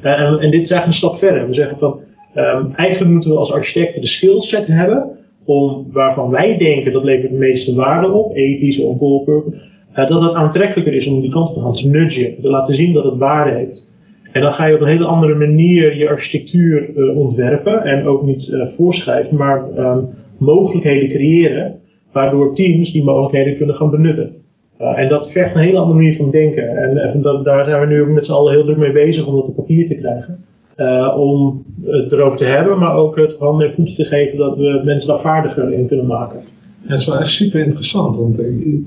Eh, 0.08 0.22
en, 0.22 0.40
en 0.40 0.52
dit 0.52 0.62
is 0.62 0.72
eigenlijk 0.72 0.86
een 0.86 0.94
stap 0.94 1.16
verder. 1.16 1.48
We 1.48 1.54
zeggen 1.54 1.78
van 1.78 2.00
ehm, 2.34 2.66
eigenlijk 2.76 3.12
moeten 3.12 3.32
we 3.32 3.38
als 3.38 3.54
architecten 3.54 4.02
de 4.02 4.08
skillset 4.08 4.68
hebben 4.68 5.18
om 5.46 5.88
waarvan 5.92 6.30
wij 6.30 6.58
denken 6.58 6.92
dat 6.92 7.04
levert 7.04 7.32
de 7.32 7.38
meeste 7.38 7.76
waarde 7.76 8.12
op, 8.12 8.36
ethisch 8.36 8.80
of 8.80 8.98
goal 8.98 9.20
purpose, 9.20 9.58
uh, 9.96 10.08
dat 10.08 10.22
het 10.22 10.34
aantrekkelijker 10.34 10.94
is 10.94 11.08
om 11.08 11.22
die 11.22 11.30
kant 11.30 11.50
op 11.50 11.54
te 11.54 11.62
gaan, 11.62 11.74
te 11.74 11.88
nudgen, 11.88 12.42
te 12.42 12.50
laten 12.50 12.76
zien 12.76 12.94
dat 12.94 13.04
het 13.04 13.18
waarde 13.18 13.58
heeft. 13.58 13.88
En 14.32 14.42
dan 14.42 14.52
ga 14.52 14.66
je 14.66 14.76
op 14.76 14.82
een 14.82 14.88
hele 14.88 15.06
andere 15.06 15.36
manier 15.36 15.98
je 15.98 16.10
architectuur 16.10 16.90
uh, 16.96 17.18
ontwerpen 17.18 17.84
en 17.84 18.08
ook 18.08 18.24
niet 18.24 18.48
uh, 18.48 18.66
voorschrijven, 18.66 19.38
maar 19.38 19.66
um, 19.78 20.10
mogelijkheden 20.38 21.10
creëren, 21.10 21.80
waardoor 22.12 22.54
teams 22.54 22.92
die 22.92 23.04
mogelijkheden 23.04 23.58
kunnen 23.58 23.76
gaan 23.76 23.92
benutten. 23.92 24.37
Uh, 24.82 25.00
en 25.00 25.10
dat 25.10 25.32
vergt 25.32 25.56
een 25.56 25.62
hele 25.62 25.78
andere 25.78 26.00
manier 26.00 26.16
van 26.16 26.32
denken. 26.32 26.78
En, 26.78 26.98
en 26.98 27.22
dat, 27.22 27.46
daar 27.46 27.66
zijn 27.66 27.80
we 27.80 27.86
nu 27.86 28.06
met 28.06 28.26
z'n 28.26 28.32
allen 28.32 28.54
heel 28.54 28.64
druk 28.64 28.78
mee 28.78 28.92
bezig 28.92 29.28
om 29.28 29.36
dat 29.36 29.44
op 29.44 29.56
papier 29.56 29.86
te 29.86 29.96
krijgen. 29.96 30.46
Uh, 30.78 31.18
om 31.18 31.64
het 31.86 32.12
erover 32.12 32.38
te 32.38 32.46
hebben, 32.46 32.80
maar 32.80 32.96
ook 32.96 33.16
het 33.16 33.38
handen 33.40 33.68
en 33.68 33.74
voeten 33.74 33.96
te 33.96 34.06
geven 34.06 34.38
dat 34.38 34.58
we 34.58 34.82
mensen 34.86 35.10
daar 35.10 35.20
vaardiger 35.20 35.74
in 35.74 35.88
kunnen 35.88 36.06
maken. 36.06 36.40
Ja, 36.82 36.90
dat 36.90 37.00
is 37.00 37.06
wel 37.06 37.20
echt 37.20 37.30
super 37.30 37.60
interessant. 37.66 38.18
Want 38.18 38.38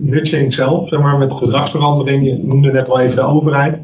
nudging 0.01 0.55
zelf, 0.55 0.89
zeg 0.89 1.01
maar, 1.01 1.19
met 1.19 1.33
gedragsverandering, 1.33 2.27
je 2.27 2.41
noemde 2.43 2.73
net 2.73 2.91
al 2.91 3.01
even 3.01 3.17
de 3.17 3.23
overheid. 3.23 3.83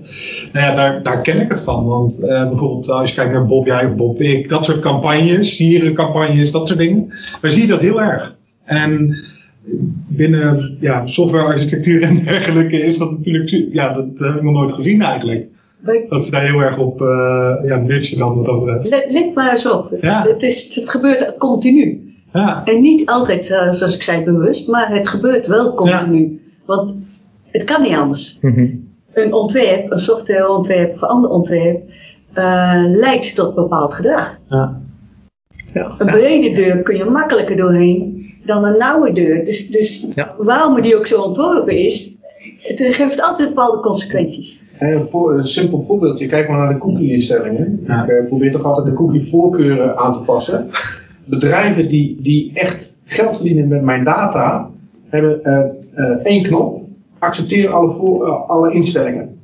Nou 0.52 0.66
ja, 0.66 0.74
daar, 0.74 1.02
daar 1.02 1.20
ken 1.20 1.40
ik 1.40 1.48
het 1.48 1.60
van. 1.60 1.86
Want 1.86 2.18
bijvoorbeeld 2.20 2.90
als 2.90 3.10
je 3.10 3.16
kijkt 3.16 3.32
naar 3.32 3.46
Bob 3.46 3.66
Jij 3.66 3.94
Bob 3.94 4.20
Ik, 4.20 4.48
dat 4.48 4.64
soort 4.64 4.80
campagnes, 4.80 5.56
sierencampagnes, 5.56 6.52
dat 6.52 6.66
soort 6.66 6.78
dingen. 6.78 7.08
Wij 7.40 7.50
zien 7.50 7.68
dat 7.68 7.80
heel 7.80 8.00
erg. 8.00 8.36
En 8.64 9.16
binnen 10.08 10.76
ja, 10.80 11.06
softwarearchitectuur 11.06 12.02
en 12.02 12.24
dergelijke 12.24 12.76
is 12.76 12.98
dat 12.98 13.10
natuurlijk, 13.10 13.74
ja, 13.74 13.92
dat, 13.92 14.18
dat 14.18 14.28
heb 14.28 14.36
ik 14.36 14.42
nog 14.42 14.52
nooit 14.52 14.72
gezien 14.72 15.02
eigenlijk. 15.02 15.46
Dat 16.08 16.24
ze 16.24 16.30
daar 16.30 16.44
heel 16.44 16.60
erg 16.60 16.78
op 16.78 17.00
uh, 17.00 17.54
ja, 17.64 17.76
nudgen 17.76 18.18
dan 18.18 18.36
wat 18.36 18.46
over 18.46 18.68
hebben. 18.68 18.88
Let, 18.88 19.10
let 19.10 19.34
maar 19.34 19.52
eens 19.52 19.70
op. 19.70 19.96
Ja. 20.00 20.22
Het, 20.28 20.42
is, 20.42 20.74
het 20.74 20.90
gebeurt 20.90 21.36
continu. 21.38 22.14
Ja. 22.32 22.64
En 22.64 22.80
niet 22.80 23.06
altijd, 23.06 23.44
zoals 23.46 23.94
ik 23.94 24.02
zei, 24.02 24.24
bewust, 24.24 24.68
maar 24.68 24.94
het 24.94 25.08
gebeurt 25.08 25.46
wel 25.46 25.74
continu. 25.74 26.20
Ja. 26.20 26.64
Want 26.66 26.94
het 27.50 27.64
kan 27.64 27.82
niet 27.82 27.94
anders. 27.94 28.38
Mm 28.40 28.54
-hmm. 28.54 28.88
Een 29.12 29.32
ontwerp, 29.32 29.92
een 29.92 29.98
softwareontwerp 29.98 30.94
of 30.94 31.02
ander 31.02 31.30
ontwerp, 31.30 31.82
uh, 32.34 32.82
leidt 32.84 33.34
tot 33.34 33.54
bepaald 33.54 33.94
gedrag. 33.94 34.38
Ja. 34.48 34.80
Ja. 35.74 35.94
Een 35.98 36.06
brede 36.06 36.52
deur 36.52 36.82
kun 36.82 36.96
je 36.96 37.04
makkelijker 37.04 37.56
doorheen 37.56 38.15
dan 38.46 38.64
een 38.64 38.78
nauwe 38.78 39.12
deur. 39.12 39.44
Dus, 39.44 39.68
dus 39.70 40.06
Ja. 40.14 40.34
waarom 40.38 40.80
die 40.80 40.96
ook 40.96 41.06
zo 41.06 41.20
ontworpen 41.20 41.78
is, 41.78 42.18
het 42.58 42.80
geeft 42.80 43.22
altijd 43.22 43.48
bepaalde 43.48 43.80
consequenties. 43.80 44.64
En 44.78 44.92
een, 44.92 45.04
voor, 45.04 45.38
een 45.38 45.46
simpel 45.48 45.82
voorbeeldje, 45.82 46.26
kijk 46.26 46.48
maar 46.48 46.58
naar 46.58 46.72
de 46.72 46.78
cookie-instellingen. 46.78 47.80
Ja. 47.86 48.02
Ik 48.04 48.10
uh, 48.10 48.26
probeer 48.26 48.52
toch 48.52 48.64
altijd 48.64 48.86
de 48.86 48.92
cookie-voorkeuren 48.92 49.96
aan 49.96 50.12
te 50.12 50.18
passen. 50.18 50.70
Bedrijven 51.24 51.88
die, 51.88 52.18
die 52.22 52.50
echt 52.54 52.98
geld 53.04 53.36
verdienen 53.36 53.68
met 53.68 53.82
mijn 53.82 54.04
data, 54.04 54.70
hebben 55.08 55.40
uh, 55.42 56.04
uh, 56.04 56.10
één 56.22 56.42
knop, 56.42 56.82
accepteer 57.18 57.68
alle, 57.68 57.90
voor, 57.90 58.24
alle 58.26 58.72
instellingen. 58.72 59.34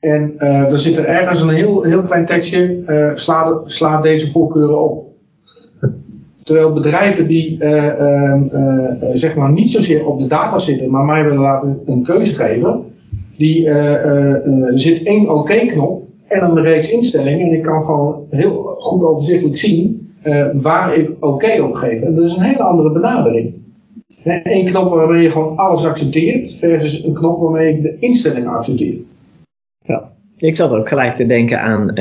En 0.00 0.38
er 0.38 0.78
zit 0.78 0.96
er 0.96 1.04
ergens 1.04 1.40
een 1.40 1.48
heel, 1.48 1.82
heel 1.82 2.02
klein 2.02 2.26
tekstje, 2.26 2.82
sla, 3.14 3.44
de, 3.44 3.60
sla 3.64 4.00
deze 4.00 4.30
voorkeuren 4.30 4.82
op. 4.82 5.03
Terwijl 6.44 6.72
bedrijven 6.72 7.26
die 7.26 7.56
uh, 7.60 7.70
uh, 7.70 8.34
uh, 8.52 8.92
zeg 9.12 9.36
maar 9.36 9.52
niet 9.52 9.70
zozeer 9.70 10.06
op 10.06 10.18
de 10.18 10.26
data 10.26 10.58
zitten, 10.58 10.90
maar 10.90 11.04
mij 11.04 11.24
willen 11.24 11.38
laten 11.38 11.80
een 11.86 12.02
keuze 12.02 12.34
geven, 12.34 12.80
die 13.36 13.68
er 13.68 14.78
zit 14.78 15.02
één 15.02 15.30
oké-knop 15.30 16.02
en 16.26 16.42
een 16.42 16.62
reeks 16.62 16.90
instellingen 16.90 17.46
en 17.46 17.52
ik 17.52 17.62
kan 17.62 17.84
gewoon 17.84 18.26
heel 18.30 18.74
goed 18.78 19.02
overzichtelijk 19.02 19.58
zien 19.58 20.12
waar 20.52 20.96
ik 20.96 21.10
oké 21.20 21.62
op 21.62 21.74
geef. 21.74 22.00
En 22.00 22.14
dat 22.14 22.24
is 22.24 22.36
een 22.36 22.42
hele 22.42 22.62
andere 22.62 22.92
benadering. 22.92 23.54
Eén 24.24 24.64
knop 24.64 24.90
waarmee 24.90 25.22
je 25.22 25.30
gewoon 25.30 25.56
alles 25.56 25.86
accepteert 25.86 26.54
versus 26.54 27.04
een 27.04 27.12
knop 27.12 27.40
waarmee 27.40 27.74
ik 27.74 27.82
de 27.82 27.96
instellingen 27.98 28.50
accepteer. 28.50 28.96
Ik 30.36 30.56
zat 30.56 30.72
ook 30.72 30.88
gelijk 30.88 31.16
te 31.16 31.26
denken 31.26 31.60
aan 31.60 31.88
uh, 31.88 31.94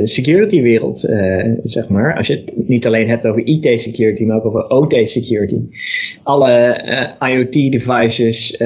de 0.00 0.06
security 0.06 0.62
wereld, 0.62 1.08
uh, 1.08 1.44
zeg 1.62 1.88
maar. 1.88 2.16
Als 2.16 2.26
je 2.26 2.34
het 2.34 2.68
niet 2.68 2.86
alleen 2.86 3.08
hebt 3.08 3.26
over 3.26 3.46
IT 3.46 3.80
security, 3.80 4.24
maar 4.24 4.36
ook 4.36 4.44
over 4.44 4.68
OT 4.68 5.08
security. 5.08 5.60
Alle 6.22 6.82
uh, 7.20 7.28
IoT 7.30 7.72
devices, 7.72 8.56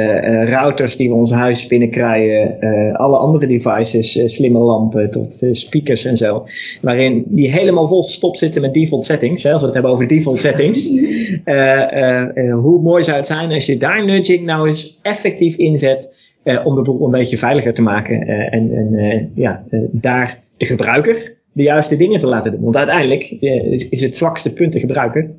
routers 0.45 0.97
die 0.97 1.09
we 1.09 1.15
ons 1.15 1.31
huis 1.33 1.67
binnenkrijgen, 1.67 2.59
alle 2.97 3.17
andere 3.17 3.47
devices, 3.47 4.35
slimme 4.35 4.59
lampen 4.59 5.11
tot 5.11 5.47
speakers 5.53 6.05
en 6.05 6.17
zo. 6.17 6.47
Waarin 6.81 7.25
die 7.27 7.51
helemaal 7.51 7.89
vol 7.89 8.03
gestopt 8.03 8.39
zitten 8.39 8.61
met 8.61 8.75
default 8.75 9.07
settings. 9.07 9.43
Hè, 9.43 9.53
als 9.53 9.61
we 9.61 9.67
het 9.67 9.75
hebben 9.75 9.93
over 9.93 10.07
default 10.07 10.41
settings. 10.41 10.89
hoe 12.63 12.83
mooi 12.83 13.03
zou 13.03 13.17
het 13.17 13.27
zijn 13.27 13.53
als 13.53 13.67
je 13.67 13.77
daar 13.77 14.05
nudging 14.05 14.45
nou 14.45 14.69
eens 14.69 14.99
effectief 15.03 15.57
inzet. 15.57 16.24
Uh, 16.45 16.67
om 16.67 16.75
de 16.75 16.83
boel 16.83 17.05
een 17.05 17.11
beetje 17.11 17.37
veiliger 17.37 17.75
te 17.75 17.83
maken 17.83 18.29
uh, 18.29 18.55
en, 18.55 18.77
en 18.77 18.93
uh, 18.93 19.23
ja, 19.35 19.65
daar 19.91 20.43
de 20.57 20.67
gebruiker 20.67 21.37
de 21.53 21.63
juiste 21.63 21.97
dingen 21.97 22.21
te 22.21 22.27
laten 22.27 22.51
doen. 22.51 22.61
Want 22.61 22.77
uiteindelijk 22.77 23.31
is, 23.41 23.89
is, 23.89 24.03
het 24.03 24.17
zwakste 24.17 24.53
punt 24.53 24.73
de 24.73 24.81
gebruiker. 24.81 25.31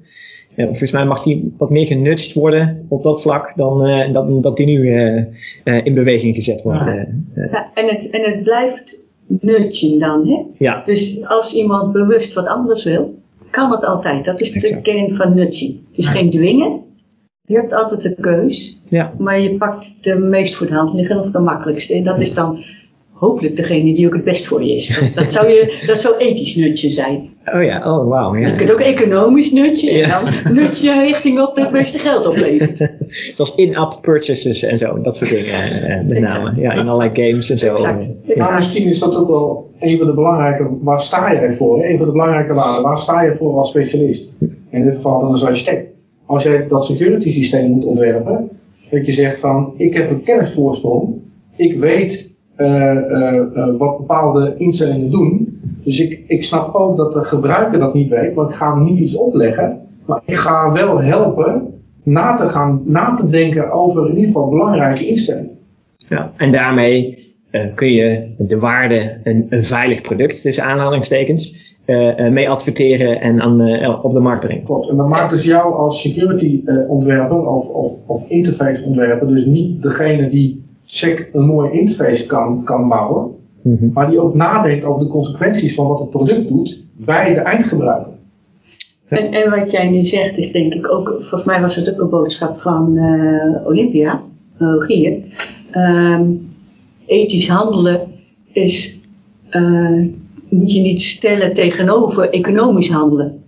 volgens 0.55 0.91
mij 0.91 1.05
mag 1.05 1.23
die 1.23 1.53
wat 1.57 1.69
meer 1.69 1.85
genudged 1.85 2.33
worden 2.33 2.85
op 2.89 3.03
dat 3.03 3.21
vlak 3.21 3.53
dan, 3.55 4.41
dat 4.41 4.57
die 4.57 4.65
nu 4.65 4.89
in 5.63 5.93
beweging 5.93 6.35
gezet 6.35 6.61
wordt. 6.61 6.85
Ja. 6.85 7.07
ja, 7.51 7.71
en, 7.73 7.87
het, 7.87 8.09
en 8.09 8.21
het 8.23 8.43
blijft 8.43 9.01
nudging 9.27 9.99
dan, 9.99 10.27
hè? 10.27 10.43
Ja. 10.57 10.81
Dus 10.85 11.25
als 11.27 11.53
iemand 11.53 11.91
bewust 11.91 12.33
wat 12.33 12.47
anders 12.47 12.83
wil, 12.83 13.19
kan 13.49 13.71
het 13.71 13.85
altijd. 13.85 14.25
Dat 14.25 14.41
is 14.41 14.51
de 14.51 14.59
Exact. 14.59 14.81
kern 14.81 15.15
van 15.15 15.33
nudging. 15.35 15.79
Het 15.89 15.97
is 15.97 16.07
geen 16.07 16.29
dwingen. 16.29 16.84
Je 17.45 17.55
hebt 17.55 17.73
altijd 17.73 18.01
de 18.01 18.15
keus. 18.21 18.79
Ja. 18.89 19.13
Maar 19.17 19.39
je 19.39 19.57
pakt 19.57 19.93
de 20.01 20.15
meest 20.15 20.55
voor 20.55 20.67
de 20.67 20.73
hand 20.73 20.93
liggende 20.93 21.23
of 21.23 21.31
de 21.31 21.39
makkelijkste. 21.39 21.93
En 21.93 22.03
dat 22.03 22.21
is 22.21 22.33
dan 22.33 22.63
hopelijk 23.11 23.55
degene 23.55 23.93
die 23.93 24.07
ook 24.07 24.13
het 24.13 24.23
best 24.23 24.45
voor 24.45 24.63
je 24.63 24.75
is. 24.75 24.99
Dat, 24.99 25.13
dat 25.23 25.31
zou, 25.31 25.47
je, 25.47 25.83
dat 25.87 25.97
zou 26.01 26.17
ethisch 26.17 26.55
nutje 26.55 26.91
zijn. 26.91 27.29
Oh 27.53 27.63
ja, 27.63 27.93
oh 27.93 28.07
wauw. 28.07 28.35
Ja. 28.35 28.47
Je 28.47 28.55
kunt 28.55 28.71
ook 28.71 28.79
economisch 28.79 29.51
nutje. 29.51 29.93
Ja. 29.93 30.03
En 30.03 30.09
dan 30.43 30.53
nutje 30.53 31.01
richting 31.01 31.37
wat 31.37 31.57
het 31.57 31.71
meeste 31.71 31.97
geld 31.97 32.27
oplevert. 32.27 32.93
Zoals 33.35 33.55
in-app 33.55 34.01
purchases 34.01 34.63
en 34.63 34.77
zo. 34.77 35.01
Dat 35.01 35.17
soort 35.17 35.29
dingen 35.29 35.89
uh, 35.89 36.07
met 36.07 36.19
name. 36.19 36.51
Ja, 36.55 36.73
in 36.73 36.87
allerlei 36.87 37.29
games 37.29 37.49
en 37.49 37.59
zo. 37.59 37.73
Exact. 37.73 38.35
Maar 38.35 38.53
misschien 38.53 38.87
is 38.87 38.99
dat 38.99 39.15
ook 39.15 39.27
wel 39.27 39.69
een 39.79 39.97
van 39.97 40.07
de 40.07 40.13
belangrijke, 40.13 40.69
waar 40.81 41.01
sta 41.01 41.31
je 41.31 41.53
voor? 41.53 41.83
Een 41.83 41.97
van 41.97 42.05
de 42.05 42.11
belangrijke 42.11 42.53
waarden, 42.53 42.83
waar 42.83 42.99
sta 42.99 43.21
je 43.21 43.35
voor 43.35 43.57
als 43.57 43.69
specialist? 43.69 44.31
In 44.69 44.83
dit 44.83 44.95
geval 44.95 45.19
dan 45.19 45.31
als 45.31 45.43
architect. 45.43 45.94
Als 46.25 46.43
jij 46.43 46.67
dat 46.67 46.85
security 46.85 47.31
systeem 47.31 47.71
moet 47.71 47.85
ontwerpen, 47.85 48.49
dat 48.89 49.05
je 49.05 49.11
zegt 49.11 49.39
van, 49.39 49.73
ik 49.77 49.93
heb 49.93 50.09
een 50.09 50.23
kennisvoorsprong, 50.23 51.13
ik 51.55 51.79
weet 51.79 52.33
uh, 52.57 52.67
uh, 52.67 53.33
uh, 53.53 53.77
wat 53.77 53.97
bepaalde 53.97 54.55
instellingen 54.57 55.11
doen, 55.11 55.59
dus 55.83 55.99
ik, 55.99 56.19
ik 56.27 56.43
snap 56.43 56.75
ook 56.75 56.97
dat 56.97 57.13
de 57.13 57.23
gebruiker 57.23 57.79
dat 57.79 57.93
niet 57.93 58.09
weet, 58.09 58.35
maar 58.35 58.49
ik 58.49 58.55
ga 58.55 58.75
hem 58.75 58.83
niet 58.83 58.99
iets 58.99 59.17
opleggen, 59.17 59.79
maar 60.05 60.21
ik 60.25 60.35
ga 60.35 60.71
wel 60.71 61.01
helpen 61.01 61.73
na 62.03 62.33
te 62.33 62.49
gaan, 62.49 62.81
na 62.85 63.13
te 63.13 63.27
denken 63.27 63.71
over 63.71 64.03
in 64.09 64.15
ieder 64.15 64.25
geval 64.25 64.49
belangrijke 64.49 65.07
instellingen. 65.07 65.57
Ja, 65.97 66.31
en 66.37 66.51
daarmee 66.51 67.23
kun 67.75 67.91
je 67.91 68.33
de 68.37 68.59
waarde, 68.59 69.19
een, 69.23 69.45
een 69.49 69.63
veilig 69.63 70.01
product, 70.01 70.41
tussen 70.41 70.63
aanhalingstekens, 70.63 71.74
mee 72.31 72.49
adverteren 72.49 73.21
en 73.21 73.41
aan, 73.41 73.61
uh, 73.61 74.03
op 74.03 74.11
de 74.11 74.19
markt 74.19 74.45
brengen. 74.45 74.63
Klopt, 74.63 74.89
en 74.89 74.97
dat 74.97 75.07
maakt 75.07 75.29
dus 75.29 75.43
jou 75.43 75.73
als 75.73 76.01
security 76.01 76.63
ontwerper 76.87 77.47
of, 77.47 77.69
of, 77.69 78.07
of 78.07 78.29
interface 78.29 78.83
ontwerper 78.83 79.27
dus 79.27 79.45
niet 79.45 79.81
degene 79.81 80.29
die 80.29 80.63
sec 80.83 81.29
een 81.33 81.45
mooie 81.45 81.71
interface 81.71 82.25
kan, 82.25 82.63
kan 82.63 82.87
bouwen, 82.87 83.31
mm 83.61 83.77
-hmm. 83.79 83.91
maar 83.93 84.09
die 84.09 84.19
ook 84.19 84.35
nadenkt 84.35 84.85
over 84.85 85.03
de 85.03 85.11
consequenties 85.11 85.75
van 85.75 85.87
wat 85.87 85.99
het 85.99 86.09
product 86.09 86.47
doet 86.47 86.83
bij 86.93 87.33
de 87.33 87.39
eindgebruiker. 87.39 88.13
En, 89.07 89.31
en 89.31 89.49
wat 89.49 89.71
jij 89.71 89.89
nu 89.89 90.05
zegt 90.05 90.37
is 90.37 90.51
denk 90.51 90.73
ik 90.73 90.91
ook, 90.91 91.07
volgens 91.07 91.43
mij 91.43 91.61
was 91.61 91.75
het 91.75 91.93
ook 91.93 91.99
een 91.99 92.09
boodschap 92.09 92.59
van 92.59 92.95
uh, 92.95 93.67
Olympia, 93.67 94.21
Rogier. 94.57 95.17
Um, 95.73 96.53
ethisch 97.05 97.47
handelen 97.47 97.99
is, 98.51 98.99
uh, 99.51 100.05
moet 100.55 100.73
je 100.73 100.81
niet 100.81 101.01
stellen 101.01 101.53
tegenover 101.53 102.29
economisch 102.29 102.89
handelen. 102.89 103.43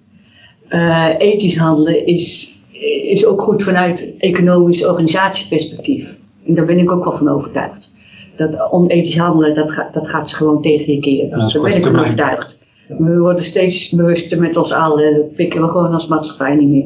Uh, 0.69 1.07
ethisch 1.17 1.57
handelen 1.57 2.05
is, 2.05 2.57
is 3.03 3.25
ook 3.25 3.41
goed 3.41 3.63
vanuit 3.63 4.13
economisch 4.17 4.85
organisatieperspectief. 4.85 6.15
En 6.45 6.53
daar 6.53 6.65
ben 6.65 6.79
ik 6.79 6.91
ook 6.91 7.03
wel 7.03 7.13
van 7.17 7.29
overtuigd. 7.29 7.95
Dat 8.35 8.71
onethisch 8.71 9.17
handelen, 9.17 9.55
dat, 9.55 9.71
ga, 9.71 9.89
dat 9.91 10.07
gaat 10.07 10.29
ze 10.29 10.35
gewoon 10.35 10.61
tegen 10.61 10.93
je 10.93 10.99
keren. 10.99 11.39
Ja, 11.39 11.49
daar 11.49 11.61
ben 11.61 11.75
ik 11.75 11.85
van 11.85 11.99
overtuigd. 11.99 12.57
We 12.87 13.17
worden 13.17 13.43
steeds 13.43 13.89
bewuster 13.89 14.39
met 14.39 14.57
ons 14.57 14.73
allen. 14.73 15.15
Dat 15.15 15.35
pikken 15.35 15.61
we 15.61 15.67
gewoon 15.67 15.93
als 15.93 16.07
maatschappij 16.07 16.55
niet 16.55 16.69
meer. 16.69 16.85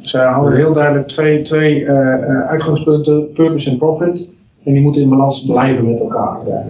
Ze 0.00 0.18
houden 0.18 0.58
heel 0.58 0.72
duidelijk 0.72 1.08
twee, 1.08 1.42
twee 1.42 1.80
uh, 1.80 2.46
uitgangspunten, 2.46 3.32
purpose 3.32 3.70
en 3.70 3.76
profit. 3.76 4.30
En 4.64 4.72
die 4.72 4.82
moeten 4.82 5.02
in 5.02 5.08
balans 5.08 5.44
blijven 5.44 5.90
met 5.90 6.00
elkaar. 6.00 6.38
Ja, 6.46 6.64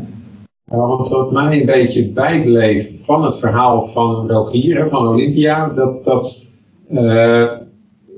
want 0.69 1.09
wat 1.09 1.33
mij 1.33 1.61
een 1.61 1.67
beetje 1.67 2.09
bijbleef 2.09 3.05
van 3.05 3.25
het 3.25 3.39
verhaal 3.39 3.83
van 3.83 4.31
Rogier, 4.31 4.89
van 4.91 5.09
Olympia, 5.09 5.69
dat, 5.69 6.05
dat 6.05 6.51
uh, 6.93 7.51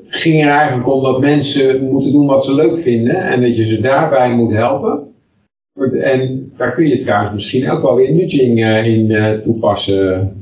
ging 0.07 0.43
er 0.43 0.51
eigenlijk 0.51 0.89
om 0.89 1.03
dat 1.03 1.21
mensen 1.21 1.85
moeten 1.85 2.13
doen 2.13 2.27
wat 2.27 2.45
ze 2.45 2.55
leuk 2.55 2.79
vinden 2.79 3.17
en 3.17 3.41
dat 3.41 3.57
je 3.57 3.65
ze 3.65 3.81
daarbij 3.81 4.35
moet 4.35 4.53
helpen. 4.53 5.09
En 6.01 6.53
daar 6.57 6.73
kun 6.73 6.87
je 6.87 6.97
trouwens 6.97 7.33
misschien 7.33 7.71
ook 7.71 7.83
wel 7.83 7.95
weer 7.95 8.13
nudging 8.13 8.59
uh, 8.59 8.87
in 8.87 9.11
uh, 9.11 9.33
toepassen. 9.33 10.33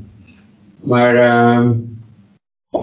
Maar, 0.79 1.15
uh, 1.15 1.69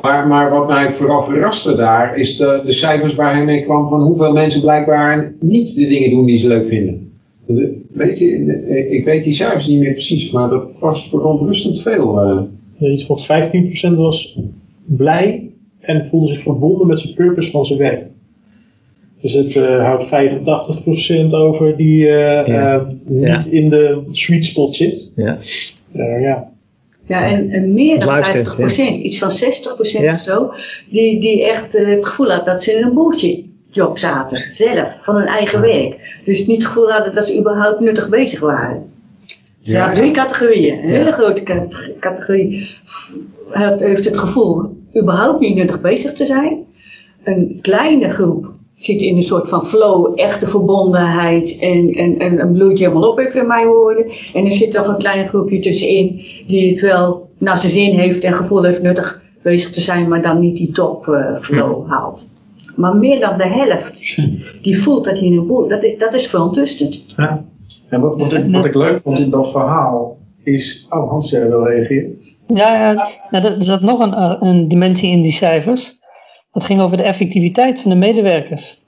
maar, 0.02 0.26
maar 0.26 0.50
wat 0.50 0.68
mij 0.68 0.92
vooral 0.92 1.22
verraste 1.22 1.76
daar 1.76 2.16
is 2.16 2.36
de, 2.36 2.62
de 2.64 2.72
cijfers 2.72 3.14
waar 3.14 3.34
hij 3.34 3.44
mee 3.44 3.64
kwam 3.64 3.88
van 3.88 4.02
hoeveel 4.02 4.32
mensen 4.32 4.60
blijkbaar 4.60 5.34
niet 5.40 5.74
de 5.74 5.86
dingen 5.86 6.10
doen 6.10 6.26
die 6.26 6.36
ze 6.36 6.48
leuk 6.48 6.66
vinden. 6.66 7.05
Weet 7.92 8.18
je, 8.18 8.26
ik 8.90 9.04
weet 9.04 9.24
die 9.24 9.32
cijfers 9.32 9.66
niet 9.66 9.80
meer 9.80 9.92
precies, 9.92 10.30
maar 10.30 10.48
dat 10.48 10.78
was 10.78 11.08
verontrustend 11.08 11.82
veel. 11.82 12.22
Uh. 12.80 12.92
Iets 12.92 13.06
van 13.06 13.20
15% 13.92 13.96
was 13.96 14.38
blij 14.84 15.50
en 15.80 16.06
voelde 16.06 16.32
zich 16.32 16.42
verbonden 16.42 16.86
met 16.86 17.00
zijn 17.00 17.14
purpose 17.14 17.50
van 17.50 17.66
zijn 17.66 17.78
werk. 17.78 18.06
Dus 19.20 19.32
het 19.32 19.54
uh, 19.54 19.84
houdt 19.84 20.06
85% 20.06 21.30
over 21.30 21.76
die 21.76 22.04
uh, 22.04 22.46
ja. 22.46 22.76
uh, 22.76 22.88
niet 23.04 23.44
ja. 23.44 23.50
in 23.50 23.68
de 23.68 24.02
sweet 24.10 24.44
spot 24.44 24.74
zit. 24.74 25.12
Ja. 25.16 25.38
ja. 25.92 26.54
Ja, 27.06 27.30
en, 27.30 27.50
en 27.50 27.74
meer 27.74 27.98
dan 27.98 28.24
50%, 28.24 28.28
ja. 28.56 28.92
iets 28.92 29.18
van 29.18 29.30
60% 29.30 30.00
ja. 30.00 30.14
of 30.14 30.20
zo, 30.20 30.50
die, 30.90 31.20
die 31.20 31.44
echt 31.44 31.72
het 31.72 32.06
gevoel 32.06 32.30
had 32.30 32.44
dat 32.46 32.62
ze 32.62 32.72
in 32.72 32.82
een 32.82 32.94
bullshit 32.94 33.44
job 33.76 33.98
zaten, 33.98 34.44
zelf, 34.50 34.96
van 35.02 35.16
hun 35.16 35.26
eigen 35.26 35.60
werk. 35.60 36.20
Dus 36.24 36.46
niet 36.46 36.56
het 36.62 36.66
gevoel 36.66 36.90
hadden 36.90 37.14
dat 37.14 37.26
ze 37.26 37.38
überhaupt 37.38 37.80
nuttig 37.80 38.08
bezig 38.08 38.40
waren. 38.40 38.90
Ze 39.62 39.78
hadden 39.78 39.96
drie 39.96 40.10
categorieën, 40.10 40.78
een 40.78 40.90
hele 40.90 41.12
grote 41.12 41.42
categorie 42.00 42.68
heeft 43.78 44.04
het 44.04 44.18
gevoel 44.18 44.76
überhaupt 44.96 45.40
niet 45.40 45.56
nuttig 45.56 45.80
bezig 45.80 46.12
te 46.12 46.26
zijn. 46.26 46.64
Een 47.24 47.58
kleine 47.62 48.10
groep 48.10 48.50
zit 48.74 49.00
in 49.00 49.16
een 49.16 49.22
soort 49.22 49.48
van 49.48 49.66
flow, 49.66 50.12
echte 50.20 50.46
verbondenheid 50.48 51.58
en, 51.58 51.92
en, 51.92 52.18
en 52.18 52.40
een 52.40 52.52
bloedje 52.52 52.88
helemaal 52.88 53.10
op 53.10 53.18
even 53.18 53.40
in 53.40 53.46
mijn 53.46 53.66
woorden. 53.66 54.06
En 54.34 54.44
er 54.44 54.52
zit 54.52 54.72
toch 54.72 54.86
een 54.86 54.98
klein 54.98 55.28
groepje 55.28 55.60
tussenin 55.60 56.24
die 56.46 56.70
het 56.70 56.80
wel 56.80 57.28
naar 57.38 57.58
zijn 57.58 57.72
zin 57.72 57.98
heeft 57.98 58.24
en 58.24 58.34
gevoel 58.34 58.62
heeft 58.62 58.82
nuttig 58.82 59.22
bezig 59.42 59.70
te 59.70 59.80
zijn, 59.80 60.08
maar 60.08 60.22
dan 60.22 60.40
niet 60.40 60.56
die 60.56 60.70
top 60.70 61.06
uh, 61.06 61.36
flow 61.40 61.88
haalt. 61.88 62.34
Maar 62.76 62.96
meer 62.96 63.20
dan 63.20 63.36
de 63.36 63.46
helft 63.46 64.16
die 64.62 64.82
voelt 64.82 65.04
dat 65.04 65.18
hij 65.18 65.28
een 65.28 65.46
boel, 65.46 65.68
dat 65.68 65.84
is, 65.84 65.98
dat 65.98 66.14
is 66.14 66.26
verontrustend. 66.26 67.14
Ja. 67.16 67.44
En 67.88 68.00
wat, 68.00 68.20
wat, 68.20 68.32
ik, 68.32 68.50
wat 68.50 68.64
ik 68.64 68.74
leuk 68.74 68.98
vond 68.98 69.18
in 69.18 69.30
dat 69.30 69.50
verhaal 69.50 70.18
is, 70.42 70.86
oh 70.90 71.10
Hans, 71.10 71.30
jij 71.30 71.48
wil 71.48 71.66
reageren? 71.66 72.18
Ja, 72.46 72.92
ja, 73.30 73.42
er 73.42 73.54
zat 73.58 73.80
nog 73.80 74.00
een, 74.00 74.46
een 74.46 74.68
dimensie 74.68 75.10
in 75.10 75.22
die 75.22 75.32
cijfers. 75.32 76.00
Dat 76.52 76.64
ging 76.64 76.80
over 76.80 76.96
de 76.96 77.02
effectiviteit 77.02 77.80
van 77.80 77.90
de 77.90 77.96
medewerkers. 77.96 78.84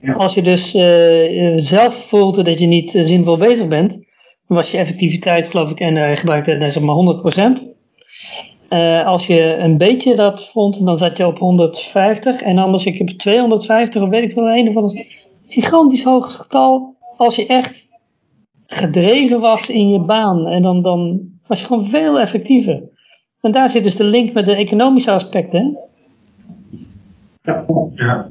Ja. 0.00 0.12
Als 0.12 0.34
je 0.34 0.42
dus 0.42 0.74
uh, 0.74 1.52
zelf 1.56 1.94
voelt 1.94 2.44
dat 2.44 2.58
je 2.58 2.66
niet 2.66 2.94
uh, 2.94 3.02
zinvol 3.02 3.36
bezig 3.36 3.68
bent, 3.68 3.90
dan 4.46 4.56
was 4.56 4.70
je 4.70 4.78
effectiviteit, 4.78 5.46
geloof 5.46 5.70
ik, 5.70 5.80
en 5.80 5.94
hij 5.94 6.16
gebruikte 6.16 6.52
uh, 6.52 6.68
zeg 6.68 6.82
maar 6.82 7.60
100%. 7.60 7.77
Uh, 8.70 9.06
als 9.06 9.26
je 9.26 9.56
een 9.56 9.76
beetje 9.76 10.16
dat 10.16 10.48
vond, 10.48 10.84
dan 10.84 10.98
zat 10.98 11.16
je 11.16 11.26
op 11.26 11.38
150. 11.38 12.42
En 12.42 12.58
anders, 12.58 12.86
ik 12.86 12.98
heb 12.98 13.08
250 13.08 14.02
of 14.02 14.08
weet 14.08 14.30
ik 14.30 14.34
wel, 14.34 14.48
een 14.48 14.68
of 14.68 14.76
ander 14.76 15.06
gigantisch 15.46 16.04
hoog 16.04 16.36
getal. 16.36 16.96
Als 17.16 17.36
je 17.36 17.46
echt 17.46 17.88
gedreven 18.66 19.40
was 19.40 19.68
in 19.68 19.88
je 19.88 19.98
baan. 19.98 20.46
En 20.46 20.62
dan, 20.62 20.82
dan 20.82 21.20
was 21.46 21.60
je 21.60 21.66
gewoon 21.66 21.84
veel 21.84 22.20
effectiever. 22.20 22.82
En 23.40 23.52
daar 23.52 23.68
zit 23.68 23.82
dus 23.82 23.96
de 23.96 24.04
link 24.04 24.32
met 24.32 24.46
de 24.46 24.54
economische 24.54 25.10
aspecten. 25.10 25.78
Ja. 27.42 27.64
ja. 27.94 28.28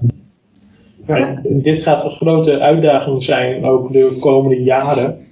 ja. 1.07 1.41
Dit 1.43 1.81
gaat 1.81 2.05
een 2.05 2.11
grote 2.11 2.59
uitdaging 2.59 3.23
zijn, 3.23 3.65
ook 3.65 3.91
de 3.91 4.17
komende 4.19 4.63
jaren. 4.63 5.25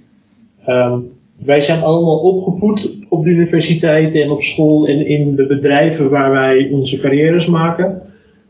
Um, 0.68 1.15
wij 1.44 1.60
zijn 1.60 1.82
allemaal 1.82 2.18
opgevoed 2.18 3.06
op 3.08 3.24
de 3.24 3.30
universiteit 3.30 4.14
en 4.14 4.30
op 4.30 4.42
school 4.42 4.86
en 4.86 5.06
in 5.06 5.36
de 5.36 5.46
bedrijven 5.46 6.10
waar 6.10 6.30
wij 6.30 6.68
onze 6.72 6.96
carrières 6.96 7.46
maken, 7.46 8.02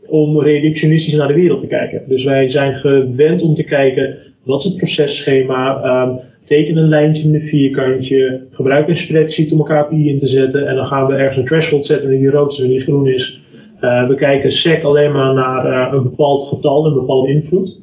om 0.07 0.41
reductionistisch 0.41 1.15
naar 1.15 1.27
de 1.27 1.33
wereld 1.33 1.61
te 1.61 1.67
kijken. 1.67 2.01
Dus 2.07 2.23
wij 2.23 2.49
zijn 2.49 2.75
gewend 2.75 3.41
om 3.41 3.55
te 3.55 3.63
kijken, 3.63 4.17
wat 4.43 4.59
is 4.59 4.65
het 4.65 4.75
processchema, 4.75 5.83
um, 6.03 6.19
teken 6.43 6.77
een 6.77 6.89
lijntje 6.89 7.23
in 7.23 7.33
een 7.33 7.41
vierkantje, 7.41 8.41
gebruik 8.51 8.87
een 8.87 8.95
spreadsheet 8.95 9.51
om 9.51 9.57
elkaar 9.57 9.85
KPI 9.85 10.09
in 10.09 10.19
te 10.19 10.27
zetten 10.27 10.67
en 10.67 10.75
dan 10.75 10.85
gaan 10.85 11.07
we 11.07 11.13
ergens 11.13 11.37
een 11.37 11.45
threshold 11.45 11.85
zetten 11.85 12.09
die 12.09 12.29
rood 12.29 12.51
is 12.51 12.59
en 12.59 12.67
die 12.67 12.79
groen 12.79 13.07
is. 13.07 13.41
Uh, 13.81 14.07
we 14.07 14.15
kijken 14.15 14.51
SEC 14.51 14.83
alleen 14.83 15.11
maar 15.11 15.33
naar 15.33 15.65
uh, 15.65 15.93
een 15.93 16.03
bepaald 16.03 16.47
getal, 16.47 16.85
een 16.85 16.93
bepaalde 16.93 17.29
invloed. 17.31 17.79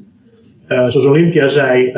Uh, 0.68 0.88
zoals 0.88 1.06
Olympia 1.06 1.48
zei, 1.48 1.92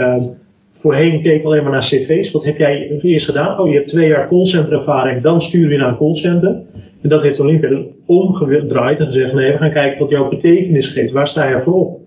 voorheen 0.77 1.23
keek 1.23 1.45
alleen 1.45 1.63
maar 1.63 1.73
naar 1.73 1.81
cv's. 1.81 2.31
Wat 2.33 2.45
heb 2.45 2.57
jij 2.57 2.99
eerst 3.03 3.27
gedaan? 3.27 3.59
Oh, 3.59 3.69
je 3.69 3.75
hebt 3.75 3.89
twee 3.89 4.09
jaar 4.09 4.29
callcenter 4.29 4.73
ervaring, 4.73 5.23
dan 5.23 5.41
stuur 5.41 5.71
je 5.71 5.79
naar 5.79 5.89
een 5.89 5.97
callcenter. 5.97 6.63
En 7.03 7.09
dat 7.09 7.23
heeft 7.23 7.41
Olympia 7.41 7.69
dus 7.69 7.85
omgedraaid 8.07 9.01
en 9.01 9.07
gezegd, 9.07 9.33
nee, 9.33 9.53
we 9.53 9.59
gaan 9.59 9.73
kijken 9.73 9.99
wat 9.99 10.11
jouw 10.11 10.29
betekenis 10.29 10.87
geeft. 10.87 11.13
Waar 11.13 11.29
sta 11.29 11.49
je 11.49 11.63
voor 11.63 11.75
op? 11.75 12.01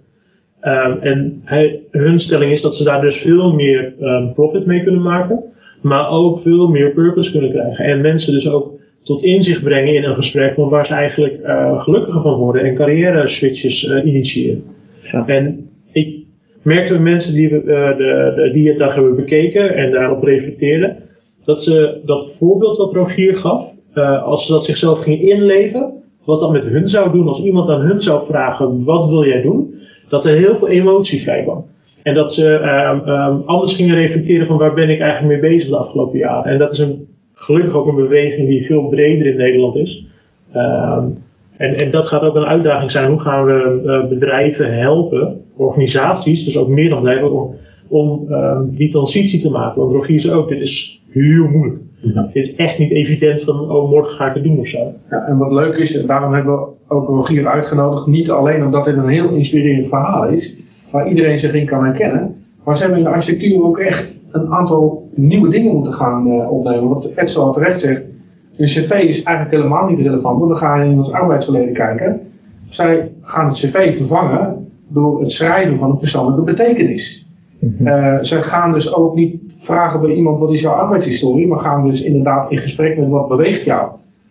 Um, 0.64 0.98
en 1.02 1.42
hij, 1.44 1.80
hun 1.92 2.20
stelling 2.20 2.52
is 2.52 2.62
dat 2.62 2.76
ze 2.76 2.84
daar 2.84 3.02
dus 3.02 3.18
veel 3.18 3.54
meer 3.54 3.94
um, 4.02 4.34
profit 4.34 4.66
mee 4.66 4.84
kunnen 4.84 5.02
maken, 5.02 5.44
maar 5.82 6.10
ook 6.10 6.40
veel 6.40 6.68
meer 6.68 6.92
purpose 6.92 7.32
kunnen 7.32 7.52
krijgen. 7.52 7.86
En 7.86 8.02
mensen 8.02 8.34
dus 8.34 8.52
ook 8.52 8.80
tot 9.04 9.24
inzicht 9.24 9.64
brengen 9.64 9.94
in 9.94 10.04
een 10.04 10.16
gesprek 10.16 10.54
van 10.54 10.70
waar 10.70 10.86
ze 10.86 10.94
eigenlijk 10.94 11.40
uh, 11.46 11.82
gelukkiger 11.82 12.22
van 12.22 12.34
worden 12.34 12.64
en 12.64 12.76
carrière 12.76 13.28
switches 13.28 13.84
uh, 13.84 14.06
initiëren. 14.06 14.64
Ja. 15.12 15.28
En 15.28 15.69
ik 16.60 16.66
merkte 16.66 16.94
we 16.94 17.00
mensen 17.00 17.34
die, 17.34 17.50
uh, 17.50 17.62
de, 17.98 18.34
de, 18.36 18.50
die 18.54 18.70
het 18.70 18.94
hebben 18.94 19.16
bekeken 19.16 19.76
en 19.76 19.92
daarop 19.92 20.24
reflecteerden, 20.24 20.98
dat 21.44 21.64
ze 21.64 22.02
dat 22.06 22.38
voorbeeld 22.38 22.78
wat 22.78 22.94
Rogier 22.94 23.38
gaf, 23.38 23.74
als 24.24 24.46
ze 24.46 24.52
dat 24.52 24.66
zichzelf 24.66 25.00
gingen 25.00 25.30
inleven, 25.30 25.94
wat 26.26 26.40
dat 26.40 26.52
met 26.52 26.66
hun 26.66 26.90
zou 26.90 27.12
doen 27.12 27.28
als 27.28 27.42
iemand 27.42 27.70
aan 27.70 27.82
hun 27.82 28.02
zou 28.02 28.26
vragen, 28.26 28.84
wat 28.84 29.10
wil 29.10 29.26
jij 29.26 29.42
doen? 29.42 29.80
dat 30.10 30.26
er 30.26 30.36
heel 30.36 30.56
veel 30.56 30.68
emotie 30.68 31.22
vrij 31.22 31.44
kwam. 31.44 31.66
En 32.04 32.14
dat 32.14 32.34
ze 32.34 32.52
um, 32.52 33.10
um, 33.10 33.42
anders 33.46 33.76
gingen 33.76 33.96
reflecteren 33.96 34.48
van 34.48 34.58
waar 34.58 34.74
ben 34.74 34.90
ik 34.90 35.00
eigenlijk 35.00 35.42
mee 35.42 35.52
bezig 35.52 35.70
de 35.70 35.78
afgelopen 35.78 36.20
jaren. 36.20 36.52
En 36.52 36.58
dat 36.58 36.74
is 36.74 36.80
een, 36.80 37.08
gelukkig 37.34 37.76
ook 37.76 37.88
een 37.88 37.96
beweging 37.96 38.48
die 38.48 38.66
veel 38.66 38.88
breder 38.88 39.26
in 39.26 39.38
Nederland 39.38 39.76
is. 39.76 40.06
Um, 40.56 41.24
en, 41.58 41.76
en 41.76 41.92
dat 41.92 42.08
gaat 42.08 42.22
ook 42.22 42.36
een 42.36 42.46
uitdaging 42.46 42.92
zijn. 42.92 43.10
Hoe 43.10 43.20
gaan 43.20 43.46
we 43.46 43.82
uh, 43.86 44.10
bedrijven 44.10 44.78
helpen, 44.78 45.46
organisaties, 45.60 46.46
dus 46.46 46.58
ook 46.58 46.68
meer 46.68 46.90
dan 46.90 47.00
bedrijven, 47.00 47.32
om, 47.32 47.56
om 47.88 48.28
die 48.76 48.92
transitie 48.92 49.42
te 49.42 49.52
maken. 49.52 49.82
Want 49.82 49.94
Rogier 49.94 50.22
zei 50.22 50.36
ook, 50.36 50.50
dit 50.50 50.62
is 50.62 51.02
heel 51.10 51.48
moeilijk. 51.48 51.82
Ja. 52.02 52.26
Het 52.26 52.36
is 52.36 52.56
echt 52.56 52.80
niet 52.80 52.92
evident 52.92 53.42
van, 53.42 53.72
oh, 53.72 53.90
morgen 53.90 54.14
ga 54.14 54.28
ik 54.28 54.34
het 54.34 54.44
doen 54.44 54.60
of 54.60 54.68
zo. 54.68 54.94
Ja, 55.10 55.26
en 55.28 55.38
wat 55.38 55.52
leuk 55.52 55.76
is, 55.76 55.98
en 55.98 56.08
daarom 56.08 56.34
hebben 56.34 56.54
we 56.54 56.68
ook 56.88 57.08
Rogier 57.08 57.48
uitgenodigd, 57.48 58.08
niet 58.08 58.30
alleen 58.30 58.66
omdat 58.66 58.86
dit 58.86 58.98
een 58.98 59.08
heel 59.08 59.30
inspirerend 59.30 59.88
verhaal 59.88 60.28
is, 60.28 60.56
waar 60.92 61.10
iedereen 61.10 61.40
zich 61.40 61.54
in 61.54 61.66
kan 61.66 61.84
herkennen, 61.84 62.36
maar 62.64 62.76
ze 62.78 62.82
hebben 62.82 63.00
in 63.00 63.06
de 63.06 63.12
architectuur 63.12 63.64
ook 63.64 63.78
echt 63.78 64.22
een 64.32 64.48
aantal 64.48 65.10
nieuwe 65.16 65.50
dingen 65.50 65.74
moeten 65.74 65.94
gaan 65.94 66.28
uh, 66.28 66.52
opnemen. 66.52 66.90
Wat 66.90 67.12
Edsel 67.16 67.44
al 67.44 67.54
terecht 67.54 67.82
zegt, 67.82 68.02
een 68.58 68.66
cv 68.66 68.92
is 68.92 69.24
eigenlijk 69.24 69.56
helemaal 69.56 69.90
niet 69.90 70.00
relevant, 70.00 70.38
want 70.38 70.50
dan 70.50 70.60
ga 70.60 70.82
je 70.82 70.92
in 70.92 70.98
het 70.98 71.12
arbeidsverleden 71.12 71.74
kijken. 71.74 72.22
Zij 72.70 73.12
gaan 73.22 73.46
het 73.46 73.56
cv 73.56 73.96
vervangen 73.96 74.69
door 74.90 75.20
het 75.20 75.32
schrijven 75.32 75.78
van 75.78 75.90
een 75.90 75.98
persoonlijke 75.98 76.44
betekenis. 76.44 77.28
Uh, 77.60 78.20
ze 78.22 78.44
gaan 78.44 78.74
dus 78.74 78.94
ook 78.94 79.16
niet 79.16 79.36
vragen 79.58 80.02
bij 80.02 80.14
iemand 80.14 80.40
wat 80.40 80.54
is 80.54 80.62
jouw 80.62 80.74
arbeidshistorie, 80.74 81.48
maar 81.48 81.60
gaan 81.60 81.88
dus 81.88 82.04
inderdaad 82.04 82.52
in 82.52 82.58
gesprek 82.58 82.98
met 82.98 83.10
wat 83.10 83.28
beweegt 83.28 83.64
jou. 83.64 83.90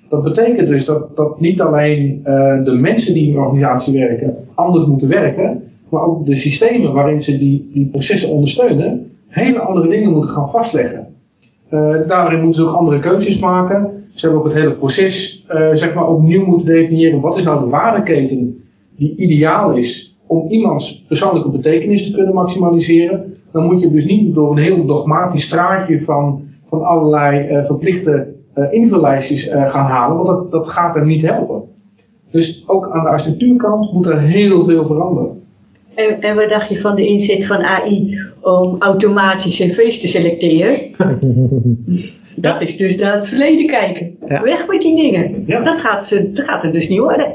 Dat 0.09 0.23
betekent 0.23 0.69
dus 0.69 0.85
dat, 0.85 1.17
dat 1.17 1.41
niet 1.41 1.61
alleen 1.61 2.19
uh, 2.19 2.65
de 2.65 2.79
mensen 2.81 3.15
die 3.15 3.27
in 3.27 3.33
de 3.33 3.41
organisatie 3.41 3.99
werken 3.99 4.37
anders 4.55 4.87
moeten 4.87 5.09
werken, 5.09 5.63
maar 5.89 6.03
ook 6.03 6.27
de 6.27 6.35
systemen 6.35 6.93
waarin 6.93 7.23
ze 7.23 7.39
die, 7.39 7.71
die 7.73 7.87
processen 7.87 8.31
ondersteunen, 8.31 9.11
hele 9.27 9.59
andere 9.59 9.89
dingen 9.89 10.13
moeten 10.13 10.31
gaan 10.31 10.49
vastleggen. 10.49 11.07
Uh, 11.71 12.09
daarin 12.09 12.43
moeten 12.43 12.63
ze 12.63 12.69
ook 12.69 12.77
andere 12.77 13.01
keuzes 13.01 13.39
maken. 13.39 14.05
Ze 14.15 14.27
hebben 14.27 14.45
ook 14.45 14.53
het 14.53 14.63
hele 14.63 14.75
proces 14.75 15.47
zeg 15.73 15.95
maar 15.95 16.09
opnieuw 16.09 16.45
moeten 16.45 16.67
definiëren. 16.67 17.21
Wat 17.21 17.37
is 17.37 17.45
nou 17.45 17.65
de 17.65 17.71
waardeketen 17.71 18.65
die 18.97 19.17
ideaal 19.17 19.77
is 19.77 20.08
om 20.29 20.51
iemands 20.51 21.05
persoonlijke 21.09 21.51
betekenis 21.51 22.07
te 22.07 22.12
kunnen 22.12 22.35
maximaliseren, 22.35 23.37
dan 23.53 23.64
moet 23.64 23.81
je 23.81 23.91
dus 23.91 24.05
niet 24.05 24.35
door 24.35 24.51
een 24.51 24.62
heel 24.62 24.87
dogmatisch 24.87 25.45
straatje 25.45 26.01
van, 26.01 26.43
van 26.68 26.85
allerlei 26.85 27.49
uh, 27.49 27.64
verplichte 27.64 28.35
uh, 28.55 28.72
invullijstjes 28.72 29.49
uh, 29.49 29.70
gaan 29.70 29.87
halen, 29.87 30.16
want 30.16 30.29
dat, 30.29 30.51
dat 30.51 30.68
gaat 30.68 30.97
er 30.97 31.07
niet 31.07 31.22
helpen. 31.22 31.62
Dus 32.31 32.64
ook 32.66 32.91
aan 32.91 33.03
de 33.03 33.09
architectuurkant 33.09 33.93
moet 33.93 34.07
er 34.07 34.20
heel 34.20 34.64
veel 34.64 34.87
veranderen. 34.87 35.43
En, 35.95 36.20
en 36.20 36.37
wat 36.37 36.49
dacht 36.49 36.68
je 36.68 36.81
van 36.81 36.97
de 36.97 37.07
inzet 37.07 37.47
van 37.47 37.62
AI 37.62 38.18
om 38.41 38.76
automatisch 38.79 39.57
cv's 39.57 40.01
te 40.01 40.09
selecteren? 40.09 40.76
dat 42.37 42.62
is 42.62 42.76
dus 42.76 42.97
naar 42.97 43.14
het 43.14 43.29
verleden 43.29 43.66
kijken. 43.66 44.16
Ja. 44.29 44.43
Weg 44.43 44.66
met 44.68 44.81
die 44.81 44.97
dingen. 44.97 45.45
Ja. 45.47 45.61
Dat, 45.61 45.81
gaat, 45.81 46.11
dat 46.35 46.45
gaat 46.45 46.62
het 46.62 46.74
dus 46.74 46.89
niet 46.89 46.99
worden. 46.99 47.33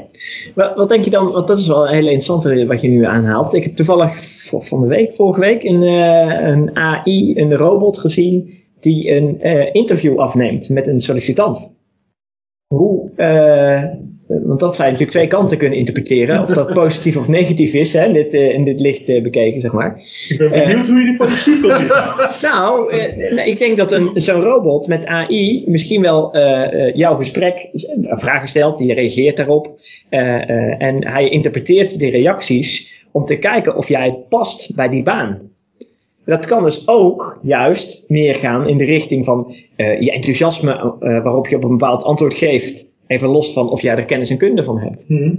Wat, 0.54 0.76
wat 0.76 0.88
denk 0.88 1.04
je 1.04 1.10
dan, 1.10 1.30
want 1.32 1.48
dat 1.48 1.58
is 1.58 1.68
wel 1.68 1.82
een 1.82 1.94
hele 1.94 2.10
interessante 2.10 2.66
wat 2.66 2.80
je 2.80 2.88
nu 2.88 3.04
aanhaalt. 3.04 3.54
Ik 3.54 3.62
heb 3.62 3.76
toevallig 3.76 4.12
van 4.60 4.80
de 4.80 4.86
week, 4.86 5.14
vorige 5.14 5.40
week, 5.40 5.62
een, 5.62 5.82
uh, 5.82 6.48
een 6.48 6.76
AI, 6.76 7.36
een 7.36 7.54
robot 7.54 7.98
gezien 7.98 8.62
die 8.80 9.10
een 9.10 9.38
uh, 9.46 9.68
interview 9.72 10.18
afneemt 10.18 10.68
met 10.68 10.86
een 10.86 11.00
sollicitant. 11.00 11.76
Hoe, 12.66 13.10
uh, 13.16 13.84
want 14.46 14.60
dat 14.60 14.74
zou 14.74 14.86
je 14.86 14.92
natuurlijk 14.92 15.10
twee 15.10 15.26
kanten 15.26 15.58
kunnen 15.58 15.78
interpreteren. 15.78 16.42
Of 16.42 16.48
dat 16.48 16.74
positief 16.82 17.16
of 17.16 17.28
negatief 17.28 17.72
is, 17.72 17.92
hè, 17.92 18.12
dit, 18.12 18.32
in 18.32 18.64
dit 18.64 18.80
licht 18.80 19.06
bekeken, 19.06 19.60
zeg 19.60 19.72
maar. 19.72 20.00
Ik 20.28 20.38
ben 20.38 20.50
benieuwd 20.50 20.86
hoe 20.86 20.98
je 20.98 21.04
dit 21.04 21.16
positief 21.16 21.60
wil 21.60 21.70
zien. 21.70 21.86
nou, 22.50 22.94
uh, 22.94 23.46
ik 23.46 23.58
denk 23.58 23.76
dat 23.76 23.92
een, 23.92 24.10
zo'n 24.14 24.40
robot 24.40 24.86
met 24.86 25.06
AI 25.06 25.64
misschien 25.66 26.02
wel 26.02 26.38
jouw 26.94 27.16
gesprek 27.16 27.68
vragen 28.02 28.48
stelt, 28.48 28.78
die 28.78 28.94
reageert 28.94 29.36
daarop. 29.36 29.80
en 30.08 31.06
hij 31.06 31.28
interpreteert 31.28 31.98
die 31.98 32.10
reacties 32.10 33.02
om 33.10 33.24
te 33.24 33.38
kijken 33.38 33.76
of 33.76 33.88
jij 33.88 34.24
past 34.28 34.74
bij 34.74 34.88
die 34.88 35.02
baan. 35.02 35.40
Dat 36.24 36.46
kan 36.46 36.62
dus 36.62 36.88
ook 36.88 37.38
juist 37.42 38.04
meer 38.08 38.34
gaan 38.34 38.68
in 38.68 38.78
de 38.78 38.84
richting 38.84 39.24
van 39.24 39.54
je 39.76 40.12
enthousiasme 40.12 40.94
waarop 40.98 41.46
je 41.46 41.56
op 41.56 41.64
een 41.64 41.70
bepaald 41.70 42.02
antwoord 42.02 42.34
geeft. 42.34 42.92
Even 43.06 43.28
los 43.28 43.52
van 43.52 43.70
of 43.70 43.82
jij 43.82 43.96
er 43.96 44.04
kennis 44.04 44.30
en 44.30 44.38
kunde 44.38 44.62
van 44.62 44.78
hebt. 44.78 45.04
Mhm. 45.08 45.32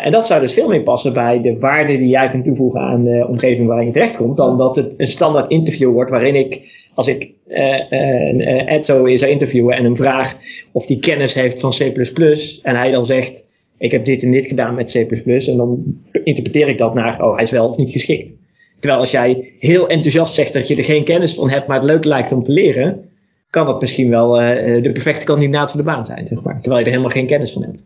En 0.00 0.12
dat 0.12 0.26
zou 0.26 0.40
dus 0.40 0.52
veel 0.52 0.68
meer 0.68 0.82
passen 0.82 1.12
bij 1.12 1.40
de 1.40 1.58
waarde 1.58 1.98
die 1.98 2.08
jij 2.08 2.28
kunt 2.28 2.44
toevoegen 2.44 2.80
aan 2.80 3.04
de 3.04 3.26
omgeving 3.28 3.66
waarin 3.66 3.86
je 3.86 3.92
terechtkomt. 3.92 4.36
Dan 4.36 4.58
dat 4.58 4.76
het 4.76 4.94
een 4.96 5.06
standaard 5.06 5.50
interview 5.50 5.92
wordt 5.92 6.10
waarin 6.10 6.34
ik, 6.34 6.60
als 6.94 7.08
ik 7.08 7.30
uh, 7.48 7.90
uh, 7.90 8.72
Ed 8.72 8.86
zo 8.86 9.16
zou 9.16 9.30
interviewen 9.30 9.76
en 9.76 9.84
hem 9.84 9.96
vraag 9.96 10.36
of 10.72 10.86
die 10.86 10.98
kennis 10.98 11.34
heeft 11.34 11.60
van 11.60 11.70
C++ 11.70 11.80
en 12.62 12.76
hij 12.76 12.90
dan 12.90 13.06
zegt, 13.06 13.48
ik 13.78 13.92
heb 13.92 14.04
dit 14.04 14.22
en 14.22 14.30
dit 14.30 14.46
gedaan 14.46 14.74
met 14.74 14.92
C++ 14.92 15.46
en 15.48 15.56
dan 15.56 15.82
interpreteer 16.24 16.68
ik 16.68 16.78
dat 16.78 16.94
naar, 16.94 17.24
oh 17.24 17.34
hij 17.34 17.42
is 17.42 17.50
wel 17.50 17.68
of 17.68 17.76
niet 17.76 17.90
geschikt. 17.90 18.32
Terwijl 18.80 19.00
als 19.00 19.10
jij 19.10 19.52
heel 19.58 19.88
enthousiast 19.88 20.34
zegt 20.34 20.52
dat 20.52 20.68
je 20.68 20.76
er 20.76 20.84
geen 20.84 21.04
kennis 21.04 21.34
van 21.34 21.50
hebt, 21.50 21.66
maar 21.66 21.76
het 21.76 21.86
leuk 21.90 22.04
lijkt 22.04 22.32
om 22.32 22.42
te 22.42 22.52
leren, 22.52 23.10
kan 23.50 23.66
dat 23.66 23.80
misschien 23.80 24.10
wel 24.10 24.32
de 24.82 24.90
perfecte 24.92 25.24
kandidaat 25.24 25.70
voor 25.70 25.80
de 25.80 25.86
baan 25.86 26.06
zijn, 26.06 26.26
zeg 26.26 26.42
maar. 26.42 26.60
Terwijl 26.60 26.78
je 26.78 26.84
er 26.84 26.90
helemaal 26.90 27.16
geen 27.16 27.26
kennis 27.26 27.52
van 27.52 27.62
hebt. 27.62 27.82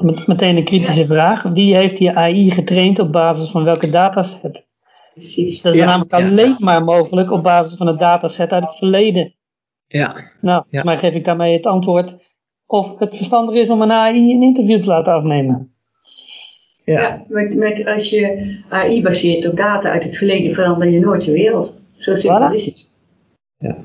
Met, 0.00 0.26
meteen 0.26 0.56
een 0.56 0.64
kritische 0.64 1.06
vraag. 1.06 1.42
Wie 1.42 1.76
heeft 1.76 1.96
die 1.96 2.10
AI 2.16 2.50
getraind 2.50 2.98
op 2.98 3.12
basis 3.12 3.50
van 3.50 3.64
welke 3.64 3.90
dataset? 3.90 4.66
Precies. 5.14 5.62
Dat 5.62 5.72
is 5.74 5.78
Ja, 5.80 5.86
namelijk 5.86 6.16
ja. 6.16 6.26
alleen 6.28 6.56
maar 6.58 6.84
mogelijk 6.84 7.30
op 7.30 7.42
basis 7.42 7.76
van 7.76 7.86
het 7.86 7.98
dataset 7.98 8.52
uit 8.52 8.64
het 8.64 8.76
verleden. 8.76 9.34
Ja, 9.86 10.30
Nou, 10.40 10.64
Ja. 10.70 10.82
maar 10.82 10.98
geef 10.98 11.14
ik 11.14 11.24
daarmee 11.24 11.52
het 11.56 11.66
antwoord 11.66 12.16
of 12.66 12.98
het 12.98 13.16
verstandig 13.16 13.54
is 13.54 13.68
om 13.70 13.82
een 13.82 13.90
AI 13.92 14.34
een 14.34 14.42
interview 14.42 14.80
te 14.82 14.88
laten 14.88 15.12
afnemen. 15.12 15.72
ja. 16.84 17.00
Ja, 17.00 17.24
met, 17.28 17.54
met, 17.54 17.86
als 17.86 18.10
je 18.10 18.56
AI 18.68 19.02
baseert 19.02 19.46
op 19.48 19.56
data 19.56 19.88
uit 19.90 20.04
het 20.04 20.16
verleden, 20.16 20.54
verander 20.54 20.88
je 20.88 21.00
nooit 21.00 21.24
je 21.24 21.32
wereld. 21.32 21.82
Zo 21.96 22.14
simpel 22.16 22.48
Voilà. 22.50 22.54
is 22.54 22.64
het. 22.64 22.96
Ja, 23.58 23.76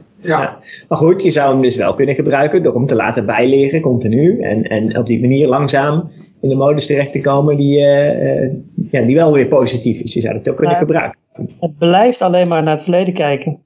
Maar 0.87 0.97
goed, 0.97 1.23
je 1.23 1.31
zou 1.31 1.51
hem 1.53 1.61
dus 1.61 1.75
wel 1.75 1.93
kunnen 1.93 2.15
gebruiken 2.15 2.63
door 2.63 2.73
hem 2.73 2.85
te 2.85 2.95
laten 2.95 3.25
bijleren 3.25 3.81
continu. 3.81 4.39
En, 4.41 4.63
en 4.63 4.97
op 4.97 5.05
die 5.05 5.21
manier 5.21 5.47
langzaam 5.47 6.11
in 6.41 6.49
de 6.49 6.55
modus 6.55 6.85
terecht 6.85 7.11
te 7.11 7.21
komen 7.21 7.57
die, 7.57 7.79
eh, 7.79 8.43
eh, 8.43 8.51
ja, 8.91 9.01
die 9.01 9.15
wel 9.15 9.33
weer 9.33 9.47
positief 9.47 9.99
is. 9.99 10.13
Je 10.13 10.21
zou 10.21 10.37
het 10.37 10.49
ook 10.49 10.55
kunnen 10.55 10.73
Ja. 10.73 10.79
gebruiken. 10.79 11.19
Het 11.59 11.77
blijft 11.77 12.21
alleen 12.21 12.47
maar 12.47 12.63
naar 12.63 12.73
het 12.73 12.83
verleden 12.83 13.13
kijken. 13.13 13.61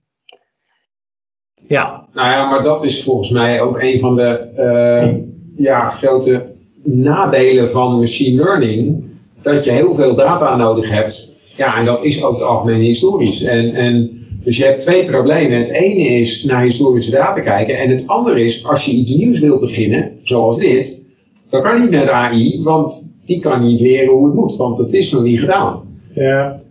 Ja, 1.67 2.05
nou 2.13 2.29
ja, 2.29 2.49
maar 2.49 2.63
dat 2.63 2.83
is 2.83 3.03
volgens 3.03 3.29
mij 3.29 3.61
ook 3.61 3.81
een 3.81 3.99
van 3.99 4.15
de 4.15 4.37
eh, 4.55 5.15
ja, 5.55 5.89
grote 5.89 6.45
nadelen 6.83 7.71
van 7.71 7.99
machine 7.99 8.43
learning. 8.43 9.03
Dat 9.41 9.63
je 9.63 9.71
heel 9.71 9.93
veel 9.93 10.15
data 10.15 10.55
nodig 10.55 10.89
hebt. 10.89 11.39
Ja, 11.55 11.77
en 11.77 11.85
dat 11.85 12.03
is 12.03 12.23
ook 12.23 12.33
het 12.33 12.43
algemeen 12.43 12.81
historisch. 12.81 13.43
En, 13.43 13.73
en 13.73 14.16
dus 14.47 14.57
je 14.57 14.63
hebt 14.63 14.79
twee 14.79 15.05
problemen. 15.05 15.57
Het 15.57 15.69
ene 15.69 16.03
is 16.03 16.43
naar 16.43 16.61
historische 16.61 17.11
data 17.11 17.41
kijken. 17.41 17.79
En 17.79 17.89
het 17.89 18.07
andere 18.07 18.45
is, 18.45 18.65
als 18.65 18.85
je 18.85 18.91
iets 18.91 19.15
nieuws 19.15 19.39
wil 19.39 19.59
beginnen, 19.59 20.11
zoals 20.21 20.57
dit, 20.57 21.05
dan 21.47 21.61
kan 21.61 21.81
niet 21.81 21.89
met 21.89 22.09
AI, 22.09 22.63
want 22.63 23.15
die 23.25 23.39
kan 23.39 23.65
niet 23.65 23.79
leren 23.79 24.13
hoe 24.13 24.25
het 24.25 24.35
moet, 24.35 24.55
want 24.55 24.77
het 24.77 24.93
is 24.93 25.11
nog 25.11 25.23
niet 25.23 25.39
gedaan. 25.39 25.81
Ja, 26.13 26.61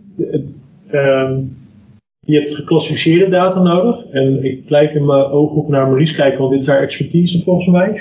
ehm, 0.91 1.39
je 2.19 2.35
hebt 2.35 2.55
geclassificeerde 2.55 3.29
data 3.29 3.61
nodig. 3.61 4.05
En 4.11 4.43
ik 4.43 4.65
blijf 4.65 4.93
in 4.93 5.05
mijn 5.05 5.25
ooghoek 5.25 5.67
naar 5.67 5.87
Maurice 5.87 6.15
kijken, 6.15 6.39
want 6.39 6.51
dit 6.51 6.61
is 6.61 6.67
haar 6.67 6.81
expertise 6.81 7.41
volgens 7.41 7.67
mij. 7.67 7.89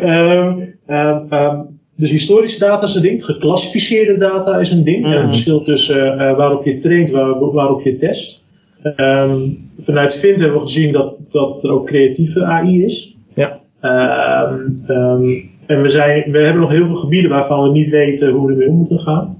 Ehm, 0.00 0.60
ehm, 0.86 1.60
dus 1.98 2.10
historische 2.10 2.58
data 2.58 2.84
is 2.86 2.94
een 2.94 3.02
ding, 3.02 3.24
geclassificeerde 3.24 4.18
data 4.18 4.58
is 4.58 4.70
een 4.70 4.84
ding. 4.84 5.04
En 5.04 5.10
het 5.10 5.20
Mhm. 5.20 5.28
verschil 5.28 5.62
tussen 5.62 6.18
eh, 6.18 6.36
waarop 6.36 6.64
je 6.64 6.78
traint, 6.78 7.10
waar, 7.10 7.52
waarop 7.52 7.82
je 7.82 7.96
test. 7.96 8.42
Ehm, 8.82 9.36
vanuit 9.80 10.14
Vint 10.14 10.40
hebben 10.40 10.58
we 10.58 10.64
gezien 10.66 10.92
dat, 10.92 11.14
dat 11.30 11.64
er 11.64 11.70
ook 11.70 11.86
creatieve 11.86 12.44
AI 12.44 12.84
is. 12.84 13.16
Ja. 13.34 13.60
Ehm, 13.80 14.60
ehm, 14.86 15.28
en 15.66 15.82
we, 15.82 15.88
zijn, 15.88 16.30
we 16.30 16.38
hebben 16.38 16.60
nog 16.62 16.70
heel 16.70 16.86
veel 16.86 16.94
gebieden 16.94 17.30
waarvan 17.30 17.62
we 17.62 17.70
niet 17.70 17.90
weten 17.90 18.30
hoe 18.30 18.46
we 18.46 18.52
ermee 18.52 18.68
om 18.68 18.76
moeten 18.76 18.98
gaan. 19.00 19.36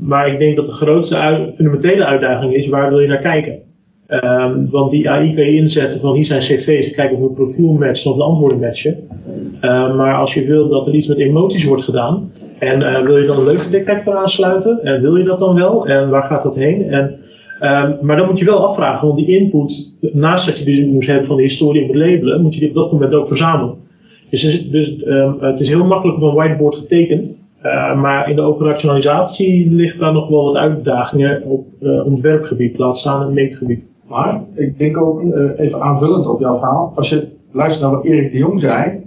Maar 0.00 0.32
ik 0.32 0.38
denk 0.38 0.56
dat 0.56 0.66
de 0.66 0.72
grootste 0.72 1.50
fundamentele 1.54 2.04
uitdaging 2.04 2.54
is, 2.54 2.68
waar 2.68 2.88
wil 2.88 3.00
je 3.00 3.08
naar 3.08 3.20
kijken? 3.20 3.58
Um, 4.08 4.70
want 4.70 4.90
die 4.90 5.10
AI 5.10 5.34
kan 5.34 5.44
je 5.44 5.54
inzetten 5.54 6.00
van 6.00 6.14
hier 6.14 6.24
zijn 6.24 6.40
cv's, 6.40 6.90
kijken 6.90 7.16
of 7.16 7.22
een 7.22 7.34
profiel 7.34 7.72
matchen 7.72 8.10
of 8.10 8.16
de 8.16 8.22
antwoorden 8.22 8.58
matchen. 8.58 9.08
Ehm 9.60 9.96
maar 9.96 10.14
als 10.14 10.34
je 10.34 10.46
wil 10.46 10.68
dat 10.68 10.86
er 10.86 10.94
iets 10.94 11.06
met 11.06 11.18
emoties 11.18 11.64
wordt 11.64 11.82
gedaan, 11.82 12.32
en 12.58 12.80
uh, 12.80 13.00
wil 13.00 13.18
je 13.18 13.26
dan 13.26 13.38
een 13.38 13.44
leuke 13.44 13.70
detector 13.70 14.14
aansluiten? 14.14 14.82
En 14.82 15.00
wil 15.00 15.16
je 15.16 15.24
dat 15.24 15.38
dan 15.38 15.54
wel? 15.54 15.86
En 15.86 16.08
waar 16.08 16.22
gaat 16.22 16.42
dat 16.42 16.54
heen? 16.54 16.90
En, 16.90 17.04
um, 17.60 17.98
maar 18.02 18.16
dan 18.16 18.28
moet 18.28 18.38
je 18.38 18.44
wel 18.44 18.66
afvragen, 18.66 19.06
want 19.06 19.18
die 19.18 19.38
input, 19.38 19.94
naast 20.12 20.46
dat 20.46 20.58
je 20.58 20.64
dus 20.64 20.84
moest 20.84 21.08
hebben 21.08 21.26
van 21.26 21.36
de 21.36 21.42
historie 21.42 21.80
en 21.80 21.86
moet 21.86 21.96
labelen, 21.96 22.42
moet 22.42 22.54
je 22.54 22.60
die 22.60 22.68
op 22.68 22.74
dat 22.74 22.92
moment 22.92 23.14
ook 23.14 23.28
verzamelen. 23.28 23.74
Dus, 24.30 24.70
dus 24.70 25.02
ehm, 25.02 25.32
het 25.40 25.60
is 25.60 25.68
heel 25.68 25.84
makkelijk 25.84 26.22
op 26.22 26.28
een 26.28 26.34
whiteboard 26.34 26.74
getekend. 26.74 27.38
Uh, 27.62 28.00
maar 28.00 28.30
in 28.30 28.36
de 28.36 28.42
operationalisatie 28.42 29.70
ligt 29.70 29.98
daar 29.98 30.12
nog 30.12 30.28
wel 30.28 30.44
wat 30.44 30.56
uitdagingen 30.56 31.42
op 31.42 31.66
uh, 31.80 32.06
ontwerpgebied, 32.06 32.78
laat 32.78 32.98
staan 32.98 33.20
het 33.20 33.32
meetgebied. 33.32 33.87
Maar 34.08 34.40
ik 34.54 34.78
denk 34.78 34.96
ook, 34.96 35.22
uh, 35.22 35.50
even 35.56 35.80
aanvullend 35.80 36.26
op 36.26 36.40
jouw 36.40 36.54
verhaal, 36.54 36.92
als 36.94 37.08
je 37.08 37.28
luistert 37.52 37.82
naar 37.82 37.94
wat 37.94 38.04
Erik 38.04 38.32
de 38.32 38.38
Jong 38.38 38.60
zei, 38.60 39.06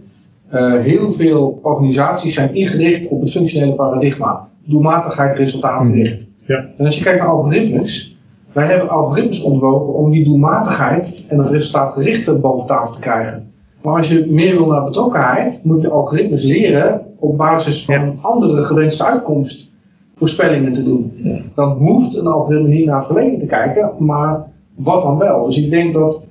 uh, 0.53 0.79
heel 0.79 1.11
veel 1.11 1.59
organisaties 1.61 2.33
zijn 2.33 2.55
ingericht 2.55 3.07
op 3.07 3.21
het 3.21 3.31
functionele 3.31 3.73
paradigma. 3.73 4.47
Doelmatigheid, 4.65 5.37
resultaatgericht. 5.37 6.27
Ja. 6.47 6.65
En 6.77 6.85
als 6.85 6.97
je 6.97 7.03
kijkt 7.03 7.19
naar 7.19 7.29
algoritmes, 7.29 8.17
wij 8.51 8.65
hebben 8.65 8.89
algoritmes 8.89 9.41
ontworpen 9.41 9.93
om 9.93 10.11
die 10.11 10.23
doelmatigheid 10.23 11.25
en 11.29 11.37
het 11.37 11.49
resultaatgerichte 11.49 12.33
boven 12.35 12.67
tafel 12.67 12.93
te 12.93 12.99
krijgen. 12.99 13.51
Maar 13.81 13.95
als 13.95 14.09
je 14.09 14.25
meer 14.29 14.57
wil 14.57 14.67
naar 14.67 14.83
betrokkenheid, 14.83 15.61
moet 15.63 15.81
je 15.81 15.89
algoritmes 15.89 16.43
leren 16.43 17.01
op 17.19 17.37
basis 17.37 17.85
van 17.85 17.95
Ja. 17.95 18.13
andere 18.21 18.63
gewenste 18.63 19.05
uitkomstvoorspellingen 19.05 20.73
te 20.73 20.83
doen. 20.83 21.11
Ja. 21.15 21.39
Dan 21.55 21.71
hoeft 21.71 22.15
een 22.15 22.27
algoritme 22.27 22.67
niet 22.67 22.85
naar 22.85 22.97
het 22.97 23.05
verleden 23.05 23.39
te 23.39 23.45
kijken, 23.45 23.91
maar 23.97 24.50
wat 24.83 25.01
dan 25.01 25.17
wel. 25.17 25.45
Dus 25.45 25.57
ik 25.57 25.69
denk 25.69 25.93
dat 25.93 26.27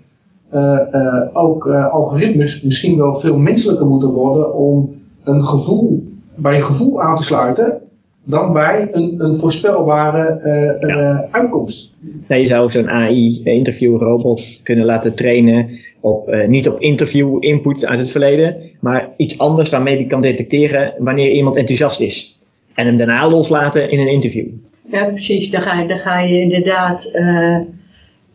uh, 0.54 0.80
uh, 0.92 1.22
ook 1.32 1.66
uh, 1.66 1.92
algoritmes 1.92 2.62
misschien 2.62 2.96
wel 2.96 3.14
veel 3.14 3.36
menselijker 3.36 3.86
moeten 3.86 4.08
worden 4.10 4.54
om 4.54 4.94
een 5.24 5.44
gevoel, 5.44 6.06
bij 6.34 6.56
een 6.56 6.64
gevoel 6.64 7.02
aan 7.02 7.16
te 7.16 7.22
sluiten 7.22 7.80
dan 8.24 8.52
bij 8.52 8.88
een, 8.92 9.14
een 9.18 9.36
voorspelbare 9.36 10.40
Ja. 10.86 11.28
uitkomst. 11.30 11.92
Nee, 12.28 12.40
je 12.40 12.46
zou 12.46 12.70
zo'n 12.70 12.88
AI-interview-robot 12.90 14.60
kunnen 14.62 14.84
laten 14.84 15.14
trainen 15.14 15.68
op, 16.00 16.28
uh, 16.28 16.48
niet 16.48 16.68
op 16.68 16.80
interview-input 16.80 17.86
uit 17.86 17.98
het 17.98 18.10
verleden, 18.10 18.56
maar 18.80 19.08
iets 19.16 19.38
anders 19.38 19.70
waarmee 19.70 19.96
die 19.96 20.06
kan 20.06 20.20
detecteren 20.20 20.94
wanneer 20.98 21.30
iemand 21.30 21.56
enthousiast 21.56 22.00
is. 22.00 22.40
En 22.74 22.86
hem 22.86 22.96
daarna 22.96 23.28
loslaten 23.30 23.90
in 23.90 23.98
een 24.00 24.12
interview. 24.12 24.46
Ja, 24.90 25.04
precies. 25.04 25.50
Dan 25.50 25.62
ga, 25.62 25.84
dan 25.84 25.98
ga 25.98 26.20
je 26.20 26.40
inderdaad, 26.40 27.12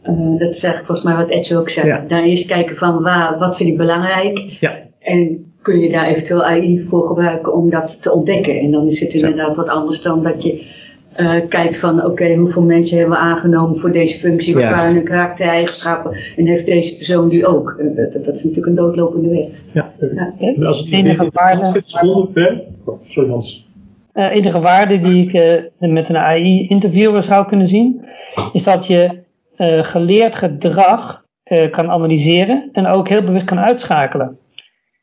uh, 0.10 0.20
uh, 0.20 0.40
dat 0.40 0.50
is 0.50 0.64
eigenlijk 0.64 0.86
volgens 0.86 1.04
mij 1.04 1.16
wat 1.16 1.30
Ed 1.30 1.56
ook 1.56 1.70
zei, 1.70 1.88
Ja. 1.88 2.04
dan 2.08 2.24
eerst 2.24 2.48
kijken 2.48 2.76
van 2.76 3.02
waar, 3.02 3.38
wat 3.40 3.58
vind 3.58 3.70
ik 3.70 3.78
belangrijk 3.78 4.58
Ja. 4.60 4.78
en 5.00 5.54
kun 5.62 5.80
je 5.80 5.92
daar 5.92 6.08
eventueel 6.08 6.44
AI 6.44 6.84
voor 6.84 7.04
gebruiken 7.04 7.54
om 7.54 7.70
dat 7.70 8.02
te 8.02 8.12
ontdekken. 8.14 8.60
En 8.60 8.72
dan 8.72 8.88
is 8.88 9.00
het 9.00 9.14
inderdaad 9.14 9.56
wat 9.56 9.70
anders 9.70 10.02
dan 10.02 10.24
dat 10.24 10.44
je 10.44 10.84
uh, 11.18 11.34
kijkt 11.50 11.78
van 11.78 11.98
oké, 11.98 12.06
okay, 12.08 12.36
hoeveel 12.36 12.64
mensen 12.66 12.98
hebben 12.98 13.16
we 13.18 13.22
aangenomen 13.24 13.78
voor 13.80 13.92
deze 13.92 14.20
functie, 14.20 14.54
wat 14.54 14.64
waren 14.64 14.94
hun 14.96 15.04
karaktereigenschappen 15.04 16.12
en 16.38 16.48
heeft 16.48 16.66
deze 16.66 16.96
persoon 16.96 17.30
die 17.30 17.46
ook. 17.46 17.76
Uh, 17.80 17.96
dat, 17.96 18.26
dat, 18.26 18.36
is 18.36 18.44
natuurlijk 18.44 18.66
een 18.68 18.76
doodlopende 18.76 19.30
weg. 19.30 19.46
Ja. 19.74 19.92
Ja. 20.16 20.34
En 20.40 20.66
Als 20.66 20.80
het 20.80 20.92
Enige 20.92 21.30
waarde- 21.34 21.66
interessant 21.66 21.74
vindt, 21.74 21.88
is 21.88 22.00
100 22.00 22.34
per. 22.34 22.62
Oh, 22.86 23.00
sorry 23.08 23.30
Hans. 23.30 23.68
Uh, 24.14 24.36
enige 24.36 24.60
waarde 24.60 25.00
die 25.00 25.28
ik 25.28 25.34
uh, 25.80 25.90
met 25.92 26.10
een 26.10 26.18
AI-interviewer 26.18 27.24
zou 27.24 27.48
kunnen 27.48 27.68
zien, 27.68 28.06
is 28.54 28.64
dat 28.64 28.88
je 28.88 29.10
uh, 29.58 29.84
geleerd 29.84 30.36
gedrag 30.36 31.26
uh, 31.52 31.72
kan 31.72 31.90
analyseren 31.90 32.70
en 32.72 32.88
ook 32.88 33.10
heel 33.10 33.24
bewust 33.24 33.46
kan 33.46 33.60
uitschakelen. 33.60 34.40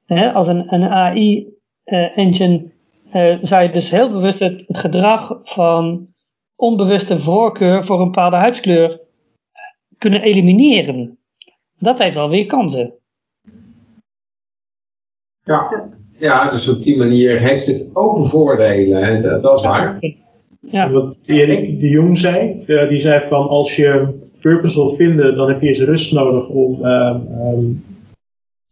Hè, 0.06 0.32
als 0.32 0.46
een, 0.46 0.74
een 0.74 0.88
AI-engine 0.88 2.72
eh, 3.12 3.36
zou 3.40 3.62
je 3.62 3.70
dus 3.70 3.90
heel 3.90 4.10
bewust 4.10 4.38
het, 4.38 4.62
het 4.66 4.78
gedrag 4.78 5.40
van 5.42 6.06
onbewuste 6.56 7.18
voorkeur 7.18 7.84
voor 7.84 8.00
een 8.00 8.10
bepaalde 8.10 8.36
huidskleur 8.36 9.00
kunnen 9.98 10.22
elimineren. 10.22 11.18
Dat 11.78 11.98
heeft 11.98 12.14
wel 12.14 12.28
weer 12.28 12.46
kansen. 12.46 12.92
Ja. 15.44 15.88
ja, 16.18 16.50
dus 16.50 16.68
op 16.68 16.82
die 16.82 16.96
manier 16.96 17.40
heeft 17.40 17.66
het 17.66 17.90
ook 17.92 18.26
voordelen. 18.26 19.02
En 19.02 19.40
dat, 19.42 19.58
is 19.58 19.64
waar. 19.64 19.98
Ja. 20.60 20.90
Wat 20.90 21.18
Erik 21.26 21.80
de 21.80 21.88
Jong 21.88 22.18
zei, 22.18 22.64
eh, 22.66 22.88
die 22.88 23.00
zei 23.00 23.28
van 23.28 23.48
als 23.48 23.76
je 23.76 24.20
purpose 24.42 24.76
wil 24.76 24.90
vinden, 24.90 25.36
dan 25.36 25.48
heb 25.48 25.60
je 25.60 25.68
eens 25.68 25.82
rust 25.82 26.12
nodig 26.12 26.48
om 26.48 26.84
ehm, 26.84 27.16
ehm, 27.40 27.66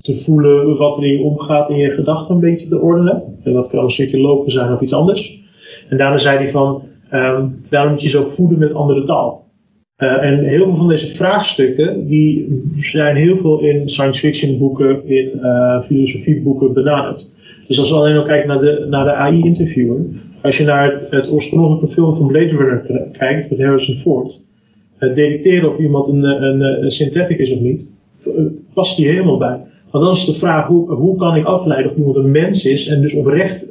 te 0.03 0.15
voelen 0.15 0.77
wat 0.77 0.97
er 0.97 1.05
in 1.05 1.13
je 1.13 1.23
omgaat 1.23 1.71
in 1.71 1.77
je 1.77 1.91
gedachten 1.91 2.35
een 2.35 2.41
beetje 2.41 2.69
te 2.69 2.81
ordenen. 2.81 3.23
En 3.43 3.53
dat 3.53 3.69
kan 3.69 3.85
een 3.85 3.91
stukje 3.91 4.21
lopen 4.21 4.53
zijn 4.53 4.73
of 4.73 4.81
iets 4.81 4.95
anders. 4.95 5.41
En 5.89 5.97
daarna 5.97 6.19
zei 6.19 6.37
hij 6.37 6.51
van, 6.51 6.83
ehm, 7.11 7.49
daarom 7.69 7.93
moet 7.93 8.03
je 8.03 8.09
zo 8.09 8.25
voeden 8.25 8.59
met 8.59 8.75
andere 8.75 9.03
taal. 9.03 9.49
Eh, 9.97 10.23
en 10.23 10.45
heel 10.45 10.65
veel 10.65 10.77
van 10.77 10.89
deze 10.89 11.09
vraagstukken, 11.09 12.07
die 12.07 12.63
zijn 12.77 13.17
heel 13.17 13.37
veel 13.37 13.61
in 13.61 13.89
science 13.89 14.21
fiction 14.21 14.59
boeken, 14.59 15.09
in 15.09 15.31
uh, 15.43 15.83
filosofieboeken 15.83 16.73
benaderd. 16.73 17.29
Dus 17.67 17.79
als 17.79 17.91
we 17.91 17.97
alleen 17.97 18.17
al 18.17 18.25
kijken 18.25 18.49
naar 18.49 18.59
de, 18.59 18.87
naar 18.89 19.05
de 19.05 19.13
AI-interviewer, 19.13 20.01
als 20.43 20.59
je 20.59 20.65
naar 20.65 20.93
het, 20.93 21.11
het, 21.11 21.33
oorspronkelijke 21.33 21.89
film 21.89 22.15
van 22.15 22.27
Blade 22.27 22.57
Runner 22.57 23.09
kijkt, 23.19 23.51
met 23.51 23.59
Harrison 23.59 23.97
Ford, 23.97 24.41
het 25.01 25.15
detecteren 25.15 25.71
of 25.71 25.79
iemand 25.79 26.09
een, 26.09 26.25
een, 26.25 26.61
een 26.85 26.93
synthetic 26.93 27.39
is 27.39 27.53
of 27.53 27.61
niet, 27.61 27.87
past 28.75 28.97
die 28.97 29.09
helemaal 29.09 29.39
bij. 29.39 29.61
Want 29.91 30.05
dan 30.05 30.15
is 30.15 30.25
de 30.25 30.35
vraag, 30.35 30.67
hoe, 30.67 30.93
hoe 30.93 31.17
kan 31.17 31.37
ik 31.37 31.45
afleiden 31.45 31.91
of 31.91 31.97
iemand 31.97 32.17
een 32.17 32.31
mens 32.31 32.67
is 32.67 32.87
en 32.87 33.01
dus 33.01 33.15
oprecht 33.15 33.67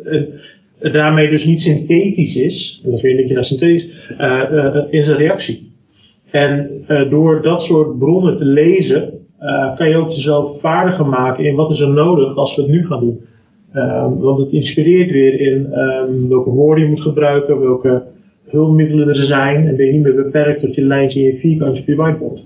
daarmee 0.79 1.29
dus 1.29 1.45
niet 1.45 1.61
synthetisch 1.61 2.35
is, 2.35 2.81
en 2.83 2.91
dat 2.91 2.99
vind 2.99 3.27
je 3.27 3.33
naar 3.33 3.45
synthetisch, 3.45 3.89
uh, 4.19 4.43
uh, 4.51 4.75
in 4.89 5.03
zijn 5.03 5.17
reactie. 5.17 5.71
En 6.31 6.69
door 7.09 7.41
dat 7.41 7.63
soort 7.63 7.99
bronnen 7.99 8.35
te 8.35 8.45
lezen, 8.45 9.13
kan 9.77 9.89
je 9.89 9.95
ook 9.95 10.11
jezelf 10.11 10.59
vaardiger 10.59 11.05
maken 11.05 11.45
in 11.45 11.55
wat 11.55 11.71
is 11.71 11.79
er 11.79 11.89
nodig 11.89 12.35
als 12.35 12.55
we 12.55 12.61
het 12.61 12.71
nu 12.71 12.85
gaan 12.85 12.99
doen. 12.99 13.19
Want 14.19 14.37
het 14.37 14.51
inspireert 14.51 15.11
weer 15.11 15.39
in 15.39 15.79
um, 15.79 16.29
welke 16.29 16.49
woorden 16.49 16.83
je 16.83 16.89
moet 16.89 17.01
gebruiken, 17.01 17.59
welke 17.59 18.03
hulpmiddelen 18.51 19.07
er 19.07 19.15
zijn. 19.15 19.67
En 19.67 19.75
ben 19.75 19.85
je 19.85 19.91
niet 19.91 20.03
meer 20.03 20.15
beperkt 20.15 20.61
tot 20.61 20.75
je 20.75 20.81
lijntje 20.81 21.19
in 21.19 21.25
je 21.25 21.37
vierkantje 21.37 21.81
op 21.81 21.87
je 21.87 21.95
whiteboard. 21.95 22.43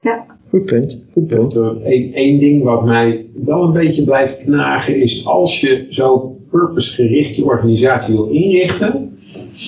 Ja. 0.00 0.26
Goed 0.48 0.64
punt. 0.64 1.06
Goed 1.12 1.26
punt. 1.26 1.54
Eén 2.14 2.38
ding 2.38 2.62
wat 2.62 2.84
mij 2.84 3.26
wel 3.44 3.64
een 3.64 3.72
beetje 3.72 4.04
blijft 4.04 4.38
knagen 4.38 4.96
is 4.96 5.26
als 5.26 5.60
je 5.60 5.86
zo 5.90 6.36
purpose-gericht 6.50 7.36
je 7.36 7.44
organisatie 7.44 8.14
wil 8.14 8.28
inrichten. 8.28 9.16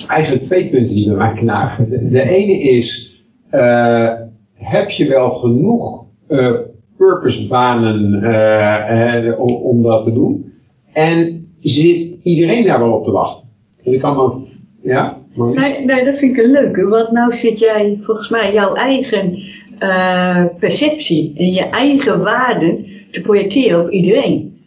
Eigenlijk 0.07 0.43
twee 0.43 0.69
punten 0.69 0.95
die 0.95 1.07
bij 1.07 1.15
mij 1.15 1.33
knagen. 1.33 1.89
De, 1.89 2.09
de 2.09 2.21
ene 2.21 2.61
is, 2.61 3.15
uh, 3.51 4.13
heb 4.53 4.89
je 4.89 5.07
wel 5.07 5.31
genoeg 5.31 6.05
uh, 6.29 6.51
purpose-banen 6.97 8.23
uh, 8.23 9.39
om, 9.39 9.55
om 9.55 9.81
dat 9.81 10.03
te 10.03 10.13
doen? 10.13 10.53
En 10.93 11.47
zit 11.59 12.17
iedereen 12.23 12.65
daar 12.65 12.79
wel 12.79 12.93
op 12.93 13.03
te 13.03 13.11
wachten? 13.11 13.46
Ik 13.91 13.99
kan 13.99 14.15
me, 14.15 14.45
ja? 14.81 15.17
Nee, 15.33 15.85
nee, 15.85 16.05
dat 16.05 16.17
vind 16.17 16.37
ik 16.37 16.43
een 16.43 16.51
leuke. 16.51 16.87
Want 16.87 17.11
nou 17.11 17.33
zit 17.33 17.59
jij 17.59 17.99
volgens 18.03 18.29
mij 18.29 18.53
jouw 18.53 18.75
eigen 18.75 19.39
uh, 19.79 20.45
perceptie 20.59 21.33
en 21.37 21.51
je 21.51 21.63
eigen 21.63 22.23
waarden 22.23 22.85
te 23.11 23.21
projecteren 23.21 23.81
op 23.81 23.89
iedereen. 23.89 24.61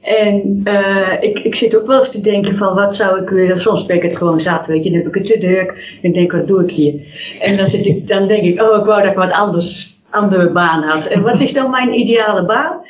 En 0.00 0.60
uh, 0.64 1.12
ik, 1.20 1.38
ik 1.38 1.54
zit 1.54 1.80
ook 1.80 1.86
wel 1.86 1.98
eens 1.98 2.10
te 2.10 2.20
denken 2.20 2.56
van 2.56 2.74
wat 2.74 2.96
zou 2.96 3.22
ik 3.22 3.28
willen. 3.28 3.58
Soms 3.58 3.86
ben 3.86 3.96
ik 3.96 4.02
het 4.02 4.16
gewoon 4.16 4.40
zat, 4.40 4.66
weet 4.66 4.84
je. 4.84 4.90
Dan 4.90 4.98
heb 4.98 5.08
ik 5.08 5.14
het 5.14 5.26
te 5.26 5.38
druk 5.38 5.98
en 6.02 6.12
denk 6.12 6.32
wat 6.32 6.48
doe 6.48 6.62
ik 6.62 6.70
hier. 6.70 6.94
En 7.40 7.56
dan, 7.56 7.66
zit 7.66 7.86
ik, 7.86 8.08
dan 8.08 8.26
denk 8.26 8.42
ik, 8.42 8.62
oh 8.62 8.78
ik 8.78 8.84
wou 8.84 9.02
dat 9.02 9.10
ik 9.10 9.18
wat 9.18 9.32
anders, 9.32 10.00
andere 10.10 10.50
baan 10.50 10.82
had. 10.82 11.06
En 11.06 11.22
wat 11.22 11.40
is 11.40 11.52
dan 11.52 11.70
mijn 11.70 11.94
ideale 11.94 12.44
baan? 12.44 12.80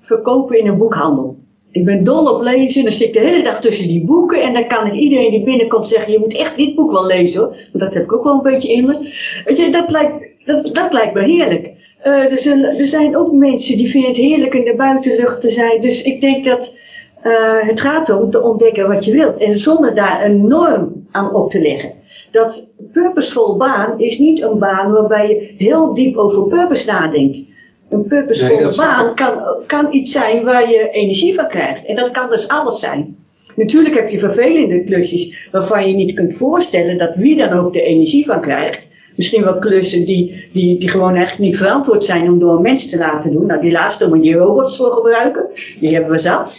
Verkopen 0.00 0.58
in 0.58 0.66
een 0.66 0.78
boekhandel. 0.78 1.41
Ik 1.72 1.84
ben 1.84 2.04
dol 2.04 2.34
op 2.34 2.42
lezen, 2.42 2.82
dan 2.82 2.92
zit 2.92 3.06
ik 3.06 3.12
de 3.12 3.20
hele 3.20 3.42
dag 3.42 3.60
tussen 3.60 3.86
die 3.88 4.04
boeken 4.04 4.42
en 4.42 4.52
dan 4.52 4.66
kan 4.66 4.86
ik 4.86 4.92
iedereen 4.92 5.30
die 5.30 5.42
binnenkomt 5.42 5.88
zeggen, 5.88 6.12
je 6.12 6.18
moet 6.18 6.36
echt 6.36 6.56
dit 6.56 6.74
boek 6.74 6.92
wel 6.92 7.06
lezen 7.06 7.40
hoor. 7.40 7.48
Want 7.48 7.84
dat 7.84 7.94
heb 7.94 8.02
ik 8.02 8.12
ook 8.12 8.24
wel 8.24 8.32
een 8.32 8.52
beetje 8.52 8.72
in 8.72 8.84
me. 8.84 9.70
Dat 9.70 9.90
lijkt, 9.90 10.12
dat, 10.44 10.74
dat 10.74 10.92
lijkt 10.92 11.14
me 11.14 11.22
heerlijk. 11.22 11.70
Uh, 12.04 12.32
er, 12.32 12.38
zijn, 12.38 12.64
er 12.64 12.84
zijn 12.84 13.16
ook 13.16 13.32
mensen 13.32 13.76
die 13.76 13.90
vinden 13.90 14.10
het 14.10 14.18
heerlijk 14.18 14.54
in 14.54 14.64
de 14.64 14.74
buitenlucht 14.74 15.40
te 15.40 15.50
zijn. 15.50 15.80
Dus 15.80 16.02
ik 16.02 16.20
denk 16.20 16.44
dat 16.44 16.76
uh, 17.24 17.60
het 17.60 17.80
gaat 17.80 18.20
om 18.20 18.30
te 18.30 18.42
ontdekken 18.42 18.88
wat 18.88 19.04
je 19.04 19.12
wilt. 19.12 19.38
En 19.38 19.58
zonder 19.58 19.94
daar 19.94 20.24
een 20.24 20.48
norm 20.48 21.06
aan 21.10 21.34
op 21.34 21.50
te 21.50 21.60
leggen. 21.60 21.92
Dat 22.30 22.68
purposevol 22.92 23.56
baan 23.56 23.98
is 23.98 24.18
niet 24.18 24.42
een 24.42 24.58
baan 24.58 24.92
waarbij 24.92 25.28
je 25.28 25.64
heel 25.64 25.94
diep 25.94 26.16
over 26.16 26.46
purpose 26.46 26.86
nadenkt. 26.86 27.44
Een 27.92 28.06
purposevolle 28.06 28.66
nee, 28.66 28.76
baan 28.76 29.14
kan, 29.14 29.42
kan 29.66 29.86
iets 29.90 30.12
zijn 30.12 30.44
waar 30.44 30.70
je 30.70 30.90
energie 30.90 31.34
van 31.34 31.48
krijgt. 31.48 31.86
En 31.86 31.94
dat 31.94 32.10
kan 32.10 32.30
dus 32.30 32.48
alles 32.48 32.80
zijn. 32.80 33.16
Natuurlijk 33.56 33.94
heb 33.94 34.08
je 34.08 34.18
vervelende 34.18 34.84
klusjes 34.84 35.48
waarvan 35.50 35.88
je 35.88 35.94
niet 35.94 36.14
kunt 36.14 36.36
voorstellen 36.36 36.98
dat 36.98 37.14
wie 37.14 37.36
dan 37.36 37.52
ook 37.52 37.72
de 37.72 37.82
energie 37.82 38.26
van 38.26 38.40
krijgt. 38.40 38.88
Misschien 39.16 39.44
wel 39.44 39.58
klussen 39.58 40.04
die, 40.04 40.48
die, 40.52 40.78
die 40.78 40.88
gewoon 40.88 41.14
eigenlijk 41.14 41.50
niet 41.50 41.56
verantwoord 41.56 42.06
zijn 42.06 42.30
om 42.30 42.38
door 42.38 42.56
een 42.56 42.62
mens 42.62 42.90
te 42.90 42.98
laten 42.98 43.32
doen. 43.32 43.46
Nou, 43.46 43.60
die 43.60 43.72
laatste 43.72 44.08
moet 44.08 44.24
je 44.24 44.34
robots 44.34 44.76
voor 44.76 44.92
gebruiken. 44.92 45.46
Die 45.80 45.94
hebben 45.94 46.10
we 46.10 46.18
zat. 46.18 46.56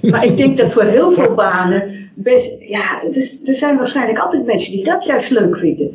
Maar 0.00 0.24
ik 0.24 0.36
denk 0.36 0.56
dat 0.56 0.72
voor 0.72 0.82
heel 0.82 1.12
veel 1.12 1.34
banen 1.34 2.03
best, 2.14 2.56
ja, 2.60 3.02
dus, 3.10 3.42
er 3.44 3.54
zijn 3.54 3.76
waarschijnlijk 3.76 4.18
altijd 4.18 4.46
mensen 4.46 4.72
die 4.72 4.84
dat 4.84 5.04
juist 5.04 5.30
leuk 5.30 5.56
vinden. 5.56 5.90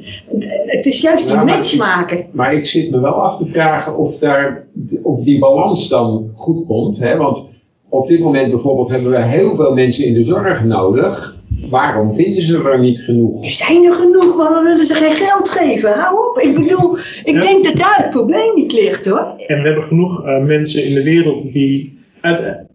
Het 0.65 0.85
is 0.85 1.01
juist 1.01 1.27
die 1.27 1.43
mens 1.43 1.75
maken. 1.75 2.25
Maar 2.31 2.53
ik 2.53 2.65
zit 2.65 2.91
me 2.91 2.99
wel 2.99 3.13
af 3.13 3.37
te 3.37 3.45
vragen 3.45 3.97
of, 3.97 4.17
daar, 4.17 4.67
of 5.03 5.23
die 5.23 5.39
balans 5.39 5.89
dan 5.89 6.31
goed 6.35 6.65
komt. 6.65 6.99
Hè? 6.99 7.17
Want 7.17 7.53
op 7.89 8.07
dit 8.07 8.19
moment 8.19 8.49
bijvoorbeeld 8.49 8.89
hebben 8.89 9.11
we 9.11 9.21
heel 9.21 9.55
veel 9.55 9.73
mensen 9.73 10.05
in 10.05 10.13
de 10.13 10.23
zorg 10.23 10.63
nodig. 10.63 11.37
Waarom 11.69 12.13
vinden 12.13 12.41
ze 12.41 12.63
er 12.63 12.79
niet 12.79 13.01
genoeg? 13.01 13.43
Er 13.45 13.51
zijn 13.51 13.85
er 13.85 13.93
genoeg, 13.93 14.37
maar 14.37 14.53
we 14.53 14.63
willen 14.63 14.85
ze 14.85 14.93
geen 14.93 15.15
geld 15.15 15.49
geven. 15.49 15.93
Hou 15.93 16.29
op. 16.29 16.39
Ik 16.39 16.55
bedoel, 16.55 16.95
ik 17.23 17.33
ja. 17.33 17.41
denk 17.41 17.63
dat 17.63 17.75
daar 17.75 17.97
het 17.97 18.09
probleem 18.09 18.55
niet 18.55 18.71
ligt 18.71 19.05
hoor. 19.05 19.33
En 19.47 19.61
we 19.61 19.67
hebben 19.67 19.83
genoeg 19.83 20.25
uh, 20.25 20.43
mensen 20.43 20.85
in 20.85 20.93
de 20.93 21.03
wereld 21.03 21.53
die 21.53 21.99
uit, 22.21 22.67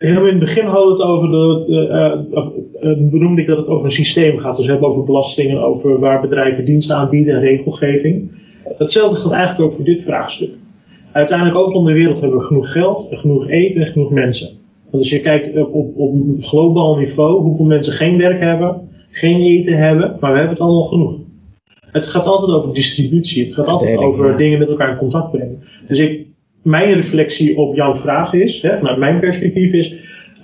Helemaal 0.00 0.26
in 0.26 0.28
het 0.28 0.38
begin 0.38 0.66
hadden 0.66 0.96
we 0.96 1.02
het 1.02 1.10
over 1.10 1.28
de, 1.30 1.66
uh, 1.68 2.38
of, 2.38 2.44
uh, 2.44 2.59
benoemde 2.80 3.40
ik 3.40 3.46
dat 3.46 3.56
het 3.56 3.68
over 3.68 3.84
een 3.84 3.90
systeem 3.90 4.38
gaat. 4.38 4.56
Dus 4.56 4.66
we 4.66 4.72
hebben 4.72 4.90
over 4.90 5.04
belastingen, 5.04 5.62
over 5.62 5.98
waar 5.98 6.20
bedrijven 6.20 6.64
diensten 6.64 6.96
aanbieden 6.96 7.34
en 7.34 7.40
regelgeving. 7.40 8.30
Hetzelfde 8.78 9.16
geldt 9.16 9.36
eigenlijk 9.36 9.70
ook 9.70 9.76
voor 9.76 9.84
dit 9.84 10.02
vraagstuk. 10.02 10.50
Uiteindelijk 11.12 11.58
ook 11.58 11.74
in 11.74 11.84
de 11.84 11.92
wereld 11.92 12.20
hebben 12.20 12.38
we 12.38 12.44
genoeg 12.44 12.72
geld, 12.72 13.10
genoeg 13.12 13.48
eten 13.48 13.80
en 13.80 13.92
genoeg 13.92 14.10
mensen. 14.10 14.48
Want 14.90 15.02
als 15.02 15.10
je 15.10 15.20
kijkt 15.20 15.56
op, 15.56 15.74
op, 15.74 15.96
op 15.96 16.14
globaal 16.40 16.96
niveau 16.96 17.40
hoeveel 17.40 17.64
mensen 17.64 17.92
geen 17.92 18.18
werk 18.18 18.40
hebben, 18.40 18.88
geen 19.10 19.40
eten 19.40 19.76
hebben, 19.78 20.16
maar 20.20 20.30
we 20.30 20.38
hebben 20.38 20.54
het 20.54 20.64
allemaal 20.64 20.88
genoeg. 20.88 21.14
Het 21.80 22.06
gaat 22.06 22.26
altijd 22.26 22.50
over 22.50 22.74
distributie, 22.74 23.44
het 23.44 23.54
gaat 23.54 23.66
altijd 23.66 23.98
over 23.98 24.36
dingen 24.36 24.58
met 24.58 24.68
elkaar 24.68 24.90
in 24.90 24.96
contact 24.96 25.30
brengen. 25.30 25.62
Dus 25.88 25.98
ik, 25.98 26.26
mijn 26.62 26.92
reflectie 26.92 27.56
op 27.56 27.74
jouw 27.74 27.94
vraag 27.94 28.32
is, 28.32 28.62
hè, 28.62 28.76
vanuit 28.76 28.98
mijn 28.98 29.20
perspectief 29.20 29.72
is, 29.72 29.94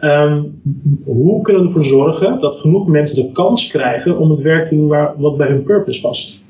um, 0.01 0.61
hoe 1.05 1.43
kunnen 1.43 1.63
we 1.63 1.69
ervoor 1.69 1.85
zorgen 1.85 2.41
dat 2.41 2.57
genoeg 2.57 2.87
mensen 2.87 3.17
de 3.17 3.33
kans 3.33 3.67
krijgen 3.67 4.19
om 4.19 4.31
het 4.31 4.41
werk 4.41 4.69
te 4.69 4.75
doen 4.75 4.89
waar, 4.89 5.15
wat 5.17 5.37
bij 5.37 5.49
hun 5.49 5.63
purpose 5.63 6.01
past? 6.01 6.45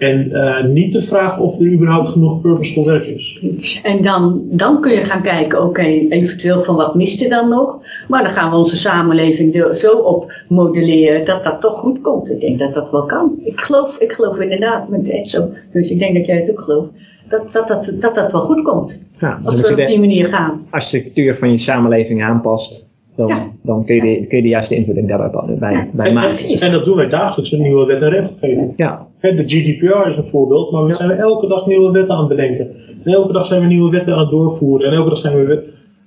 En 0.00 0.28
uh, 0.28 0.64
niet 0.64 0.92
de 0.92 1.02
vraag 1.02 1.38
of 1.38 1.60
er 1.60 1.72
überhaupt 1.72 2.08
genoeg 2.08 2.40
purposeful 2.40 2.86
werk 2.86 3.04
is. 3.04 3.40
En 3.82 4.02
dan, 4.02 4.42
dan 4.44 4.80
kun 4.80 4.92
je 4.92 5.04
gaan 5.04 5.22
kijken, 5.22 5.58
oké, 5.58 5.68
okay, 5.68 6.06
eventueel 6.08 6.64
van 6.64 6.76
wat 6.76 6.94
mist 6.94 7.22
er 7.22 7.28
dan 7.28 7.48
nog. 7.48 7.80
Maar 8.08 8.22
dan 8.22 8.32
gaan 8.32 8.50
we 8.50 8.56
onze 8.56 8.76
samenleving 8.76 9.74
zo 9.74 9.92
op 9.92 10.32
modelleren 10.48 11.24
dat 11.24 11.44
dat 11.44 11.60
toch 11.60 11.78
goed 11.78 12.00
komt. 12.00 12.30
Ik 12.30 12.40
denk 12.40 12.58
dat 12.58 12.74
dat 12.74 12.90
wel 12.90 13.06
kan. 13.06 13.32
Ik 13.44 13.60
geloof, 13.60 13.98
ik 13.98 14.12
geloof 14.12 14.38
inderdaad 14.38 14.88
met 14.88 15.08
Edso. 15.08 15.48
Dus 15.72 15.90
ik 15.90 15.98
denk 15.98 16.14
dat 16.14 16.26
jij 16.26 16.36
het 16.36 16.50
ook 16.50 16.60
gelooft. 16.60 16.90
Dat 17.28 17.52
dat, 17.52 17.68
dat, 17.68 17.94
dat, 18.00 18.14
dat 18.14 18.32
wel 18.32 18.42
goed 18.42 18.62
komt. 18.62 19.02
Ja, 19.18 19.40
als 19.44 19.60
we 19.60 19.70
op 19.70 19.86
die 19.86 20.00
manier 20.00 20.28
gaan. 20.28 20.66
Architectuur 20.70 21.36
van 21.36 21.50
je 21.50 21.58
samenleving 21.58 22.22
aanpast. 22.22 22.89
Dan, 23.20 23.28
ja. 23.28 23.50
dan 23.62 23.84
kun, 23.84 23.94
je 23.94 24.00
de, 24.00 24.26
kun 24.26 24.36
je 24.36 24.42
de 24.42 24.48
juiste 24.48 24.76
invulling 24.76 25.08
daarbij 25.08 25.56
bij, 25.58 25.72
ja, 25.72 25.88
bij 25.92 26.12
maken. 26.12 26.60
En 26.60 26.72
dat 26.72 26.84
doen 26.84 26.96
wij 26.96 27.08
dagelijks 27.08 27.50
met 27.50 27.60
nieuwe 27.60 27.86
wet 27.86 28.02
en 28.02 28.10
regelgeving. 28.10 28.72
Ja. 28.76 29.06
De 29.20 29.44
GDPR 29.46 30.08
is 30.08 30.16
een 30.16 30.26
voorbeeld, 30.26 30.70
maar 30.70 30.84
we 30.84 30.94
zijn 30.94 31.10
elke 31.10 31.46
dag 31.46 31.66
nieuwe 31.66 31.90
wetten 31.90 32.14
aan 32.14 32.20
het 32.20 32.28
bedenken. 32.28 32.70
En 33.04 33.12
elke 33.12 33.32
dag 33.32 33.46
zijn 33.46 33.60
we 33.60 33.66
nieuwe 33.66 33.90
wetten 33.90 34.12
aan 34.12 34.20
het 34.20 34.30
doorvoeren. 34.30 34.90
En 34.90 34.96
elke 34.96 35.08
dag 35.08 35.18
zijn 35.18 35.46
we 35.46 35.62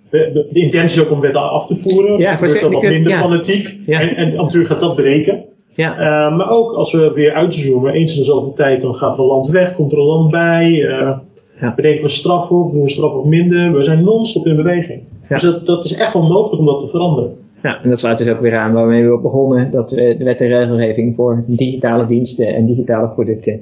de 0.10 0.50
intentie 0.54 1.02
ook 1.02 1.12
om 1.12 1.20
wetten 1.20 1.50
af 1.50 1.68
te 1.68 1.76
voeren. 1.76 2.20
Ja, 2.20 2.38
wordt 2.38 2.62
dat 2.62 2.72
wat 2.72 2.82
minder 2.82 3.12
ja. 3.12 3.20
fanatiek. 3.20 3.78
Ja. 3.86 4.00
En, 4.00 4.16
en 4.16 4.36
natuurlijk 4.36 4.68
gaat 4.68 4.80
dat 4.80 4.96
breken. 4.96 5.44
Ja. 5.76 5.92
Uh, 5.92 6.38
maar 6.38 6.50
ook 6.50 6.74
als 6.74 6.92
we 6.92 7.12
weer 7.14 7.34
uitzoomen, 7.34 7.94
eens 7.94 8.14
in 8.14 8.20
de 8.20 8.26
zoveel 8.26 8.54
tijd, 8.54 8.82
dan 8.82 8.94
gaat 8.94 9.14
er 9.14 9.20
een 9.20 9.26
land 9.26 9.48
weg, 9.48 9.76
komt 9.76 9.92
er 9.92 9.98
een 9.98 10.06
land 10.06 10.32
bij. 10.32 10.72
Uh, 10.72 11.18
ja. 11.60 11.74
Bedenken 11.76 12.04
we 12.04 12.10
strafhof, 12.10 12.72
doen 12.72 12.84
we 12.84 12.90
strafhof 12.90 13.26
minder. 13.26 13.78
We 13.78 13.84
zijn 13.84 14.04
non-stop 14.04 14.48
in 14.48 14.56
beweging. 14.56 15.02
Dus 15.28 15.42
dat, 15.42 15.66
dat 15.66 15.86
is 15.86 15.94
echt 15.94 16.14
wel 16.14 16.28
mogelijk 16.28 16.60
om 16.60 16.66
dat 16.66 16.80
te 16.80 16.88
veranderen. 16.88 17.42
Ja, 17.64 17.84
en 17.84 17.90
dat 17.90 18.00
sluit 18.00 18.18
dus 18.18 18.28
ook 18.28 18.40
weer 18.40 18.58
aan 18.58 18.74
waarmee 18.74 19.10
we 19.10 19.20
begonnen, 19.20 19.72
dat 19.72 19.90
de 19.90 20.16
wet 20.18 20.40
en 20.40 20.48
regelgeving 20.48 21.16
voor 21.16 21.44
digitale 21.48 22.08
diensten 22.08 22.48
en 22.56 22.66
digitale 22.66 23.08
producten, 23.08 23.62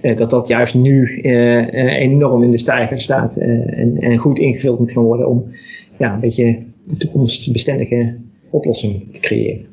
eh, 0.00 0.16
dat 0.16 0.30
dat 0.30 0.48
juist 0.48 0.74
nu 0.74 1.20
eh, 1.22 1.58
eh, 1.58 2.00
enorm 2.00 2.42
in 2.42 2.50
de 2.50 2.58
stijger 2.58 3.00
staat 3.00 3.36
en, 3.36 4.18
goed 4.18 4.38
ingevuld 4.38 4.78
moet 4.78 4.90
gaan 4.90 5.02
worden 5.02 5.28
om 5.28 5.44
ja, 5.98 6.14
een 6.14 6.20
beetje 6.20 6.58
de 6.84 6.96
toekomstbestendige 6.96 8.16
oplossing 8.50 9.12
te 9.12 9.20
creëren. 9.20 9.66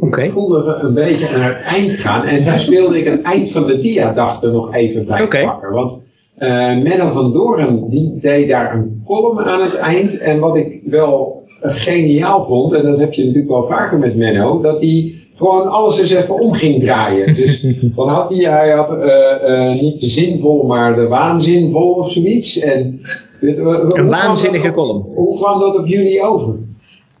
Oké. 0.00 0.20
Ik 0.22 0.30
voelde 0.30 0.62
ze 0.62 0.70
een 0.86 0.94
beetje 0.94 1.38
naar 1.38 1.54
het 1.56 1.62
eind 1.76 1.90
gaan. 1.92 2.24
En 2.24 2.44
daar 2.44 2.58
speelde 2.60 2.98
ik 2.98 3.04
het 3.04 3.22
eind 3.22 3.50
van 3.50 3.66
de 3.66 3.78
diadag 3.80 4.42
er 4.42 4.52
nog 4.52 4.74
even 4.74 5.06
bij 5.06 5.22
Oké. 5.22 5.42
pakken. 5.44 5.70
Want 5.72 6.06
eh 6.36 6.48
Menno 6.82 7.12
van 7.12 7.32
Doorn 7.32 7.88
die 7.90 8.18
deed 8.20 8.48
daar 8.48 8.74
een 8.74 9.02
column 9.06 9.38
aan 9.38 9.62
het 9.62 9.74
eind. 9.76 10.18
En 10.18 10.38
wat 10.40 10.56
ik 10.56 10.80
wel 10.84 11.42
geniaal 11.60 12.44
vond, 12.44 12.72
en 12.72 12.82
dat 12.84 12.98
heb 12.98 13.12
je 13.12 13.24
natuurlijk 13.24 13.52
wel 13.52 13.64
vaker 13.64 13.98
met 13.98 14.16
Menno, 14.16 14.60
dat 14.60 14.80
hij 14.80 15.14
gewoon 15.34 15.68
alles 15.70 15.98
eens 16.00 16.10
even 16.10 16.40
om 16.40 16.52
ging 16.52 16.82
draaien. 16.82 17.34
Dus 17.34 17.66
wat 17.94 18.08
had 18.08 18.28
hij? 18.28 18.38
Hij 18.50 18.70
had 18.70 18.98
eh, 18.98 19.70
eh, 19.70 19.80
niet 19.80 20.00
de 20.00 20.06
zinvol, 20.06 20.66
maar 20.66 20.94
de 20.94 21.06
waanzinvol 21.08 21.92
of 21.92 22.10
zoiets. 22.10 22.58
En, 22.58 23.00
Een 23.40 24.08
waanzinnige 24.08 24.68
op- 24.68 24.74
column. 24.74 25.04
Hoe 25.14 25.36
kwam 25.38 25.60
dat 25.60 25.78
op 25.78 25.86
jullie 25.86 26.22
over? 26.22 26.54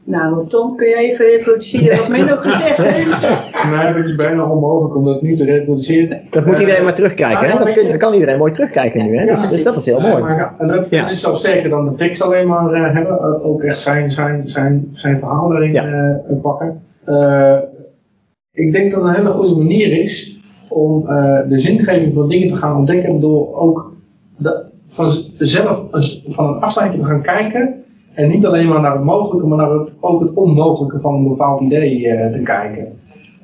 Nou, 0.04 0.46
Tom, 0.48 0.76
kun 0.76 0.88
je 0.88 0.94
even 0.94 1.26
reproduceren 1.26 1.98
wat 1.98 2.08
Menno 2.08 2.36
gezegd 2.36 2.76
heeft? 2.76 3.28
Nee, 3.70 3.86
het 3.86 4.04
is 4.06 4.14
bijna 4.14 4.50
onmogelijk 4.50 4.96
om 4.96 5.04
dat 5.04 5.22
nu 5.22 5.36
te 5.36 5.44
reproduceren. 5.44 6.20
Dat 6.30 6.46
moet 6.46 6.58
iedereen 6.58 6.84
maar 6.84 6.94
terugkijken. 6.94 7.50
Hè? 7.50 7.58
Dat, 7.58 7.72
kun- 7.72 7.88
dat 7.88 7.96
kan 7.96 8.12
iedereen 8.12 8.38
mooi 8.38 8.52
terugkijken 8.52 9.04
nu. 9.06 9.16
Hè? 9.16 9.24
Ja, 9.24 9.34
Dus, 9.34 9.48
dus 9.48 9.62
dat 9.62 9.76
is 9.76 9.86
heel 9.86 10.00
mooi. 10.00 10.22
maar 10.22 10.36
ja, 10.36 10.54
en 10.58 10.68
dat, 10.68 10.86
Ja. 10.90 11.02
dat 11.02 11.10
is 11.10 11.20
zelfs 11.20 11.38
sterker 11.40 11.70
dan 11.70 11.84
de 11.84 11.94
tekst 11.94 12.22
alleen 12.22 12.48
maar 12.48 12.72
eh, 12.72 12.94
hebben. 12.94 13.42
ook 13.42 13.62
echt 13.62 13.78
zijn, 13.80 14.10
zijn, 14.10 14.42
zijn, 14.48 14.88
zijn 14.92 15.18
verhaal 15.18 15.62
Ja. 15.62 15.84
eh, 16.28 16.40
pakken. 16.42 16.82
Eh, 17.04 17.58
ik 18.52 18.72
denk 18.72 18.92
dat 18.92 19.00
het 19.02 19.10
een 19.10 19.16
hele 19.16 19.32
goede 19.34 19.54
manier 19.56 20.00
is 20.00 20.36
om 20.68 21.06
eh, 21.08 21.48
de 21.48 21.58
zingeving 21.58 22.14
van 22.14 22.28
dingen 22.28 22.48
te 22.48 22.56
gaan 22.56 22.76
ontdekken. 22.76 23.20
Door 23.20 23.54
ook 23.56 23.92
de, 24.36 24.64
van 24.84 25.10
zelf 25.38 25.86
een- 25.90 26.32
van 26.32 26.46
een 26.54 26.60
afstandje 26.60 26.98
te 26.98 27.04
gaan 27.04 27.22
kijken. 27.22 27.81
En 28.14 28.30
niet 28.30 28.46
alleen 28.46 28.68
maar 28.68 28.80
naar 28.80 28.92
het 28.92 29.04
mogelijke, 29.04 29.46
maar 29.46 29.58
naar 29.58 29.70
het, 29.70 29.92
ook 30.00 30.20
het 30.20 30.34
onmogelijke 30.34 31.00
van 31.00 31.14
een 31.14 31.28
bepaald 31.28 31.60
idee 31.60 32.08
eh, 32.08 32.32
te 32.32 32.42
kijken. 32.42 32.86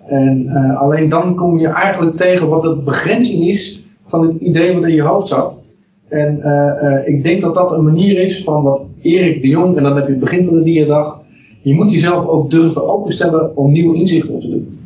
En 0.07 0.47
eh, 0.47 0.81
alleen 0.81 1.09
dan 1.09 1.35
kom 1.35 1.59
je 1.59 1.69
eigenlijk 1.69 2.17
tegen 2.17 2.49
wat 2.49 2.63
de 2.63 2.77
begrenzing 2.85 3.45
is 3.45 3.83
van 4.03 4.27
het 4.27 4.41
idee 4.41 4.75
wat 4.75 4.85
in 4.85 4.95
je 4.95 5.03
hoofd 5.03 5.29
zat. 5.29 5.65
En 6.09 6.43
eh, 6.43 7.09
ik 7.15 7.23
denk 7.23 7.41
dat 7.41 7.55
dat 7.55 7.73
een 7.73 7.85
manier 7.85 8.21
is 8.21 8.45
van 8.45 8.63
wat 8.63 8.81
Erik 9.03 9.41
de 9.41 9.49
Jong, 9.49 9.77
en 9.77 9.83
dan 9.83 9.97
heb 9.97 10.05
je 10.05 10.11
het 10.11 10.21
begin 10.21 10.45
van 10.45 10.55
de 10.55 10.63
dierdag, 10.63 11.21
je 11.63 11.75
moet 11.75 11.91
jezelf 11.91 12.27
ook 12.27 12.51
durven 12.51 12.89
openstellen 12.89 13.57
om 13.57 13.73
nieuwe 13.73 13.97
inzichten 13.97 14.35
op 14.35 14.41
te 14.41 14.51
doen. 14.51 14.78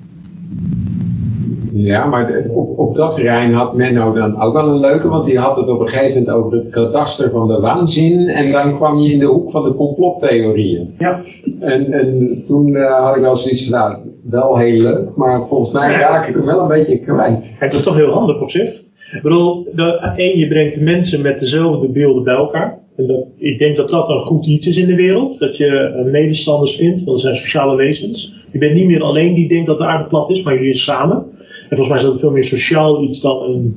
Ja, 1.73 2.07
maar 2.07 2.45
op, 2.51 2.79
op 2.79 2.95
dat 2.95 3.15
terrein 3.15 3.53
had 3.53 3.77
Menno 3.77 4.13
dan 4.13 4.41
ook 4.41 4.53
wel 4.53 4.69
een 4.69 4.81
leuke, 4.81 5.09
want 5.09 5.25
die 5.25 5.39
had 5.39 5.57
het 5.57 5.69
op 5.69 5.81
een 5.81 5.89
gegeven 5.89 6.19
moment 6.19 6.37
over 6.37 6.59
het 6.59 6.71
kadaster 6.71 7.31
van 7.31 7.49
de 7.49 7.61
waanzin. 7.61 8.29
En 8.29 8.53
dan 8.53 8.77
kwam 8.77 8.99
je 8.99 9.13
in 9.13 9.19
de 9.19 9.27
hoek 9.27 9.51
van 9.51 9.65
de 9.65 9.75
complottheorieën. 9.75 10.95
Ja. 10.99 11.23
En, 11.61 11.93
en 11.93 12.43
toen 12.47 12.77
eh, 12.77 13.05
had 13.05 13.17
ik 13.17 13.23
wel 13.23 13.37
zoiets 13.37 13.69
van, 13.69 13.79
nou, 13.79 13.97
wel 14.23 14.59
heel 14.59 14.81
leuk, 14.81 15.17
maar 15.17 15.37
volgens 15.37 15.71
mij 15.71 15.95
raak 15.95 16.29
ik 16.29 16.35
hem 16.35 16.45
wel 16.45 16.61
een 16.61 16.69
beetje 16.69 16.99
kwijt. 16.99 17.57
Het 17.59 17.75
is 17.75 17.83
toch 17.83 17.97
heel 17.97 18.13
handig 18.13 18.41
op 18.41 18.51
zich. 18.51 18.83
Ik 19.13 19.23
bedoel, 19.23 19.65
de, 19.75 20.13
één, 20.17 20.39
je 20.39 20.49
brengt 20.49 20.81
mensen 20.81 21.23
met 21.23 21.39
dezelfde 21.39 21.89
beelden 21.89 22.25
bij 22.25 22.35
elkaar. 22.35 22.79
En 22.97 23.07
dat, 23.07 23.27
ik 23.37 23.59
denk 23.59 23.77
dat 23.77 23.89
dat 23.89 24.09
een 24.09 24.21
goed 24.21 24.47
iets 24.47 24.67
is 24.67 24.77
in 24.77 24.87
de 24.87 24.95
wereld. 24.95 25.39
Dat 25.39 25.57
je 25.57 25.67
eh, 25.67 26.05
medestanders 26.05 26.77
vindt, 26.77 27.05
want 27.05 27.11
dat 27.11 27.21
zijn 27.21 27.37
sociale 27.37 27.77
wezens. 27.77 28.35
Je 28.53 28.59
bent 28.59 28.75
niet 28.75 28.87
meer 28.87 29.03
alleen 29.03 29.35
die 29.35 29.49
denkt 29.49 29.67
dat 29.67 29.79
de 29.79 29.87
aarde 29.87 30.09
plat 30.09 30.31
is, 30.31 30.43
maar 30.43 30.55
jullie 30.55 30.75
zijn 30.75 30.99
samen. 30.99 31.27
En 31.73 31.79
volgens 31.79 31.89
mij 31.89 31.99
is 31.99 32.05
dat 32.13 32.21
veel 32.21 32.31
meer 32.31 32.45
sociaal 32.45 33.03
iets 33.03 33.21
dan 33.21 33.43
een 33.43 33.77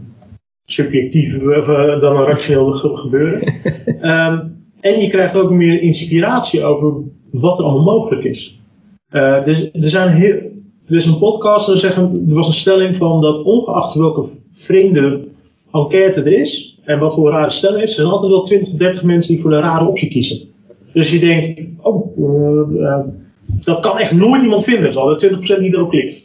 subjectief, 0.65 1.35
of, 1.47 1.67
eh, 1.67 1.99
dan 1.99 2.15
een 2.17 2.25
rationeel 2.25 2.71
ge- 2.71 2.95
gebeuren. 2.97 3.41
Ehm, 4.01 4.39
en 4.79 5.01
je 5.01 5.07
krijgt 5.09 5.35
ook 5.35 5.51
meer 5.51 5.81
inspiratie 5.81 6.63
over 6.63 6.93
wat 7.31 7.59
er 7.59 7.65
allemaal 7.65 7.97
mogelijk 7.99 8.23
is. 8.23 8.59
Eh, 9.09 9.43
dus, 9.45 9.69
er 9.71 9.89
zijn 9.89 10.09
heel, 10.15 10.33
er 10.85 10.95
is 10.95 11.05
een 11.05 11.17
podcast, 11.17 11.69
er, 11.69 11.77
zeggen, 11.77 12.25
er 12.29 12.35
was 12.35 12.47
een 12.47 12.53
stelling 12.53 12.95
van 12.95 13.21
dat 13.21 13.43
ongeacht 13.43 13.95
welke 13.95 14.27
vreemde 14.51 15.23
enquête 15.71 16.21
er 16.21 16.39
is, 16.39 16.79
en 16.83 16.99
wat 16.99 17.13
voor 17.13 17.29
rare 17.31 17.51
stelling 17.51 17.81
is, 17.83 17.89
er 17.89 17.95
zijn 17.95 18.07
altijd 18.07 18.31
wel 18.31 18.43
20 18.43 18.69
of 18.71 18.77
30 18.77 19.03
mensen 19.03 19.33
die 19.33 19.41
voor 19.41 19.51
de 19.51 19.59
rare 19.59 19.87
optie 19.87 20.09
kiezen. 20.09 20.39
Dus 20.93 21.11
je 21.11 21.19
denkt, 21.19 21.61
oh, 21.81 22.17
eh, 22.81 22.99
dat 23.65 23.79
kan 23.79 23.97
echt 23.97 24.15
nooit 24.15 24.41
iemand 24.43 24.63
vinden. 24.63 24.83
Er 24.83 24.89
is 24.89 24.95
altijd 24.97 25.19
20% 25.33 25.59
die 25.59 25.73
erop 25.73 25.89
klikt. 25.89 26.24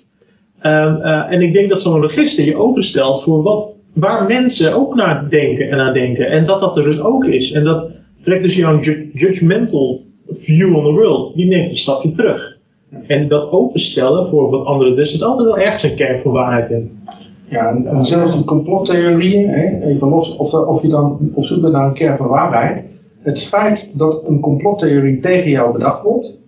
Ehm, 0.60 0.94
eh, 0.94 1.32
en 1.32 1.42
ik 1.42 1.52
denk 1.52 1.68
dat 1.70 1.82
zo'n 1.82 2.00
register 2.00 2.44
je 2.44 2.56
openstelt 2.56 3.22
voor 3.22 3.42
wat, 3.42 3.76
waar 3.92 4.26
mensen 4.26 4.74
ook 4.74 4.94
naar 4.94 5.26
denken 5.30 5.70
en 5.70 5.76
naar 5.76 5.92
denken. 5.92 6.26
En 6.30 6.46
dat 6.46 6.60
dat 6.60 6.76
er 6.76 6.84
dus 6.84 7.00
ook 7.00 7.24
is. 7.24 7.52
En 7.52 7.64
dat 7.64 7.86
trekt 8.20 8.42
dus 8.42 8.56
jouw 8.56 8.80
ju- 8.80 9.10
judgmental 9.12 10.00
view 10.28 10.76
on 10.76 10.84
the 10.84 10.92
world, 10.92 11.34
die 11.34 11.46
neemt 11.46 11.70
een 11.70 11.76
stapje 11.76 12.12
terug. 12.12 12.58
En 13.06 13.28
dat 13.28 13.50
openstellen 13.50 14.28
voor 14.28 14.50
wat 14.50 14.66
anderen, 14.66 14.98
er 14.98 15.06
zit 15.06 15.22
altijd 15.22 15.48
wel 15.48 15.58
ergens 15.58 15.82
een 15.82 15.94
kern 15.94 16.20
van 16.20 16.32
waarheid 16.32 16.70
in. 16.70 16.98
Ja, 17.48 17.68
en, 17.68 17.86
en 17.86 18.04
zelfs 18.04 18.32
die 18.34 18.44
complottheorieën, 18.44 19.48
hè, 19.48 19.80
even 19.80 20.08
los 20.08 20.36
of, 20.36 20.54
of 20.54 20.82
je 20.82 20.88
dan 20.88 21.30
op 21.34 21.44
zoek 21.44 21.60
bent 21.60 21.72
naar 21.72 21.86
een 21.86 21.94
kern 21.94 22.16
van 22.16 22.28
waarheid. 22.28 22.84
Het 23.22 23.42
feit 23.42 23.98
dat 23.98 24.22
een 24.26 24.40
complottheorie 24.40 25.18
tegen 25.18 25.50
jou 25.50 25.72
bedacht 25.72 26.02
wordt, 26.02 26.38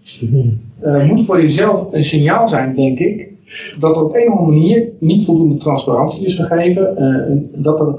eh, 0.81 1.05
moet 1.05 1.25
voor 1.25 1.41
jezelf 1.41 1.89
een 1.93 2.05
signaal 2.05 2.49
zijn, 2.49 2.75
denk 2.77 2.99
ik, 2.99 3.32
dat 3.79 4.03
op 4.03 4.15
een 4.15 4.33
of 4.33 4.39
andere 4.39 4.59
manier 4.59 4.89
niet 4.99 5.25
voldoende 5.25 5.57
transparantie 5.57 6.25
is 6.27 6.35
gegeven. 6.35 6.97
eh, 6.97 7.37
dat, 7.55 7.81
er, 7.81 7.95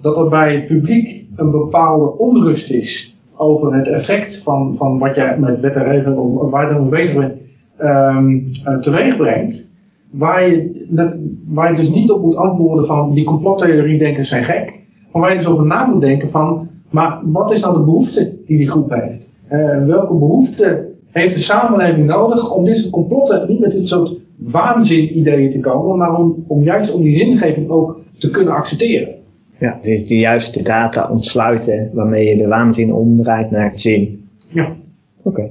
dat 0.00 0.16
er 0.16 0.28
bij 0.28 0.54
het 0.54 0.66
publiek 0.66 1.26
een 1.36 1.50
bepaalde 1.50 2.18
onrust 2.18 2.70
is 2.70 3.16
over 3.36 3.74
het 3.74 3.88
effect 3.88 4.42
van, 4.42 4.76
van 4.76 4.98
wat 4.98 5.14
jij 5.14 5.38
met 5.38 5.60
wet 5.60 5.74
en 5.74 6.18
of, 6.18 6.36
of 6.36 6.50
waar 6.50 6.66
je 6.68 6.74
dan 6.74 6.82
mee 6.82 7.00
bezig 7.00 7.16
bent, 7.16 7.32
ehm 7.76 8.38
eh, 8.64 8.78
teweeg 8.78 9.16
brengt. 9.16 9.70
Waar 10.10 10.50
je, 10.50 10.86
dat, 10.88 11.14
waar 11.46 11.70
je 11.70 11.76
dus 11.76 11.90
niet 11.90 12.10
op 12.10 12.22
moet 12.22 12.36
antwoorden 12.36 12.84
van 12.84 13.12
die 13.12 13.24
complottheorie-denkers 13.24 14.28
zijn 14.28 14.44
gek. 14.44 14.80
Maar 15.12 15.22
waar 15.22 15.30
je 15.30 15.38
dus 15.38 15.48
over 15.48 15.66
na 15.66 15.86
moet 15.86 16.00
denken 16.00 16.28
van, 16.28 16.68
maar 16.90 17.20
wat 17.22 17.52
is 17.52 17.60
nou 17.60 17.76
de 17.78 17.84
behoefte 17.84 18.36
die 18.46 18.56
die 18.56 18.70
groep 18.70 18.90
heeft? 18.90 19.26
Eh, 19.46 19.84
welke 19.84 20.14
behoefte 20.14 20.88
heeft 21.10 21.34
de 21.34 21.40
samenleving 21.40 22.06
nodig 22.06 22.54
om 22.54 22.64
dit 22.64 22.76
soort 22.76 22.92
complotten, 22.92 23.48
niet 23.48 23.60
met 23.60 23.70
dit 23.70 23.88
soort 23.88 24.16
waanzin-ideeën 24.38 25.50
te 25.50 25.60
komen, 25.60 25.96
maar 25.98 26.14
om, 26.18 26.44
om 26.46 26.62
juist 26.62 26.92
om 26.92 27.02
die 27.02 27.16
zingeving 27.16 27.68
ook 27.68 28.00
te 28.18 28.30
kunnen 28.30 28.54
accepteren. 28.54 29.14
Ja, 29.58 29.74
het 29.76 29.86
is 29.86 30.06
de 30.06 30.18
juiste 30.18 30.62
data 30.62 31.08
ontsluiten 31.10 31.90
waarmee 31.92 32.28
je 32.28 32.36
de 32.36 32.48
waanzin 32.48 32.92
omdraait 32.92 33.50
naar 33.50 33.72
zin. 33.74 34.28
Ja. 34.52 34.76
Oké. 35.22 35.50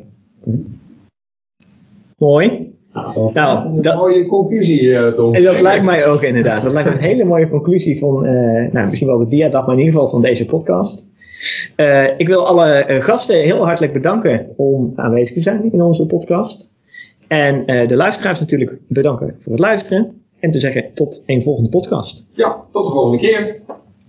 Mooi. 2.17 2.75
Nou, 3.33 3.65
Een 3.75 3.81
dat, 3.81 3.95
mooie 3.95 4.25
conclusie, 4.25 4.95
eh, 4.95 5.13
Tom. 5.13 5.33
en 5.33 5.43
dat 5.43 5.61
lijkt 5.61 5.83
mij 5.83 6.07
ook 6.07 6.21
inderdaad. 6.21 6.63
Dat 6.63 6.73
lijkt 6.73 6.89
me 6.89 6.95
een 6.95 7.01
hele 7.01 7.23
mooie 7.23 7.49
conclusie 7.49 7.99
van, 7.99 8.25
eh, 8.25 8.71
nou, 8.71 8.87
misschien 8.87 9.09
wel 9.09 9.17
de 9.17 9.27
diadag, 9.27 9.65
maar 9.65 9.75
in 9.75 9.79
ieder 9.79 9.93
geval 9.93 10.09
van 10.09 10.21
deze 10.21 10.45
podcast. 10.45 11.05
Eh, 11.75 12.05
ik 12.17 12.27
wil 12.27 12.47
alle 12.47 12.85
gasten 12.99 13.35
heel 13.35 13.65
hartelijk 13.65 13.93
bedanken 13.93 14.47
om 14.55 14.93
aanwezig 14.95 15.35
te 15.35 15.41
zijn 15.41 15.71
in 15.71 15.81
onze 15.81 16.05
podcast. 16.05 16.66
En 17.27 17.65
eh, 17.65 17.87
de 17.87 17.95
luisteraars 17.95 18.39
natuurlijk 18.39 18.77
bedanken 18.87 19.35
voor 19.39 19.51
het 19.51 19.61
luisteren. 19.61 20.21
En 20.39 20.51
te 20.51 20.59
zeggen 20.59 20.93
tot 20.93 21.23
een 21.25 21.41
volgende 21.41 21.69
podcast. 21.69 22.27
Ja, 22.31 22.63
tot 22.71 22.85
de 22.85 22.91
volgende 22.91 23.17
keer. 23.17 23.61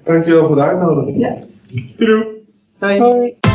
Dankjewel 0.05 0.47
voor 0.47 0.57
de 0.57 0.62
uitnodiging. 0.62 1.21
Ja. 1.21 1.39
Doei 1.97 2.11
doei. 2.11 2.27
Hoi. 2.79 2.99
Hoi. 2.99 3.47